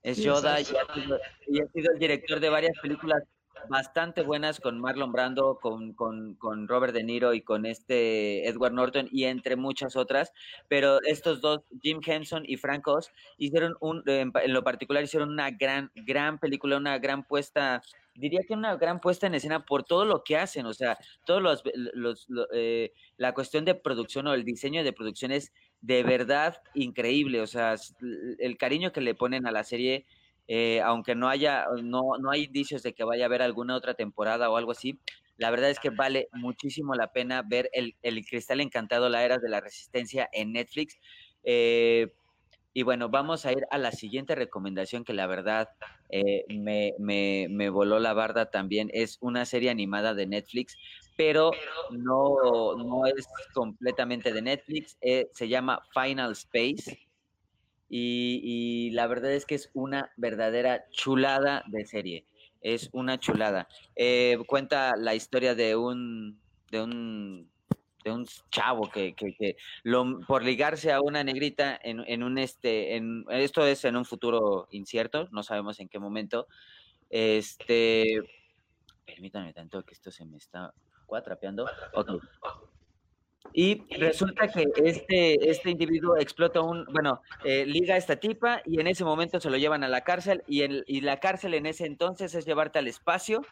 Es 0.03 0.19
Yoda 0.19 0.61
y 0.61 0.65
ha, 0.65 0.95
sido, 0.95 1.93
el 1.93 1.99
director 1.99 2.41
de 2.41 2.49
varias 2.49 2.79
películas 2.81 3.23
bastante 3.69 4.23
buenas 4.23 4.59
con 4.61 4.81
Marlon 4.81 5.13
Brando, 5.13 5.59
con, 5.61 5.93
con, 5.93 6.35
con, 6.35 6.67
Robert 6.67 6.95
De 6.95 7.05
Niro 7.05 7.35
y 7.35 7.43
con 7.43 7.67
este 7.67 8.49
Edward 8.49 8.73
Norton 8.73 9.09
y 9.11 9.25
entre 9.25 9.57
muchas 9.57 9.97
otras, 9.97 10.33
pero 10.69 11.03
estos 11.03 11.41
dos, 11.41 11.61
Jim 11.83 12.01
Henson 12.05 12.45
y 12.47 12.57
Frank 12.57 12.87
Oz, 12.89 13.11
hicieron 13.37 13.77
un, 13.81 14.03
en, 14.07 14.33
lo 14.47 14.65
particular 14.65 15.05
hicieron 15.05 15.31
una 15.31 15.51
gran, 15.51 15.91
gran 15.95 16.39
película, 16.39 16.79
una 16.79 16.99
gran 16.99 17.27
puesta, 17.27 17.83
diría 18.15 18.41
que 18.47 18.55
una 18.55 18.77
gran 18.77 19.01
puesta 19.01 19.27
en 19.27 19.35
escena 19.35 19.65
por 19.65 19.85
todo 19.85 20.05
lo 20.05 20.25
que 20.25 20.37
hacen, 20.37 20.67
o 20.67 20.73
sea, 20.73 20.97
todos 21.27 21.43
los, 21.43 21.63
los, 21.75 22.29
eh, 22.55 22.93
la 23.19 23.35
cuestión 23.35 23.65
de 23.65 23.75
producción 23.75 24.27
o 24.27 24.35
el 24.35 24.45
diseño 24.45 24.83
de 24.83 24.93
producción 24.93 25.33
es 25.33 25.53
de 25.81 26.03
verdad 26.03 26.63
increíble, 26.75 27.41
o 27.41 27.47
sea, 27.47 27.77
el 28.39 28.57
cariño 28.59 28.93
que 28.93 29.01
le 29.01 29.15
ponen 29.15 29.47
a 29.47 29.53
la 29.53 29.65
serie, 29.65 30.07
eh, 30.47 30.81
aunque 30.83 31.15
no 31.15 31.29
haya, 31.29 31.67
no, 31.83 32.19
no 32.21 32.31
hay 32.31 32.45
indicios 32.45 32.83
de 32.83 32.93
que 32.93 33.05
vaya 33.05 33.25
a 33.25 33.27
haber 33.27 33.43
alguna 33.43 33.77
otra 33.77 33.95
temporada 33.95 34.51
o 34.51 34.57
algo 34.57 34.73
así, 34.73 34.99
la 35.41 35.51
verdad 35.51 35.71
es 35.71 35.81
que 35.81 35.89
vale 35.89 36.29
muchísimo 36.33 36.95
la 36.95 37.13
pena 37.13 37.43
ver 37.43 37.71
el, 37.73 37.97
el 38.03 38.27
Cristal 38.27 38.61
Encantado, 38.61 39.09
la 39.09 39.25
Era 39.25 39.39
de 39.39 39.49
la 39.49 39.61
Resistencia 39.61 40.29
en 40.33 40.53
Netflix. 40.53 40.99
Eh, 41.45 42.13
y 42.75 42.83
bueno, 42.83 43.09
vamos 43.09 43.47
a 43.47 43.53
ir 43.53 43.65
a 43.71 43.79
la 43.79 43.91
siguiente 43.91 44.35
recomendación 44.35 45.03
que 45.03 45.15
la 45.15 45.27
verdad 45.27 45.71
eh, 46.11 46.45
me, 46.51 46.93
me, 46.99 47.49
me, 47.49 47.71
voló 47.71 47.99
la 47.99 48.13
barda 48.13 48.51
también. 48.51 48.91
Es 48.93 49.17
una 49.23 49.47
serie 49.47 49.71
animada 49.71 50.13
de 50.13 50.27
Netflix, 50.27 50.77
pero 51.21 51.51
no, 51.91 52.75
no 52.77 53.05
es 53.05 53.29
completamente 53.53 54.33
de 54.33 54.41
Netflix. 54.41 54.97
Eh, 55.03 55.29
se 55.35 55.49
llama 55.49 55.83
Final 55.93 56.33
Space. 56.33 56.99
Y, 57.91 58.41
y, 58.43 58.91
la 58.93 59.07
verdad 59.07 59.31
es 59.33 59.45
que 59.45 59.55
es 59.55 59.69
una 59.75 60.11
verdadera 60.17 60.87
chulada 60.93 61.63
de 61.67 61.85
serie. 61.85 62.25
Es 62.63 62.89
una 62.93 63.21
chulada. 63.21 63.69
Eh, 63.97 64.39
cuenta 64.47 64.97
la 64.97 65.15
historia 65.15 65.55
de 65.55 65.77
un, 65.77 66.41
de 66.71 66.83
un 66.83 67.51
de 68.03 68.13
un 68.13 68.25
chavo 68.51 68.91
que, 68.91 69.13
que, 69.15 69.57
lo, 69.83 70.21
por 70.21 70.43
ligarse 70.43 70.91
a 70.91 71.03
una 71.03 71.23
negrita 71.23 71.79
en, 71.83 72.03
en, 72.07 72.23
un 72.23 72.39
este, 72.39 72.97
en, 72.97 73.27
esto 73.29 73.67
es 73.67 73.85
en 73.85 73.95
un 73.95 74.07
futuro 74.07 74.69
incierto, 74.71 75.29
no 75.33 75.43
sabemos 75.43 75.81
en 75.81 75.89
qué 75.91 75.99
momento, 75.99 76.47
este, 77.11 78.23
permítanme 79.05 79.53
tanto 79.53 79.85
que 79.85 79.93
esto 79.93 80.11
se 80.11 80.25
me 80.25 80.39
está 80.39 80.73
cuatrapeando, 81.11 81.67
ok. 81.93 82.23
Y 83.53 83.83
resulta 83.97 84.47
que 84.49 84.65
este, 84.77 85.51
este 85.51 85.71
individuo 85.71 86.17
explota 86.17 86.61
un, 86.61 86.85
bueno, 86.93 87.21
eh, 87.45 87.67
liga 87.67 87.95
a 87.95 87.99
esta 87.99 88.17
tipa 88.17 88.63
y 88.65 88.81
en 88.81 88.87
ese 88.87 89.05
momento 89.05 89.41
se 89.41 89.51
lo 89.51 89.57
llevan 89.57 89.83
a 89.83 89.89
la 89.89 90.03
cárcel 90.03 90.45
y, 90.47 90.63
el, 90.63 90.85
y 90.87 91.01
la 91.01 91.19
cárcel 91.19 91.55
en 91.55 91.67
ese 91.67 91.85
entonces 91.87 92.35
es 92.35 92.47
llevarte 92.47 92.79
al 92.79 92.87
espacio 92.87 93.43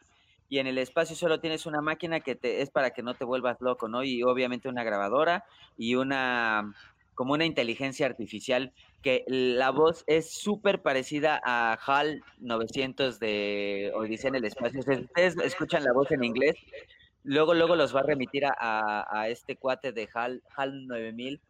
y 0.49 0.59
en 0.59 0.69
el 0.69 0.79
espacio 0.79 1.17
solo 1.17 1.41
tienes 1.41 1.67
una 1.67 1.81
máquina 1.81 2.21
que 2.21 2.37
te, 2.37 2.63
es 2.63 2.71
para 2.71 2.91
que 2.91 3.03
no 3.03 3.15
te 3.15 3.25
vuelvas 3.25 3.61
loco, 3.61 3.89
¿no? 3.89 4.05
Y 4.05 4.23
obviamente 4.23 4.69
una 4.69 4.85
grabadora 4.85 5.45
y 5.77 5.97
una, 5.97 6.73
como 7.15 7.35
una 7.35 7.45
inteligencia 7.45 8.07
artificial 8.07 8.73
que 9.03 9.25
la 9.27 9.71
voz 9.71 10.05
es 10.07 10.33
súper 10.33 10.81
parecida 10.81 11.41
a 11.45 11.77
HAL 11.85 12.23
900 12.39 13.19
de 13.19 13.93
Odisea 13.95 14.29
en 14.29 14.37
el 14.37 14.45
espacio. 14.45 14.81
Ustedes 14.81 15.37
escuchan 15.45 15.85
la 15.85 15.93
voz 15.93 16.11
en 16.13 16.25
inglés, 16.25 16.57
luego, 17.25 17.55
luego 17.55 17.77
los 17.77 17.95
va 17.95 18.01
a 18.01 18.05
remitir 18.05 18.45
a, 18.47 19.07
a, 19.11 19.29
este 19.29 19.57
cuate 19.57 19.93
de 19.93 20.09
HAL, 20.13 20.43
HAL 20.57 20.87
9000 20.87 21.41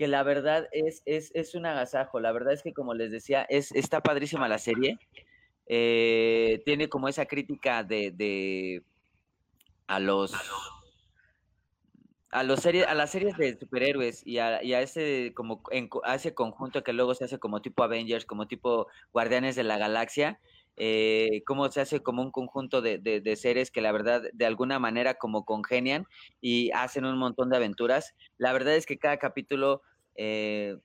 que 0.00 0.08
la 0.08 0.22
verdad 0.22 0.66
es, 0.72 1.02
es, 1.04 1.30
es 1.34 1.54
un 1.54 1.66
agasajo. 1.66 2.20
La 2.20 2.32
verdad 2.32 2.54
es 2.54 2.62
que, 2.62 2.72
como 2.72 2.94
les 2.94 3.10
decía, 3.10 3.42
es, 3.50 3.70
está 3.72 4.00
padrísima 4.00 4.48
la 4.48 4.56
serie. 4.56 4.98
Eh, 5.66 6.62
tiene 6.64 6.88
como 6.88 7.06
esa 7.06 7.26
crítica 7.26 7.84
de, 7.84 8.10
de 8.10 8.82
a 9.86 10.00
los 10.00 10.32
a 12.30 12.42
los 12.44 12.60
series 12.60 12.86
a 12.86 12.94
las 12.94 13.10
series 13.10 13.36
de 13.36 13.58
superhéroes 13.58 14.26
y 14.26 14.38
a, 14.38 14.62
y 14.62 14.72
a 14.72 14.80
ese 14.80 15.32
como 15.34 15.62
a 16.04 16.14
ese 16.14 16.32
conjunto 16.32 16.82
que 16.82 16.92
luego 16.92 17.14
se 17.14 17.24
hace 17.24 17.38
como 17.38 17.60
tipo 17.60 17.82
Avengers 17.82 18.24
como 18.24 18.46
tipo 18.46 18.86
Guardianes 19.12 19.56
de 19.56 19.64
la 19.64 19.78
Galaxia 19.78 20.40
eh, 20.76 21.42
cómo 21.46 21.70
se 21.70 21.80
hace 21.80 22.00
como 22.00 22.22
un 22.22 22.30
conjunto 22.30 22.80
de, 22.80 22.98
de, 22.98 23.36
seres 23.36 23.70
que 23.70 23.80
la 23.80 23.92
verdad 23.92 24.22
de 24.32 24.46
alguna 24.46 24.78
manera 24.78 25.14
como 25.14 25.44
congenian 25.44 26.06
y 26.40 26.70
hacen 26.72 27.04
un 27.04 27.18
montón 27.18 27.50
de 27.50 27.56
aventuras. 27.56 28.14
La 28.38 28.52
verdad 28.52 28.74
es 28.74 28.86
que 28.86 28.98
cada 28.98 29.18
capítulo 29.18 29.82
eh, 30.16 30.76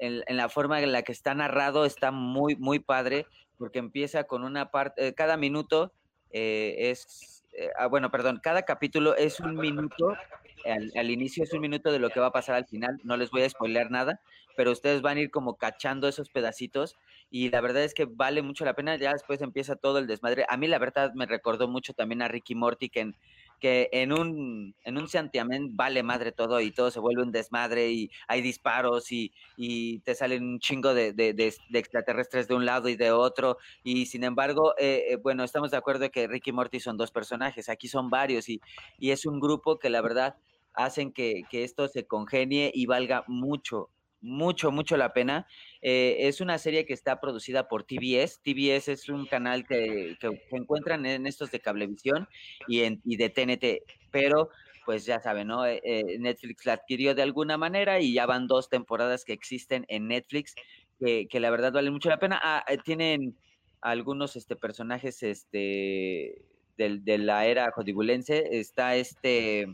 en, 0.00 0.36
la 0.36 0.48
forma 0.48 0.80
en 0.80 0.92
la 0.92 1.02
que 1.02 1.12
está 1.12 1.34
narrado 1.34 1.84
está 1.84 2.10
muy 2.10 2.56
muy 2.56 2.80
padre 2.80 3.26
porque 3.58 3.78
empieza 3.78 4.24
con 4.24 4.42
una 4.42 4.70
parte, 4.70 5.06
eh, 5.06 5.14
cada 5.14 5.36
minuto 5.36 5.92
eh, 6.32 6.90
es, 6.90 7.44
eh, 7.52 7.70
ah, 7.78 7.86
bueno, 7.86 8.10
perdón, 8.10 8.40
cada 8.42 8.62
capítulo 8.62 9.14
es 9.14 9.38
un 9.38 9.54
minuto, 9.54 10.16
al, 10.64 11.10
inicio 11.10 11.44
es 11.44 11.52
un 11.52 11.60
minuto 11.60 11.92
de 11.92 12.00
lo 12.00 12.10
que 12.10 12.18
va 12.18 12.26
a 12.26 12.32
pasar 12.32 12.56
al 12.56 12.66
final, 12.66 12.98
no 13.04 13.16
les 13.16 13.30
voy 13.30 13.42
a 13.42 13.48
spoilear 13.48 13.90
nada, 13.90 14.20
pero 14.56 14.72
ustedes 14.72 15.02
van 15.02 15.18
a 15.18 15.20
ir 15.20 15.30
como 15.30 15.56
cachando 15.58 16.08
esos 16.08 16.28
pedacitos 16.30 16.96
y 17.32 17.48
la 17.48 17.62
verdad 17.62 17.82
es 17.82 17.94
que 17.94 18.04
vale 18.04 18.42
mucho 18.42 18.66
la 18.66 18.74
pena, 18.74 18.94
ya 18.96 19.14
después 19.14 19.40
empieza 19.40 19.74
todo 19.74 19.96
el 19.96 20.06
desmadre. 20.06 20.44
A 20.50 20.58
mí 20.58 20.68
la 20.68 20.78
verdad 20.78 21.14
me 21.14 21.24
recordó 21.24 21.66
mucho 21.66 21.94
también 21.94 22.20
a 22.20 22.28
Ricky 22.28 22.54
Morty 22.54 22.90
que 22.90 23.00
en, 23.00 23.16
que 23.58 23.88
en 23.90 24.12
un, 24.12 24.74
en 24.84 24.98
un 24.98 25.08
santiamén 25.08 25.74
vale 25.74 26.02
madre 26.02 26.32
todo 26.32 26.60
y 26.60 26.72
todo 26.72 26.90
se 26.90 27.00
vuelve 27.00 27.22
un 27.22 27.32
desmadre 27.32 27.90
y 27.90 28.10
hay 28.28 28.42
disparos 28.42 29.10
y, 29.12 29.32
y 29.56 30.00
te 30.00 30.14
salen 30.14 30.44
un 30.44 30.58
chingo 30.58 30.92
de, 30.92 31.14
de, 31.14 31.54
extraterrestres 31.72 32.48
de 32.48 32.54
un 32.54 32.66
lado 32.66 32.90
y 32.90 32.96
de 32.96 33.12
otro. 33.12 33.56
Y 33.82 34.04
sin 34.04 34.24
embargo, 34.24 34.74
eh, 34.76 35.04
eh, 35.08 35.16
bueno, 35.16 35.42
estamos 35.42 35.70
de 35.70 35.78
acuerdo 35.78 36.10
que 36.10 36.28
Ricky 36.28 36.52
Morty 36.52 36.80
son 36.80 36.98
dos 36.98 37.12
personajes, 37.12 37.70
aquí 37.70 37.88
son 37.88 38.10
varios 38.10 38.50
y, 38.50 38.60
y 38.98 39.10
es 39.10 39.24
un 39.24 39.40
grupo 39.40 39.78
que 39.78 39.88
la 39.88 40.02
verdad 40.02 40.36
hacen 40.74 41.10
que, 41.10 41.44
que 41.50 41.64
esto 41.64 41.88
se 41.88 42.06
congenie 42.06 42.70
y 42.74 42.84
valga 42.84 43.24
mucho, 43.26 43.88
mucho, 44.22 44.70
mucho 44.70 44.96
la 44.96 45.12
pena. 45.12 45.46
Eh, 45.82 46.16
es 46.20 46.40
una 46.40 46.58
serie 46.58 46.86
que 46.86 46.94
está 46.94 47.20
producida 47.20 47.68
por 47.68 47.84
TBS. 47.84 48.40
TBS 48.42 48.88
es 48.88 49.08
un 49.08 49.26
canal 49.26 49.66
que, 49.66 50.16
que, 50.20 50.30
encuentran 50.52 51.04
en 51.04 51.26
estos 51.26 51.50
de 51.50 51.60
Cablevisión 51.60 52.28
y, 52.66 52.82
en, 52.82 53.02
y 53.04 53.16
de 53.16 53.28
TNT, 53.28 53.82
pero 54.10 54.48
pues 54.86 55.04
ya 55.04 55.20
saben, 55.20 55.48
¿no? 55.48 55.66
Eh, 55.66 55.80
eh, 55.84 56.18
Netflix 56.18 56.64
la 56.66 56.74
adquirió 56.74 57.14
de 57.14 57.22
alguna 57.22 57.56
manera 57.56 58.00
y 58.00 58.14
ya 58.14 58.26
van 58.26 58.46
dos 58.46 58.68
temporadas 58.68 59.24
que 59.24 59.32
existen 59.32 59.84
en 59.88 60.08
Netflix 60.08 60.54
que, 60.98 61.28
que 61.28 61.40
la 61.40 61.50
verdad 61.50 61.72
vale 61.72 61.90
mucho 61.90 62.08
la 62.08 62.18
pena. 62.18 62.40
Ah, 62.42 62.64
tienen 62.84 63.36
algunos 63.80 64.36
este, 64.36 64.56
personajes 64.56 65.22
este, 65.22 66.42
del, 66.76 67.04
de 67.04 67.18
la 67.18 67.46
era 67.46 67.70
jodibulense. 67.72 68.58
Está 68.58 68.96
este 68.96 69.66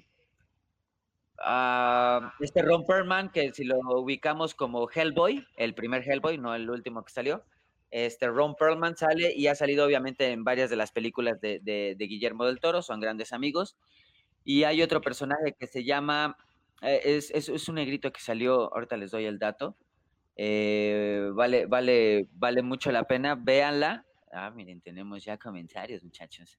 Uh, 1.38 2.30
este 2.40 2.62
Ron 2.62 2.84
Perlman, 2.84 3.30
que 3.30 3.52
si 3.52 3.64
lo 3.64 3.78
ubicamos 3.78 4.54
como 4.54 4.88
Hellboy, 4.90 5.46
el 5.56 5.74
primer 5.74 6.02
Hellboy, 6.02 6.36
no 6.36 6.54
el 6.54 6.68
último 6.68 7.04
que 7.04 7.12
salió. 7.12 7.44
Este 7.90 8.26
Ron 8.26 8.54
Perlman 8.56 8.96
sale 8.96 9.32
y 9.34 9.46
ha 9.46 9.54
salido 9.54 9.86
obviamente 9.86 10.32
en 10.32 10.44
varias 10.44 10.68
de 10.68 10.76
las 10.76 10.90
películas 10.90 11.40
de, 11.40 11.96
Guillermo 11.98 12.44
del 12.44 12.60
Toro, 12.60 12.82
son 12.82 13.00
grandes 13.00 13.32
amigos. 13.32 13.76
Y 14.44 14.64
hay 14.64 14.82
otro 14.82 15.00
personaje 15.00 15.54
que 15.58 15.66
se 15.66 15.84
llama, 15.84 16.36
eh, 16.82 17.00
es, 17.04 17.30
es, 17.30 17.48
es, 17.48 17.68
un 17.68 17.76
negrito 17.76 18.12
que 18.12 18.20
salió, 18.20 18.74
ahorita 18.74 18.96
les 18.96 19.10
doy 19.10 19.24
el 19.26 19.38
dato. 19.38 19.76
Eh, 20.36 21.30
vale, 21.34 21.66
vale, 21.66 22.28
vale 22.32 22.62
mucho 22.62 22.90
la 22.90 23.04
pena, 23.04 23.36
véanla. 23.36 24.04
Ah, 24.32 24.50
miren, 24.50 24.80
tenemos 24.80 25.24
ya 25.24 25.38
comentarios, 25.38 26.02
muchachos. 26.02 26.58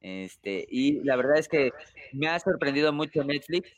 Este, 0.00 0.66
y 0.70 1.02
la 1.04 1.16
verdad 1.16 1.38
es 1.38 1.48
que 1.48 1.72
me 2.12 2.28
ha 2.28 2.38
sorprendido 2.38 2.92
mucho 2.92 3.24
Netflix 3.24 3.70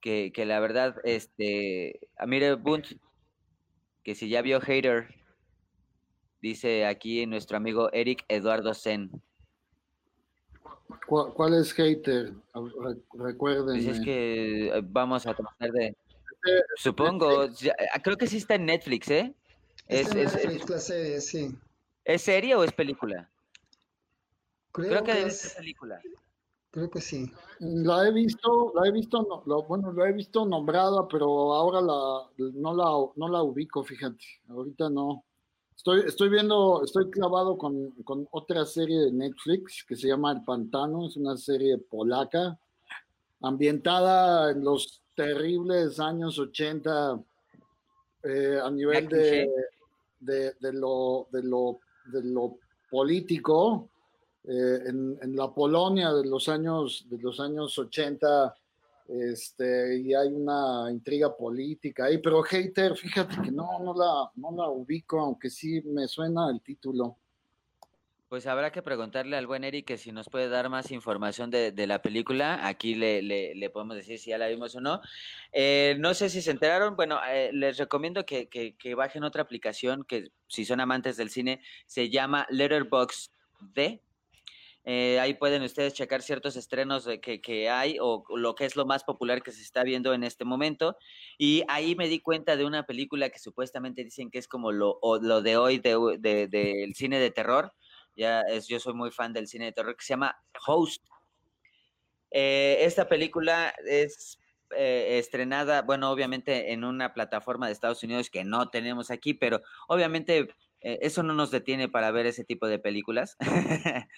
que, 0.00 0.32
que 0.32 0.46
la 0.46 0.60
verdad, 0.60 0.96
este, 1.04 2.00
Amire 2.16 2.54
Bunt, 2.54 2.86
que 4.02 4.14
si 4.14 4.28
ya 4.28 4.42
vio 4.42 4.60
Hater, 4.60 5.14
dice 6.40 6.86
aquí 6.86 7.26
nuestro 7.26 7.56
amigo 7.56 7.90
Eric 7.92 8.24
Eduardo 8.28 8.74
Sen. 8.74 9.10
¿Cuál, 11.06 11.32
cuál 11.34 11.54
es 11.54 11.72
Hater? 11.72 12.32
Recuerden. 13.12 13.76
Dices 13.76 14.00
que 14.00 14.68
eh, 14.68 14.80
vamos 14.82 15.26
a 15.26 15.34
tratar 15.34 15.70
de... 15.72 15.96
Supongo, 16.76 17.48
creo 18.02 18.16
que 18.16 18.26
sí 18.26 18.38
está 18.38 18.54
en 18.54 18.66
Netflix, 18.66 19.10
¿eh? 19.10 19.34
Es, 19.86 20.08
es, 20.08 20.34
Netflix, 20.34 20.62
es, 20.62 20.70
la 20.70 20.78
serie, 20.78 21.20
sí. 21.20 21.54
¿Es 22.04 22.22
serie 22.22 22.54
o 22.54 22.64
es 22.64 22.72
película? 22.72 23.28
Creo, 24.72 24.88
creo 24.88 25.04
que, 25.04 25.12
que 25.12 25.18
debe 25.18 25.28
es... 25.28 25.38
ser 25.38 25.56
película. 25.58 26.00
Creo 26.70 26.88
que 26.88 27.00
sí. 27.00 27.30
La 27.58 28.06
he 28.06 28.12
visto, 28.12 28.72
la 28.74 28.88
he 28.88 28.92
visto, 28.92 29.22
no, 29.22 29.42
lo, 29.46 29.64
bueno, 29.64 29.92
la 29.92 30.08
he 30.08 30.12
visto 30.12 30.46
nombrada, 30.46 31.08
pero 31.08 31.52
ahora 31.52 31.80
la, 31.80 32.28
no 32.54 32.74
la, 32.74 33.12
no 33.16 33.28
la 33.28 33.42
ubico, 33.42 33.82
fíjate. 33.82 34.24
Ahorita 34.48 34.88
no. 34.88 35.24
Estoy, 35.76 36.02
estoy 36.06 36.28
viendo, 36.28 36.82
estoy 36.84 37.10
clavado 37.10 37.56
con, 37.58 37.90
con 38.04 38.28
otra 38.30 38.64
serie 38.66 39.00
de 39.00 39.12
Netflix 39.12 39.84
que 39.86 39.96
se 39.96 40.08
llama 40.08 40.32
El 40.32 40.44
Pantano, 40.44 41.06
es 41.06 41.16
una 41.16 41.36
serie 41.36 41.78
polaca, 41.78 42.58
ambientada 43.40 44.50
en 44.50 44.62
los 44.62 45.02
terribles 45.16 45.98
años 45.98 46.38
80 46.38 47.20
eh, 48.22 48.60
a 48.62 48.70
nivel 48.70 49.08
de, 49.08 49.50
de, 50.20 50.52
de, 50.60 50.72
lo, 50.72 51.26
de, 51.32 51.42
lo, 51.42 51.80
de 52.12 52.22
lo 52.24 52.58
político, 52.90 53.88
eh, 54.44 54.78
en, 54.86 55.36
la 55.36 55.52
Polonia 55.52 56.12
de 56.12 56.26
los 56.26 56.48
años, 56.48 57.06
de 57.08 57.18
los 57.18 57.40
años 57.40 57.78
80, 57.78 58.54
este, 59.08 59.98
y 59.98 60.14
hay 60.14 60.28
una 60.28 60.90
intriga 60.90 61.36
política 61.36 62.04
ahí, 62.04 62.18
pero 62.18 62.42
Hater, 62.42 62.96
fíjate 62.96 63.36
que 63.42 63.50
no, 63.50 63.78
no 63.80 63.92
la, 63.94 64.30
no 64.36 64.56
la 64.56 64.68
ubico, 64.68 65.20
aunque 65.20 65.50
sí 65.50 65.82
me 65.82 66.06
suena 66.08 66.48
el 66.50 66.60
título. 66.60 67.16
Pues 68.30 68.46
habrá 68.46 68.70
que 68.70 68.80
preguntarle 68.80 69.36
al 69.36 69.48
buen 69.48 69.64
Eric 69.64 69.96
si 69.96 70.12
nos 70.12 70.28
puede 70.28 70.48
dar 70.48 70.68
más 70.68 70.92
información 70.92 71.50
de, 71.50 71.72
de 71.72 71.86
la 71.88 72.00
película. 72.00 72.64
Aquí 72.64 72.94
le, 72.94 73.22
le, 73.22 73.56
le, 73.56 73.70
podemos 73.70 73.96
decir 73.96 74.20
si 74.20 74.30
ya 74.30 74.38
la 74.38 74.46
vimos 74.46 74.76
o 74.76 74.80
no. 74.80 75.00
Eh, 75.52 75.96
no 75.98 76.14
sé 76.14 76.30
si 76.30 76.40
se 76.40 76.52
enteraron. 76.52 76.94
Bueno, 76.94 77.18
eh, 77.28 77.50
les 77.52 77.76
recomiendo 77.76 78.24
que, 78.24 78.48
que, 78.48 78.76
que, 78.76 78.94
bajen 78.94 79.24
otra 79.24 79.42
aplicación 79.42 80.04
que, 80.04 80.30
si 80.46 80.64
son 80.64 80.78
amantes 80.78 81.16
del 81.16 81.30
cine, 81.30 81.60
se 81.86 82.08
llama 82.08 82.46
Letterboxd. 82.50 83.32
Eh, 84.84 85.20
ahí 85.20 85.34
pueden 85.34 85.62
ustedes 85.62 85.92
checar 85.92 86.22
ciertos 86.22 86.56
estrenos 86.56 87.06
que, 87.20 87.40
que, 87.40 87.68
hay 87.68 87.98
o 88.00 88.24
lo 88.34 88.54
que 88.54 88.64
es 88.64 88.76
lo 88.76 88.86
más 88.86 89.04
popular 89.04 89.42
que 89.42 89.52
se 89.52 89.62
está 89.62 89.82
viendo 89.84 90.14
en 90.14 90.24
este 90.24 90.44
momento. 90.44 90.96
Y 91.38 91.64
ahí 91.68 91.94
me 91.94 92.08
di 92.08 92.20
cuenta 92.20 92.56
de 92.56 92.64
una 92.64 92.86
película 92.86 93.28
que 93.30 93.38
supuestamente 93.38 94.04
dicen 94.04 94.30
que 94.30 94.38
es 94.38 94.48
como 94.48 94.72
lo, 94.72 94.98
lo 95.20 95.42
de 95.42 95.56
hoy 95.56 95.78
del 95.78 96.20
de, 96.20 96.46
de, 96.48 96.90
cine 96.94 97.18
de 97.18 97.30
terror. 97.30 97.72
Ya 98.16 98.40
es, 98.42 98.68
yo 98.68 98.80
soy 98.80 98.94
muy 98.94 99.10
fan 99.10 99.32
del 99.32 99.48
cine 99.48 99.66
de 99.66 99.72
terror 99.72 99.96
que 99.96 100.04
se 100.04 100.14
llama 100.14 100.36
Host. 100.66 101.04
Eh, 102.30 102.78
esta 102.80 103.08
película 103.08 103.74
es 103.86 104.38
eh, 104.76 105.18
estrenada, 105.18 105.82
bueno, 105.82 106.10
obviamente 106.10 106.72
en 106.72 106.84
una 106.84 107.12
plataforma 107.12 107.66
de 107.66 107.72
Estados 107.72 108.02
Unidos 108.02 108.30
que 108.30 108.44
no 108.44 108.70
tenemos 108.70 109.10
aquí, 109.10 109.34
pero 109.34 109.60
obviamente 109.88 110.48
eso 110.82 111.22
no 111.22 111.34
nos 111.34 111.50
detiene 111.50 111.90
para 111.90 112.10
ver 112.10 112.24
ese 112.24 112.44
tipo 112.44 112.66
de 112.66 112.78
películas. 112.78 113.36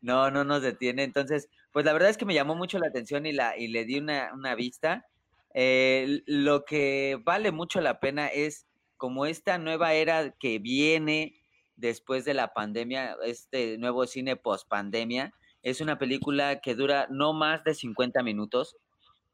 no, 0.00 0.30
no 0.30 0.44
nos 0.44 0.62
detiene. 0.62 1.04
Entonces, 1.04 1.48
pues 1.72 1.84
la 1.84 1.92
verdad 1.92 2.10
es 2.10 2.16
que 2.16 2.24
me 2.24 2.34
llamó 2.34 2.54
mucho 2.54 2.78
la 2.78 2.88
atención 2.88 3.26
y, 3.26 3.32
la, 3.32 3.56
y 3.56 3.68
le 3.68 3.84
di 3.84 3.98
una, 3.98 4.32
una 4.34 4.54
vista. 4.54 5.06
Eh, 5.54 6.22
lo 6.26 6.64
que 6.64 7.18
vale 7.24 7.50
mucho 7.52 7.80
la 7.80 8.00
pena 8.00 8.28
es 8.28 8.66
como 8.96 9.26
esta 9.26 9.58
nueva 9.58 9.94
era 9.94 10.30
que 10.38 10.58
viene 10.58 11.34
después 11.76 12.24
de 12.24 12.34
la 12.34 12.52
pandemia, 12.52 13.16
este 13.24 13.78
nuevo 13.78 14.06
cine 14.06 14.36
post 14.36 14.68
pandemia, 14.68 15.32
es 15.62 15.80
una 15.80 15.98
película 15.98 16.60
que 16.60 16.74
dura 16.74 17.06
no 17.10 17.32
más 17.32 17.64
de 17.64 17.74
50 17.74 18.22
minutos 18.22 18.76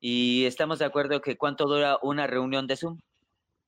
y 0.00 0.44
estamos 0.44 0.78
de 0.78 0.84
acuerdo 0.84 1.20
que 1.20 1.36
cuánto 1.36 1.66
dura 1.66 1.98
una 2.02 2.26
reunión 2.26 2.66
de 2.66 2.76
Zoom. 2.76 3.00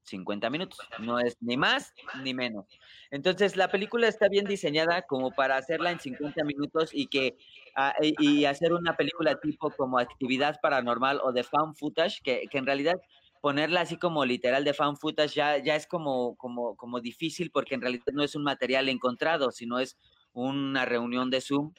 50 0.09 0.51
minutos, 0.51 0.79
no 0.99 1.19
es 1.19 1.37
ni 1.41 1.57
más 1.57 1.95
ni 2.23 2.35
menos. 2.35 2.67
Entonces, 3.11 3.57
la 3.57 3.69
película 3.69 4.09
está 4.09 4.29
bien 4.29 4.47
diseñada 4.47 5.03
como 5.03 5.31
para 5.31 5.57
hacerla 5.57 5.91
en 5.91 6.01
50 6.01 6.45
minutos 6.45 6.91
y 6.93 7.07
que 7.07 7.37
ah, 7.77 7.95
y 8.01 8.45
hacer 8.45 8.73
una 8.73 8.97
película 8.97 9.39
tipo 9.41 9.71
como 9.71 9.99
actividad 9.99 10.59
paranormal 10.61 11.21
o 11.23 11.33
de 11.33 11.45
found 11.45 11.77
footage, 11.77 12.21
que, 12.23 12.47
que 12.51 12.59
en 12.59 12.67
realidad 12.67 13.01
ponerla 13.41 13.83
así 13.83 13.97
como 13.97 14.25
literal 14.25 14.65
de 14.65 14.75
fan 14.75 14.97
footage 14.97 15.35
ya, 15.35 15.59
ya 15.59 15.77
es 15.77 15.87
como, 15.87 16.37
como, 16.37 16.77
como 16.77 17.01
difícil 17.01 17.51
porque 17.51 17.75
en 17.75 17.81
realidad 17.81 18.05
no 18.13 18.23
es 18.23 18.35
un 18.35 18.43
material 18.43 18.89
encontrado, 18.89 19.51
sino 19.51 19.79
es 19.79 19.97
una 20.33 20.85
reunión 20.85 21.31
de 21.31 21.41
Zoom 21.41 21.73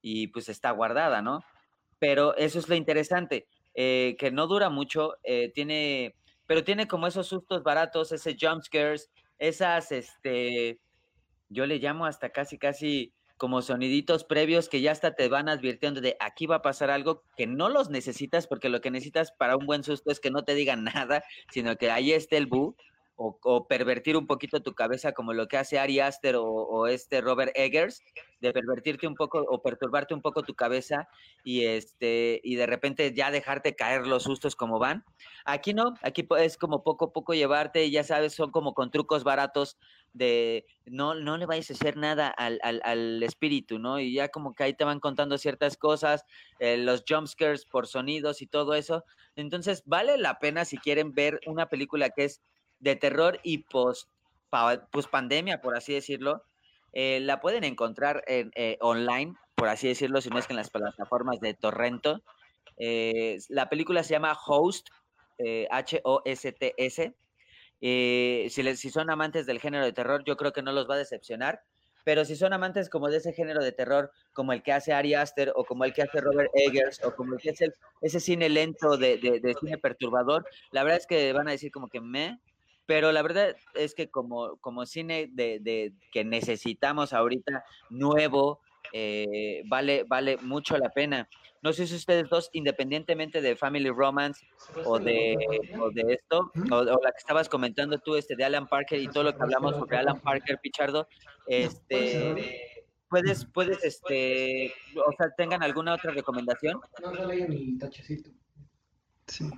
y 0.00 0.28
pues 0.28 0.48
está 0.48 0.70
guardada, 0.70 1.22
¿no? 1.22 1.44
Pero 1.98 2.36
eso 2.36 2.58
es 2.58 2.68
lo 2.68 2.74
interesante, 2.74 3.46
eh, 3.74 4.16
que 4.18 4.30
no 4.30 4.46
dura 4.46 4.68
mucho, 4.68 5.14
eh, 5.22 5.50
tiene, 5.54 6.14
pero 6.46 6.64
tiene 6.64 6.86
como 6.86 7.06
esos 7.06 7.28
sustos 7.28 7.62
baratos, 7.62 8.12
ese 8.12 8.36
jump 8.40 8.62
scares, 8.62 9.10
esas, 9.38 9.92
este, 9.92 10.80
yo 11.48 11.66
le 11.66 11.78
llamo 11.78 12.06
hasta 12.06 12.30
casi, 12.30 12.58
casi 12.58 13.12
como 13.36 13.62
soniditos 13.62 14.24
previos 14.24 14.68
que 14.68 14.80
ya 14.80 14.92
hasta 14.92 15.14
te 15.14 15.28
van 15.28 15.48
advirtiendo 15.48 16.00
de 16.00 16.16
aquí 16.20 16.46
va 16.46 16.56
a 16.56 16.62
pasar 16.62 16.90
algo 16.90 17.24
que 17.36 17.46
no 17.46 17.68
los 17.68 17.90
necesitas 17.90 18.46
porque 18.46 18.68
lo 18.68 18.80
que 18.80 18.90
necesitas 18.90 19.32
para 19.32 19.56
un 19.56 19.66
buen 19.66 19.82
susto 19.82 20.10
es 20.10 20.20
que 20.20 20.30
no 20.30 20.44
te 20.44 20.54
digan 20.54 20.84
nada, 21.06 21.24
sino 21.52 21.76
que 21.76 21.90
ahí 21.90 22.12
esté 22.12 22.36
el 22.36 22.46
bu 22.46 22.76
o, 23.16 23.66
pervertir 23.68 24.16
un 24.16 24.26
poquito 24.26 24.62
tu 24.62 24.74
cabeza 24.74 25.12
como 25.12 25.32
lo 25.32 25.46
que 25.46 25.56
hace 25.56 25.78
Ari 25.78 26.00
Aster 26.00 26.36
o, 26.36 26.86
este 26.86 27.20
Robert 27.20 27.52
Eggers, 27.54 28.02
de 28.40 28.52
pervertirte 28.52 29.06
un 29.06 29.14
poco 29.14 29.38
o 29.38 29.62
perturbarte 29.62 30.14
un 30.14 30.20
poco 30.20 30.42
tu 30.42 30.54
cabeza 30.54 31.08
y 31.44 31.64
este 31.64 32.40
y 32.44 32.56
de 32.56 32.66
repente 32.66 33.14
ya 33.14 33.30
dejarte 33.30 33.74
caer 33.74 34.06
los 34.06 34.24
sustos 34.24 34.56
como 34.56 34.78
van. 34.78 35.04
Aquí 35.44 35.72
no, 35.74 35.94
aquí 36.02 36.26
es 36.38 36.56
como 36.56 36.82
poco 36.82 37.06
a 37.06 37.12
poco 37.12 37.34
llevarte, 37.34 37.84
y 37.84 37.90
ya 37.90 38.04
sabes, 38.04 38.34
son 38.34 38.50
como 38.50 38.74
con 38.74 38.90
trucos 38.90 39.24
baratos 39.24 39.78
de 40.12 40.66
no, 40.86 41.14
no 41.14 41.36
le 41.36 41.46
vayas 41.46 41.70
a 41.70 41.74
hacer 41.74 41.96
nada 41.96 42.28
al, 42.28 42.60
al, 42.62 43.22
espíritu, 43.22 43.78
¿no? 43.78 43.98
Y 43.98 44.14
ya 44.14 44.28
como 44.28 44.54
que 44.54 44.64
ahí 44.64 44.74
te 44.74 44.84
van 44.84 45.00
contando 45.00 45.38
ciertas 45.38 45.76
cosas, 45.76 46.24
eh, 46.60 46.76
los 46.76 47.04
jumpscares 47.06 47.66
por 47.66 47.86
sonidos 47.86 48.40
y 48.40 48.46
todo 48.46 48.74
eso. 48.74 49.04
Entonces, 49.36 49.82
vale 49.86 50.16
la 50.16 50.38
pena 50.38 50.64
si 50.64 50.78
quieren 50.78 51.14
ver 51.14 51.40
una 51.46 51.68
película 51.68 52.10
que 52.10 52.24
es 52.24 52.40
de 52.80 52.96
terror 52.96 53.40
y 53.42 53.58
post, 53.58 54.08
pues 54.90 55.06
pandemia, 55.06 55.60
por 55.60 55.76
así 55.76 55.92
decirlo. 55.92 56.44
Eh, 56.92 57.20
la 57.20 57.40
pueden 57.40 57.64
encontrar 57.64 58.22
en, 58.26 58.52
eh, 58.54 58.78
online, 58.80 59.34
por 59.54 59.68
así 59.68 59.88
decirlo, 59.88 60.20
si 60.20 60.30
no 60.30 60.38
es 60.38 60.46
que 60.46 60.52
en 60.52 60.58
las 60.58 60.70
plataformas 60.70 61.40
de 61.40 61.54
Torrento. 61.54 62.22
la 63.48 63.68
película 63.68 64.02
se 64.02 64.14
llama 64.14 64.38
Host, 64.46 64.88
H-O-S-T-S. 65.70 67.14
Eh, 67.86 68.46
si, 68.50 68.76
si 68.76 68.90
son 68.90 69.10
amantes 69.10 69.44
del 69.44 69.60
género 69.60 69.84
de 69.84 69.92
terror, 69.92 70.24
yo 70.24 70.38
creo 70.38 70.54
que 70.54 70.62
no 70.62 70.72
los 70.72 70.88
va 70.88 70.94
a 70.94 70.98
decepcionar. 70.98 71.62
Pero 72.02 72.24
si 72.24 72.34
son 72.34 72.54
amantes 72.54 72.88
como 72.88 73.08
de 73.08 73.18
ese 73.18 73.34
género 73.34 73.62
de 73.62 73.72
terror, 73.72 74.10
como 74.32 74.52
el 74.52 74.62
que 74.62 74.72
hace 74.72 74.94
Ari 74.94 75.14
Aster, 75.14 75.52
o 75.54 75.64
como 75.64 75.84
el 75.84 75.92
que 75.92 76.02
hace 76.02 76.20
Robert 76.20 76.50
Eggers, 76.54 77.04
o 77.04 77.14
como 77.14 77.34
el 77.34 77.40
que 77.40 77.50
hace 77.50 77.72
ese 78.00 78.20
cine 78.20 78.48
lento 78.48 78.96
de, 78.96 79.18
de, 79.18 79.54
cine 79.60 79.76
perturbador, 79.76 80.46
la 80.70 80.82
verdad 80.82 81.00
es 81.00 81.06
que 81.06 81.32
van 81.32 81.48
a 81.48 81.52
decir 81.52 81.70
como 81.70 81.88
que 81.88 82.00
me, 82.00 82.40
pero 82.86 83.12
la 83.12 83.22
verdad 83.22 83.56
es 83.74 83.94
que 83.94 84.10
como, 84.10 84.56
como 84.58 84.86
cine 84.86 85.28
de, 85.32 85.58
de 85.60 85.92
que 86.12 86.24
necesitamos 86.24 87.12
ahorita 87.12 87.64
nuevo, 87.90 88.60
eh, 88.92 89.62
vale, 89.66 90.04
vale 90.06 90.36
mucho 90.38 90.76
la 90.76 90.90
pena. 90.90 91.28
No 91.62 91.72
sé 91.72 91.86
si 91.86 91.94
ustedes 91.96 92.28
dos, 92.28 92.50
independientemente 92.52 93.40
de 93.40 93.56
Family 93.56 93.88
Romance 93.88 94.46
o 94.84 94.98
de, 94.98 95.34
o 95.80 95.90
de 95.90 96.12
esto, 96.12 96.52
o, 96.70 96.84
la 96.84 97.10
que 97.10 97.18
estabas 97.18 97.48
comentando 97.48 97.98
tú, 97.98 98.16
este, 98.16 98.36
de 98.36 98.44
Alan 98.44 98.68
Parker 98.68 99.00
y 99.00 99.08
todo 99.08 99.24
lo 99.24 99.34
que 99.34 99.42
hablamos 99.42 99.74
sobre 99.76 99.96
Alan 99.96 100.20
Parker, 100.20 100.58
Pichardo, 100.62 101.08
este, 101.46 102.84
puedes, 103.08 103.46
puedes, 103.46 103.82
este, 103.82 104.74
o 104.94 105.12
sea, 105.16 105.30
tengan 105.36 105.62
alguna 105.62 105.94
otra 105.94 106.12
recomendación. 106.12 106.80
No, 107.02 107.28
mi 107.48 107.78
tachecito. 107.78 108.30
Sí. 109.26 109.50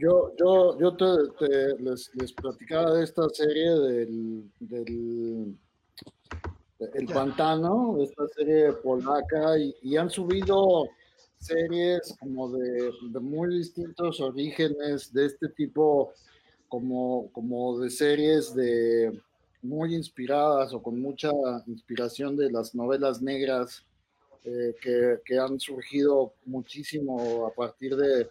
Yo, 0.00 0.32
yo, 0.38 0.78
yo 0.78 0.96
te, 0.96 1.82
les, 1.82 2.14
les, 2.14 2.32
platicaba 2.32 2.94
de 2.94 3.04
esta 3.04 3.28
serie 3.30 3.70
del, 3.70 4.50
del 4.60 5.58
El 6.94 7.06
Pantano, 7.06 7.98
esta 8.00 8.28
serie 8.28 8.72
polaca, 8.74 9.58
y, 9.58 9.74
y 9.82 9.96
han 9.96 10.08
subido 10.08 10.88
series 11.40 12.14
como 12.18 12.50
de, 12.50 12.92
muy 13.20 13.58
distintos 13.58 14.20
orígenes 14.20 15.12
de 15.12 15.26
este 15.26 15.48
tipo, 15.48 16.12
como, 16.68 17.30
como 17.32 17.80
de 17.80 17.90
series 17.90 18.54
de 18.54 19.20
muy 19.62 19.94
inspiradas 19.94 20.72
o 20.74 20.82
con 20.82 21.00
mucha 21.00 21.30
inspiración 21.66 22.36
de 22.36 22.50
las 22.50 22.74
novelas 22.74 23.20
negras 23.20 23.84
eh, 24.44 24.74
que, 25.24 25.38
han 25.38 25.58
surgido 25.58 26.34
muchísimo 26.44 27.46
a 27.46 27.52
partir 27.52 27.96
de, 27.96 28.28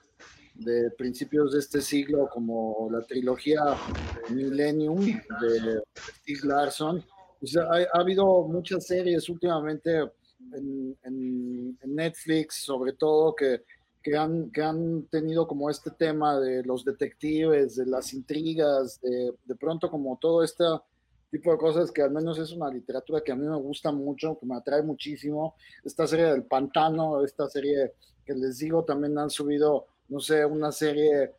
de, 0.59 0.91
principios 0.91 1.53
de 1.53 1.59
este 1.59 1.81
siglo, 1.81 2.29
como 2.31 2.89
la 2.91 3.01
trilogía 3.01 3.61
Millennium 4.29 4.99
de 5.05 5.81
Steve 5.95 6.39
Larson. 6.43 7.03
ha, 7.69 7.99
habido 7.99 8.43
muchas 8.43 8.85
series 8.85 9.29
últimamente 9.29 10.11
en, 10.53 11.77
Netflix, 11.85 12.63
sobre 12.63 12.93
todo, 12.93 13.33
que, 13.33 13.63
que, 14.03 14.15
han, 14.15 14.51
que 14.51 14.61
han 14.61 15.03
tenido 15.07 15.47
como 15.47 15.69
este 15.69 15.91
tema 15.91 16.39
de 16.39 16.63
los 16.63 16.85
detectives, 16.85 17.75
de 17.75 17.87
las 17.87 18.13
intrigas, 18.13 19.01
de, 19.01 19.33
de 19.45 19.55
pronto 19.55 19.89
como 19.89 20.17
todo 20.17 20.43
este 20.43 20.63
tipo 21.29 21.51
de 21.51 21.57
cosas 21.57 21.91
que 21.91 22.01
al 22.01 22.11
menos 22.11 22.37
es 22.39 22.51
una 22.51 22.69
literatura 22.69 23.21
que 23.21 23.31
a 23.31 23.35
mí 23.35 23.47
me 23.47 23.57
gusta 23.57 23.91
mucho, 23.91 24.37
que 24.39 24.45
me 24.45 24.55
atrae 24.55 24.81
muchísimo. 24.81 25.55
Esta 25.83 26.07
serie 26.07 26.25
del 26.25 26.43
pantano, 26.43 27.23
esta 27.23 27.47
serie 27.49 27.93
que 28.25 28.33
les 28.33 28.59
digo, 28.59 28.83
también 28.83 29.17
han 29.17 29.29
subido, 29.29 29.87
no 30.09 30.19
sé, 30.19 30.45
una 30.45 30.71
serie 30.71 31.33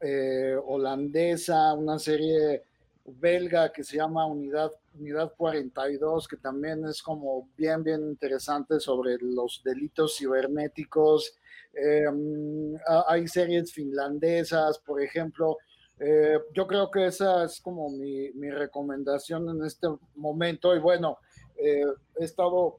eh, 0.00 0.56
holandesa, 0.66 1.72
una 1.74 1.98
serie 1.98 2.62
belga 3.04 3.72
que 3.72 3.82
se 3.84 3.96
llama 3.96 4.26
Unidad, 4.26 4.70
Unidad 4.98 5.32
42, 5.36 6.28
que 6.28 6.36
también 6.36 6.84
es 6.86 7.02
como 7.02 7.48
bien, 7.56 7.82
bien 7.82 8.02
interesante 8.02 8.80
sobre 8.80 9.16
los 9.20 9.62
delitos 9.64 10.16
cibernéticos. 10.16 11.34
Em, 11.72 12.74
hay 13.06 13.26
series 13.28 13.72
finlandesas, 13.72 14.78
por 14.78 15.02
ejemplo. 15.02 15.58
Eh, 15.98 16.38
yo 16.54 16.66
creo 16.66 16.90
que 16.90 17.06
esa 17.06 17.44
es 17.44 17.60
como 17.60 17.90
mi, 17.90 18.30
mi 18.32 18.50
recomendación 18.50 19.48
en 19.48 19.64
este 19.64 19.88
momento. 20.14 20.74
Y 20.74 20.78
bueno, 20.78 21.18
eh, 21.56 21.84
he 22.20 22.24
estado 22.24 22.78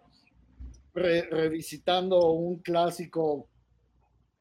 revisitando 0.93 2.31
un 2.31 2.59
clásico 2.59 3.47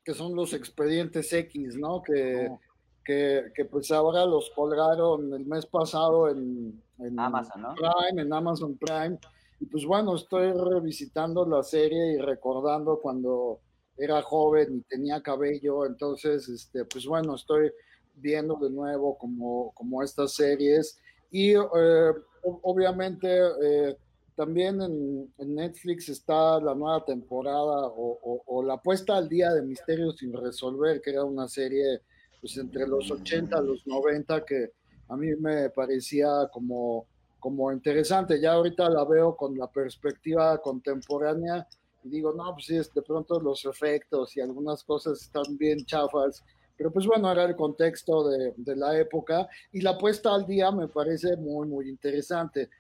que 0.09 0.15
son 0.15 0.35
los 0.35 0.55
expedientes 0.55 1.31
X, 1.35 1.77
¿no? 1.77 2.03
Que, 2.03 2.49
oh 2.51 2.59
que, 3.05 3.65
pues 3.71 3.91
ahora 3.91 4.25
los 4.25 4.49
colgaron 4.57 5.35
el 5.35 5.45
mes 5.45 5.67
pasado 5.67 6.31
en, 6.31 6.83
Amazon, 7.19 7.61
¿no? 7.61 7.75
Prime, 7.75 8.23
en 8.23 8.33
Amazon 8.33 8.79
Prime. 8.79 9.19
Y 9.61 9.67
pues 9.67 9.85
bueno, 9.85 10.17
estoy 10.17 10.51
revisitando 10.53 11.45
la 11.45 11.63
serie 11.63 12.15
y 12.15 12.17
recordando 12.17 12.99
cuando 13.03 13.61
era 13.99 14.23
joven 14.23 14.79
y 14.79 14.81
tenía 14.81 15.21
cabello. 15.23 15.85
Entonces, 15.85 16.49
este, 16.49 16.87
pues 16.87 17.05
bueno, 17.05 17.35
estoy 17.35 17.71
viendo 18.15 18.57
de 18.57 18.71
nuevo 18.71 19.19
como, 19.19 19.73
como 19.75 20.03
estas 20.03 20.33
series. 20.33 20.99
Y 21.31 21.53
eh, 21.53 22.13
obviamente 22.43 23.29
eh, 23.63 23.99
también 24.39 24.81
en, 24.81 25.33
Netflix 25.53 26.09
está 26.09 26.61
la 26.61 26.73
nueva 26.73 27.05
temporada 27.05 27.89
o, 27.89 28.45
o, 28.47 28.63
la 28.63 28.81
puesta 28.81 29.17
al 29.17 29.29
día 29.29 29.53
de 29.53 29.63
Misterios 29.63 30.19
sin 30.19 30.33
resolver, 30.33 31.01
que 31.01 31.11
era 31.11 31.25
una 31.25 31.49
serie 31.49 32.03
pues 32.41 32.57
entre 32.57 32.87
los 32.87 33.11
80 33.11 33.59
y 33.61 33.67
los 33.67 33.85
90 33.85 34.45
que 34.45 34.75
a 35.09 35.17
mí 35.17 35.35
me 35.41 35.71
parecía 35.71 36.29
como, 36.53 37.07
como 37.41 37.73
interesante. 37.73 38.41
Ya 38.41 38.53
ahorita 38.53 38.89
la 38.89 39.05
veo 39.05 39.35
con 39.35 39.59
la 39.59 39.69
perspectiva 39.69 40.57
contemporánea 40.59 41.67
y 42.05 42.09
digo, 42.09 42.33
no, 42.33 42.53
pues 42.53 42.67
sí, 42.67 42.77
de 42.77 43.03
pronto 43.03 43.41
los 43.41 43.65
efectos 43.65 44.37
y 44.37 44.41
algunas 44.41 44.85
cosas 44.85 45.21
están 45.21 45.59
bien 45.59 45.85
chafas, 45.85 46.45
pero 46.77 46.93
pues 46.93 47.09
bueno, 47.09 47.33
era 47.33 47.43
el 47.43 47.57
contexto 47.57 48.29
de, 48.29 48.55
de 48.57 48.77
la 48.77 48.97
época 49.01 49.49
y 49.73 49.81
la 49.81 49.99
puesta 49.99 50.33
al 50.33 50.47
día 50.47 50.71
me 50.71 50.87
parece 50.87 51.37
muy, 51.39 51.67
muy 51.67 51.89
interesante. 51.89 52.71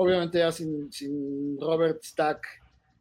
Obviamente 0.00 0.38
ya 0.38 0.52
sin, 0.52 0.92
sin 0.92 1.58
Robert 1.60 2.00
Stack 2.04 2.46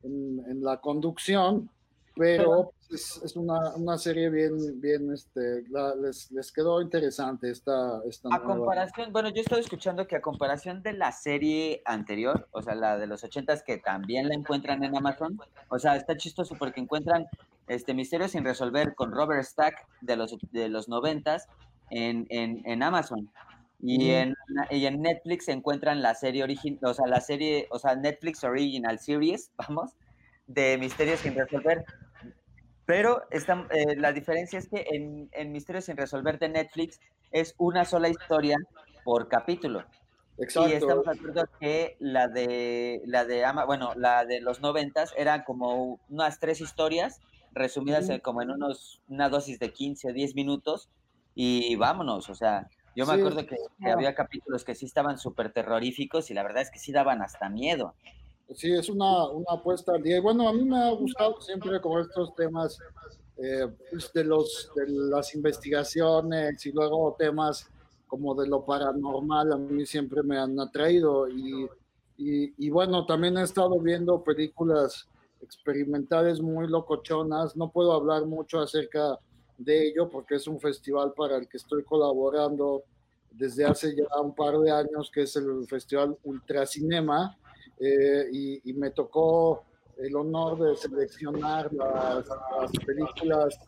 en, 0.01 0.63
la 0.63 0.77
conducción, 0.77 1.69
pero 2.15 2.71
es, 2.89 3.21
es 3.23 3.35
una, 3.35 3.75
una, 3.75 3.99
serie 3.99 4.31
bien, 4.31 4.81
bien, 4.81 5.13
este, 5.13 5.63
les, 6.01 6.31
les, 6.31 6.51
quedó 6.51 6.81
interesante 6.81 7.51
esta, 7.51 8.01
esta 8.09 8.29
A 8.33 8.41
comparación, 8.41 9.13
bueno, 9.13 9.29
yo 9.29 9.41
estoy 9.41 9.59
escuchando 9.59 10.07
que 10.07 10.15
a 10.15 10.21
comparación 10.21 10.81
de 10.81 10.93
la 10.93 11.11
serie 11.11 11.83
anterior, 11.85 12.47
o 12.49 12.63
sea, 12.63 12.73
la 12.73 12.97
de 12.97 13.05
los 13.05 13.23
ochentas 13.23 13.61
que 13.61 13.77
también 13.77 14.27
la 14.27 14.33
encuentran 14.33 14.83
en 14.83 14.97
Amazon, 14.97 15.39
o 15.69 15.77
sea, 15.77 15.97
está 15.97 16.17
chistoso 16.17 16.55
porque 16.57 16.81
encuentran 16.81 17.27
este 17.67 17.93
Misterios 17.93 18.31
sin 18.31 18.43
resolver 18.43 18.95
con 18.95 19.11
Robert 19.11 19.43
Stack 19.43 19.85
de 20.01 20.15
los, 20.15 20.35
de 20.51 20.67
los 20.69 20.89
noventas 20.89 21.47
en, 21.91 22.25
en, 22.29 22.63
en 22.65 22.81
Amazon. 22.81 23.29
Y, 23.79 24.09
en, 24.09 24.35
y 24.71 24.85
en 24.87 25.01
Netflix 25.01 25.45
se 25.45 25.51
encuentran 25.51 26.01
la 26.01 26.15
serie 26.15 26.43
original, 26.43 26.79
o 26.83 26.93
sea, 26.93 27.05
la 27.05 27.21
serie, 27.21 27.67
o 27.69 27.77
sea, 27.77 27.95
Netflix 27.95 28.43
Original 28.43 28.97
Series, 28.99 29.51
vamos, 29.57 29.91
de 30.47 30.77
Misterios 30.77 31.19
sin 31.19 31.35
resolver. 31.35 31.85
Pero 32.85 33.23
esta, 33.31 33.67
eh, 33.71 33.95
la 33.97 34.13
diferencia 34.13 34.57
es 34.57 34.69
que 34.69 34.87
en, 34.91 35.29
en, 35.33 35.51
Misterios 35.51 35.85
sin 35.85 35.97
resolver 35.97 36.39
de 36.39 36.49
Netflix 36.49 36.99
es 37.31 37.53
una 37.57 37.85
sola 37.85 38.09
historia 38.09 38.57
por 39.03 39.27
capítulo. 39.27 39.83
Exacto. 40.37 40.69
Y 40.69 40.73
estamos 40.73 41.05
de 41.05 41.11
acuerdo 41.11 41.49
que 41.59 41.97
la 41.99 42.27
de 42.27 43.01
la 43.05 43.25
de 43.25 43.43
Ama, 43.43 43.65
bueno, 43.65 43.93
la 43.95 44.23
de 44.25 44.39
los 44.39 44.61
noventas 44.61 45.13
eran 45.17 45.43
como 45.43 45.99
unas 46.09 46.39
tres 46.39 46.61
historias 46.61 47.19
resumidas 47.53 48.07
como 48.21 48.41
en 48.41 48.51
unos 48.51 49.01
una 49.09 49.29
dosis 49.29 49.59
de 49.59 49.73
15 49.73 50.11
o 50.11 50.13
10 50.13 50.35
minutos 50.35 50.89
y 51.33 51.75
vámonos, 51.75 52.29
o 52.29 52.35
sea, 52.35 52.69
yo 52.97 53.05
me 53.05 53.13
acuerdo 53.13 53.45
que, 53.45 53.57
había 53.87 54.15
capítulos 54.15 54.63
que 54.63 54.73
sí 54.73 54.87
estaban 54.87 55.19
súper 55.19 55.53
terroríficos 55.53 56.31
y 56.31 56.33
la 56.33 56.41
verdad 56.41 56.63
es 56.63 56.71
que 56.71 56.79
sí 56.79 56.91
daban 56.91 57.21
hasta 57.21 57.47
miedo. 57.47 57.93
Sí, 58.55 58.73
es 58.73 58.89
una, 58.89 59.29
una 59.29 59.45
apuesta 59.51 59.91
al 59.91 60.01
día. 60.01 60.19
Bueno, 60.19 60.49
a 60.49 60.53
mí 60.53 60.65
me 60.65 60.79
ha 60.79 60.89
gustado 60.93 61.39
siempre 61.39 61.79
como 61.79 61.99
estos 61.99 62.33
temas 62.33 62.79
eh, 63.37 63.67
pues, 63.91 64.11
de, 64.13 64.23
los, 64.23 64.71
de 64.75 64.87
las 64.87 65.35
investigaciones 65.35 66.65
y 66.65 66.71
luego 66.71 67.15
temas 67.19 67.69
como 68.07 68.33
de 68.33 68.47
lo 68.47 68.65
paranormal, 68.65 69.53
a 69.53 69.57
mí 69.57 69.85
siempre 69.85 70.23
me 70.23 70.39
han 70.39 70.59
atraído. 70.59 71.29
Y, 71.29 71.67
y, 72.17 72.51
y 72.57 72.69
bueno, 72.71 73.05
también 73.05 73.37
he 73.37 73.43
estado 73.43 73.79
viendo 73.79 74.23
películas 74.23 75.07
experimentales 75.43 76.41
muy 76.41 76.67
locochonas. 76.67 77.55
No 77.55 77.69
puedo 77.69 77.93
hablar 77.93 78.25
mucho 78.25 78.59
acerca 78.59 79.19
de 79.57 79.87
ello 79.87 80.09
porque 80.09 80.35
es 80.35 80.47
un 80.47 80.59
festival 80.59 81.13
para 81.15 81.37
el 81.37 81.47
que 81.47 81.57
estoy 81.57 81.83
colaborando 81.83 82.83
desde 83.31 83.65
hace 83.65 83.95
ya 83.95 84.21
un 84.21 84.33
par 84.33 84.57
de 84.59 84.71
años, 84.71 85.11
que 85.13 85.23
es 85.23 85.35
el 85.35 85.67
Festival 85.67 86.17
Ultracinema, 86.23 87.37
eh, 87.79 88.27
y, 88.31 88.73
me 88.73 88.89
tocó 88.91 89.63
el 89.97 90.15
honor 90.15 90.59
de 90.59 90.75
seleccionar 90.75 91.71
las, 91.71 92.25
películas 92.85 93.59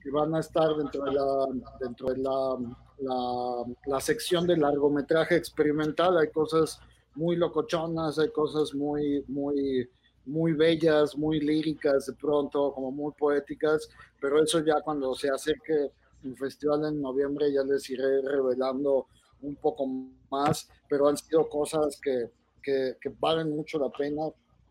que 0.00 0.10
van 0.10 0.34
a 0.34 0.40
estar 0.40 0.76
dentro 0.76 1.04
de 1.04 1.12
la, 1.12 1.46
dentro 1.80 2.08
de 2.10 2.18
la, 2.18 2.56
la, 2.98 3.64
la, 3.86 4.00
sección 4.00 4.46
de 4.46 4.56
largometraje 4.56 5.34
experimental. 5.34 6.18
Hay 6.18 6.30
cosas 6.30 6.80
muy 7.16 7.34
locochonas, 7.34 8.18
hay 8.20 8.30
cosas 8.30 8.74
muy, 8.74 9.24
muy 9.26 9.88
muy 10.28 10.52
bellas, 10.52 11.16
muy 11.16 11.40
líricas 11.40 12.06
de 12.06 12.12
pronto, 12.12 12.72
como 12.72 12.90
muy 12.90 13.12
poéticas, 13.12 13.88
pero 14.20 14.42
eso 14.42 14.64
ya 14.64 14.80
cuando 14.82 15.14
se 15.14 15.30
acerque 15.30 15.90
el 16.24 16.36
festival 16.36 16.84
en 16.86 17.00
noviembre 17.00 17.52
ya 17.52 17.62
les 17.62 17.88
iré 17.90 18.20
revelando 18.22 19.06
un 19.42 19.56
poco 19.56 19.86
más, 20.30 20.68
pero 20.88 21.08
han 21.08 21.16
sido 21.16 21.48
cosas 21.48 22.00
que, 22.00 22.30
que, 22.62 22.96
valen 23.18 23.50
mucho 23.50 23.78
la 23.78 23.88
pena. 23.88 24.26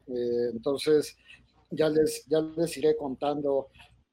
Eh, 0.08 0.50
entonces, 0.54 1.18
ya 1.72 1.90
les, 1.90 2.26
ya 2.28 2.42
les 2.42 2.78
iré 2.78 2.96
contando 2.96 3.68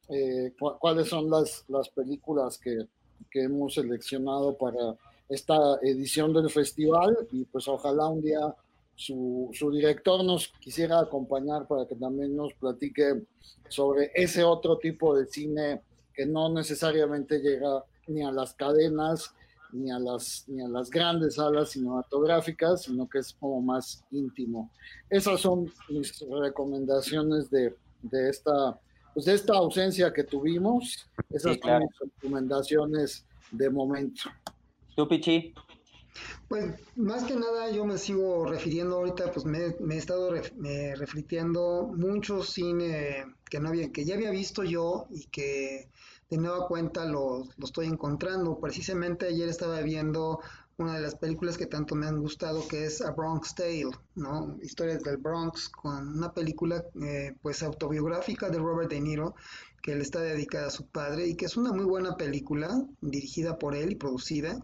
eh, 0.08 0.54
cuáles 0.80 1.08
son 1.08 1.28
las, 1.28 1.64
las 1.68 1.88
películas 1.90 2.58
que, 2.58 2.86
que 3.30 3.42
hemos 3.42 3.74
seleccionado 3.74 4.56
para 4.56 4.96
esta 5.28 5.56
edición 5.82 6.32
del 6.32 6.50
festival 6.50 7.16
y 7.32 7.44
pues 7.44 7.66
ojalá 7.68 8.08
un 8.08 8.22
día 8.22 8.54
su, 8.96 9.50
su, 9.52 9.70
director 9.70 10.24
nos 10.24 10.48
quisiera 10.60 11.00
acompañar 11.00 11.66
para 11.66 11.86
que 11.86 11.96
también 11.96 12.36
nos 12.36 12.54
platique 12.54 13.24
sobre 13.68 14.12
ese 14.14 14.44
otro 14.44 14.78
tipo 14.78 15.16
de 15.16 15.26
cine 15.26 15.82
que 16.12 16.26
no 16.26 16.52
necesariamente 16.52 17.40
llega 17.40 17.84
ni 18.06 18.22
a 18.22 18.30
las 18.30 18.54
cadenas 18.54 19.34
ni 19.74 19.90
a 19.90 19.98
las, 19.98 20.44
ni 20.48 20.62
a 20.62 20.68
las 20.68 20.88
grandes 20.88 21.34
salas 21.34 21.70
cinematográficas, 21.70 22.82
sino 22.82 23.08
que 23.08 23.18
es 23.18 23.32
como 23.32 23.60
más 23.60 24.04
íntimo. 24.12 24.70
Esas 25.10 25.40
son 25.40 25.70
mis 25.88 26.24
recomendaciones 26.30 27.50
de, 27.50 27.74
de 28.02 28.30
esta, 28.30 28.78
pues 29.12 29.26
de 29.26 29.34
esta 29.34 29.54
ausencia 29.54 30.12
que 30.12 30.22
tuvimos. 30.22 31.08
Esas 31.28 31.58
son 31.60 31.80
mis 31.80 31.98
recomendaciones 31.98 33.26
de 33.50 33.68
momento. 33.68 34.22
¿Tú, 34.94 35.08
Pichi? 35.08 35.52
Pues 36.48 36.74
más 36.96 37.24
que 37.24 37.34
nada 37.34 37.70
yo 37.70 37.84
me 37.84 37.98
sigo 37.98 38.46
refiriendo 38.46 38.96
ahorita, 38.96 39.32
pues 39.32 39.44
me, 39.44 39.58
he 39.58 39.98
estado 39.98 40.30
refiriendo 40.30 41.92
mucho 41.96 42.42
cine 42.42 43.24
que 43.50 43.60
no 43.60 43.70
había, 43.70 43.90
que 43.90 44.04
ya 44.04 44.14
había 44.14 44.30
visto 44.30 44.62
yo 44.62 45.06
y 45.10 45.26
que 45.26 45.88
de 46.30 46.38
nueva 46.38 46.66
cuenta 46.68 47.04
lo, 47.04 47.44
lo, 47.56 47.64
estoy 47.64 47.86
encontrando. 47.86 48.58
Precisamente 48.60 49.26
ayer 49.26 49.48
estaba 49.48 49.80
viendo 49.80 50.40
una 50.76 50.94
de 50.94 51.00
las 51.00 51.14
películas 51.14 51.56
que 51.56 51.66
tanto 51.66 51.94
me 51.94 52.06
han 52.06 52.20
gustado, 52.20 52.66
que 52.66 52.84
es 52.84 53.00
A 53.00 53.12
Bronx 53.12 53.54
Tale, 53.54 53.90
¿no? 54.16 54.56
Historias 54.62 55.02
del 55.02 55.18
Bronx, 55.18 55.68
con 55.68 56.16
una 56.16 56.32
película 56.32 56.84
eh, 57.02 57.34
pues 57.42 57.62
autobiográfica 57.62 58.50
de 58.50 58.58
Robert 58.58 58.90
De 58.90 59.00
Niro, 59.00 59.34
que 59.82 59.94
le 59.94 60.02
está 60.02 60.20
dedicada 60.20 60.68
a 60.68 60.70
su 60.70 60.86
padre 60.86 61.26
y 61.26 61.36
que 61.36 61.44
es 61.44 61.56
una 61.56 61.72
muy 61.72 61.84
buena 61.84 62.16
película, 62.16 62.84
dirigida 63.00 63.58
por 63.58 63.74
él 63.74 63.92
y 63.92 63.96
producida. 63.96 64.60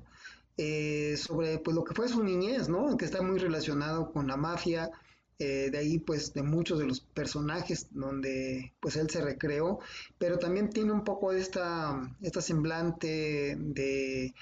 Eh, 0.63 1.17
sobre 1.17 1.59
pues 1.59 1.75
lo 1.75 1.85
que 1.85 1.95
fue 1.95 2.07
su 2.07 2.23
niñez, 2.23 2.69
¿no? 2.69 2.95
Que 2.99 3.07
está 3.07 3.23
muy 3.23 3.39
relacionado 3.39 4.13
con 4.13 4.27
la 4.27 4.37
mafia, 4.37 4.91
eh, 5.39 5.71
de 5.71 5.79
ahí 5.79 5.99
pues 5.99 6.35
de 6.35 6.43
muchos 6.43 6.79
de 6.79 6.85
los 6.85 7.01
personajes 7.01 7.87
donde 7.93 8.75
pues 8.79 8.97
él 8.97 9.09
se 9.09 9.23
recreó, 9.23 9.79
pero 10.19 10.39
también 10.39 10.69
tiene 10.69 10.93
un 10.93 11.03
poco 11.03 11.33
esta, 11.33 11.99
esta 12.21 12.43
semblante 12.43 13.57
de 13.59 14.35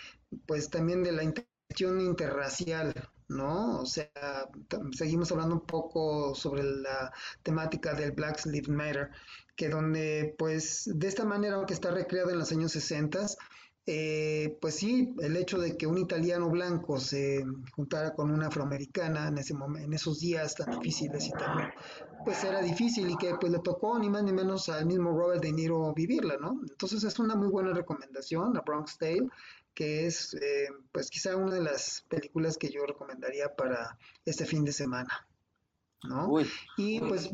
pues 0.45 0.69
también 0.71 1.05
de 1.05 1.13
la 1.13 1.23
interacción 1.23 2.01
interracial, 2.01 2.93
¿no? 3.29 3.79
O 3.79 3.87
sea, 3.87 4.11
seguimos 4.91 5.31
hablando 5.31 5.55
un 5.55 5.67
poco 5.67 6.35
sobre 6.35 6.65
la 6.65 7.13
temática 7.45 7.95
del 7.95 8.11
Black 8.11 8.45
Lives 8.45 8.69
Matter, 8.69 9.11
que 9.55 9.69
donde 9.69 10.35
pues 10.37 10.91
de 10.93 11.07
esta 11.07 11.25
manera, 11.25 11.55
aunque 11.55 11.75
está 11.75 11.93
recreado 11.93 12.31
en 12.31 12.41
los 12.41 12.51
años 12.51 12.73
60, 12.73 13.25
eh, 13.91 14.59
pues 14.61 14.75
sí, 14.75 15.15
el 15.21 15.35
hecho 15.39 15.59
de 15.59 15.79
que 15.79 15.87
un 15.87 15.97
italiano 15.97 16.51
blanco 16.51 17.01
se 17.01 17.43
juntara 17.75 18.13
con 18.13 18.31
una 18.31 18.49
afroamericana 18.49 19.29
en 19.29 19.39
ese 19.39 19.55
en 19.55 19.95
esos 19.95 20.21
días 20.21 20.55
tan 20.55 20.79
difíciles 20.79 21.27
y 21.27 21.31
tan, 21.31 21.73
pues 22.23 22.45
era 22.45 22.61
difícil 22.61 23.09
y 23.09 23.17
que 23.17 23.35
pues 23.41 23.51
le 23.51 23.61
tocó 23.61 23.99
ni 23.99 24.11
más 24.11 24.25
ni 24.25 24.33
menos 24.35 24.69
al 24.69 24.85
mismo 24.85 25.17
Robert 25.17 25.41
De 25.41 25.53
Niro 25.53 25.95
vivirla, 25.95 26.37
¿no? 26.39 26.61
Entonces 26.69 27.03
es 27.03 27.19
una 27.19 27.35
muy 27.35 27.49
buena 27.49 27.73
recomendación, 27.73 28.53
la 28.53 28.61
Bronx 28.61 28.99
Tale, 28.99 29.27
que 29.73 30.05
es 30.05 30.35
eh, 30.35 30.69
pues 30.93 31.09
quizá 31.09 31.35
una 31.37 31.55
de 31.55 31.63
las 31.63 32.05
películas 32.11 32.59
que 32.59 32.69
yo 32.69 32.85
recomendaría 32.85 33.57
para 33.57 33.97
este 34.27 34.45
fin 34.45 34.67
de 34.67 34.73
semana. 34.75 35.27
¿No? 36.05 36.33
y 36.77 37.01
pues 37.01 37.31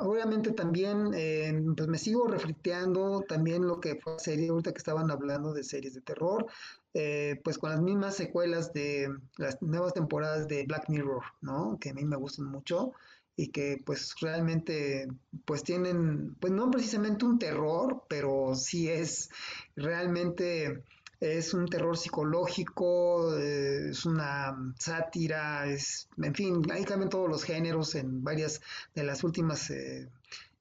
obviamente 0.00 0.52
también 0.52 1.12
eh, 1.14 1.62
pues 1.76 1.88
me 1.88 1.98
sigo 1.98 2.26
refliteando 2.26 3.24
también 3.26 3.66
lo 3.66 3.80
que 3.80 3.96
fue 3.96 4.18
serie 4.18 4.50
ahorita 4.50 4.72
que 4.72 4.78
estaban 4.78 5.10
hablando 5.10 5.54
de 5.54 5.64
series 5.64 5.94
de 5.94 6.02
terror, 6.02 6.46
eh, 6.94 7.40
pues 7.42 7.56
con 7.56 7.70
las 7.70 7.80
mismas 7.80 8.14
secuelas 8.14 8.72
de 8.74 9.08
las 9.38 9.62
nuevas 9.62 9.94
temporadas 9.94 10.46
de 10.46 10.64
Black 10.64 10.90
Mirror, 10.90 11.22
¿no? 11.40 11.78
Que 11.80 11.90
a 11.90 11.94
mí 11.94 12.04
me 12.04 12.16
gustan 12.16 12.46
mucho 12.46 12.92
y 13.34 13.48
que 13.48 13.82
pues 13.84 14.14
realmente 14.20 15.08
pues 15.46 15.62
tienen 15.62 16.34
pues 16.38 16.52
no 16.52 16.70
precisamente 16.70 17.24
un 17.24 17.38
terror, 17.38 18.02
pero 18.08 18.54
sí 18.54 18.88
es 18.88 19.30
realmente 19.74 20.82
es 21.22 21.54
un 21.54 21.68
terror 21.68 21.96
psicológico, 21.96 23.38
eh, 23.38 23.90
es 23.90 24.04
una 24.04 24.56
sátira, 24.76 25.66
es, 25.66 26.08
en 26.20 26.34
fin, 26.34 26.62
ahí 26.72 26.84
cambian 26.84 27.10
todos 27.10 27.28
los 27.28 27.44
géneros 27.44 27.94
en 27.94 28.24
varias 28.24 28.60
de 28.92 29.04
las 29.04 29.22
últimas, 29.22 29.70
eh, 29.70 30.08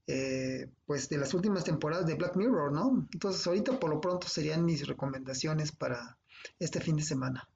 eh, 0.05 0.69
pues 0.85 1.09
de 1.09 1.17
las 1.17 1.33
últimas 1.33 1.63
temporadas 1.63 2.05
de 2.05 2.13
Black 2.13 2.35
Mirror, 2.35 2.71
¿no? 2.71 3.07
Entonces 3.11 3.45
ahorita 3.47 3.79
por 3.79 3.89
lo 3.89 3.99
pronto 3.99 4.27
serían 4.27 4.63
mis 4.63 4.87
recomendaciones 4.87 5.71
para 5.71 6.19
este 6.59 6.79
fin 6.79 6.95
de 6.95 7.03
semana. 7.03 7.49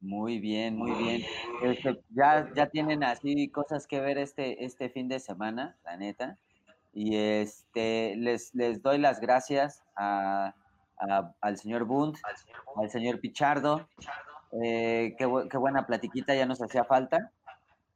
Muy 0.00 0.38
bien, 0.38 0.74
muy 0.76 0.92
bien. 0.92 1.22
Este, 1.62 2.00
ya, 2.16 2.50
ya 2.56 2.70
tienen 2.70 3.04
así 3.04 3.50
cosas 3.50 3.86
que 3.86 4.00
ver 4.00 4.16
este, 4.16 4.64
este 4.64 4.88
fin 4.88 5.06
de 5.06 5.20
semana, 5.20 5.76
la 5.84 5.98
neta. 5.98 6.38
Y 6.94 7.14
este 7.16 8.16
les, 8.16 8.54
les 8.54 8.82
doy 8.82 8.98
las 8.98 9.20
gracias 9.20 9.82
a 9.96 10.54
al 11.40 11.56
señor 11.56 11.84
Bund, 11.84 12.16
al 12.76 12.90
señor 12.90 13.20
Pichardo. 13.20 13.88
Eh, 14.62 15.14
qué, 15.18 15.26
buena 15.26 15.86
platiquita, 15.86 16.34
ya 16.34 16.46
nos 16.46 16.60
hacía 16.60 16.84
falta. 16.84 17.32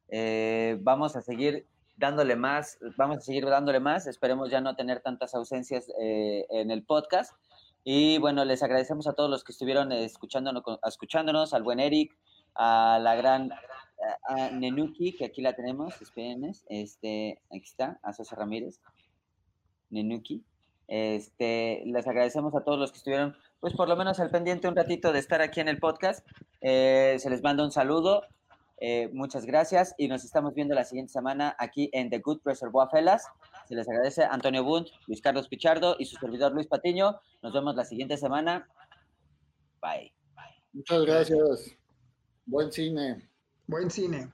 Eh, 0.09 0.79
vamos 0.81 1.17
a 1.17 1.23
seguir 1.23 1.67
dándole 1.97 2.37
más, 2.37 2.79
vamos 2.97 3.19
a 3.19 3.21
seguir 3.21 3.47
dándole 3.47 3.81
más, 3.81 4.07
esperemos 4.07 4.51
ya 4.51 4.61
no 4.61 4.77
tener 4.77 5.01
tantas 5.01 5.35
ausencias 5.35 5.91
eh, 6.01 6.47
en 6.51 6.71
el 6.71 6.83
podcast. 6.83 7.35
Y 7.85 8.19
bueno, 8.19 8.45
les 8.45 8.63
agradecemos 8.63 9.07
a 9.07 9.13
todos 9.13 9.31
los 9.31 9.45
que 9.45 9.53
estuvieron 9.53 9.93
escuchándonos, 9.93 10.63
escuchándonos 10.87 11.55
al 11.55 11.63
buen 11.63 11.81
Eric, 11.81 12.17
a 12.55 12.99
la 13.01 13.15
gran 13.15 13.53
a 14.29 14.51
Nenuki, 14.51 15.13
que 15.13 15.25
aquí 15.25 15.41
la 15.41 15.55
tenemos, 15.55 16.01
espérenme, 16.03 16.53
este, 16.69 17.41
aquí 17.51 17.65
está, 17.65 17.99
a 18.03 18.13
Sosa 18.13 18.37
Ramírez, 18.37 18.81
Nenuki. 19.91 20.45
Este, 20.89 21.83
les 21.87 22.07
agradecemos 22.07 22.55
a 22.55 22.63
todos 22.63 22.79
los 22.79 22.93
que 22.93 22.99
estuvieron, 22.99 23.37
pues 23.61 23.75
por 23.75 23.89
lo 23.89 23.97
menos 23.97 24.21
al 24.21 24.31
pendiente 24.31 24.69
un 24.69 24.77
ratito 24.77 25.13
de 25.13 25.19
estar 25.19 25.41
aquí 25.41 25.61
en 25.61 25.69
el 25.69 25.79
podcast. 25.79 26.27
Eh, 26.61 27.17
se 27.19 27.31
les 27.31 27.43
manda 27.43 27.65
un 27.65 27.73
saludo 27.73 28.23
eh, 28.79 29.09
muchas 29.13 29.47
gracias 29.47 29.95
y 29.97 30.07
nos 30.07 30.25
estamos 30.25 30.55
viendo 30.55 30.75
la 30.75 30.85
siguiente 30.85 31.13
semana 31.13 31.57
aquí 31.59 31.89
en 31.93 32.11
The 32.11 32.19
Good 32.19 32.41
Preservoir 32.41 32.89
Fellas. 32.91 33.27
Se 33.67 33.75
les 33.75 33.89
agradece 33.89 34.25
Antonio 34.25 34.65
Bunt, 34.65 34.89
Luis 35.07 35.23
Carlos 35.23 35.49
Pichardo 35.49 35.97
y 35.99 36.05
su 36.05 36.17
servidor 36.17 36.53
Luis 36.53 36.67
Patiño. 36.67 37.19
Nos 37.43 37.53
vemos 37.53 37.75
la 37.75 37.85
siguiente 37.85 38.17
semana. 38.17 38.69
Bye. 39.81 40.13
Muchas 40.73 41.03
gracias. 41.07 41.77
Buen 42.45 42.71
cine. 42.71 43.29
Buen 43.67 43.91
cine. 43.91 44.31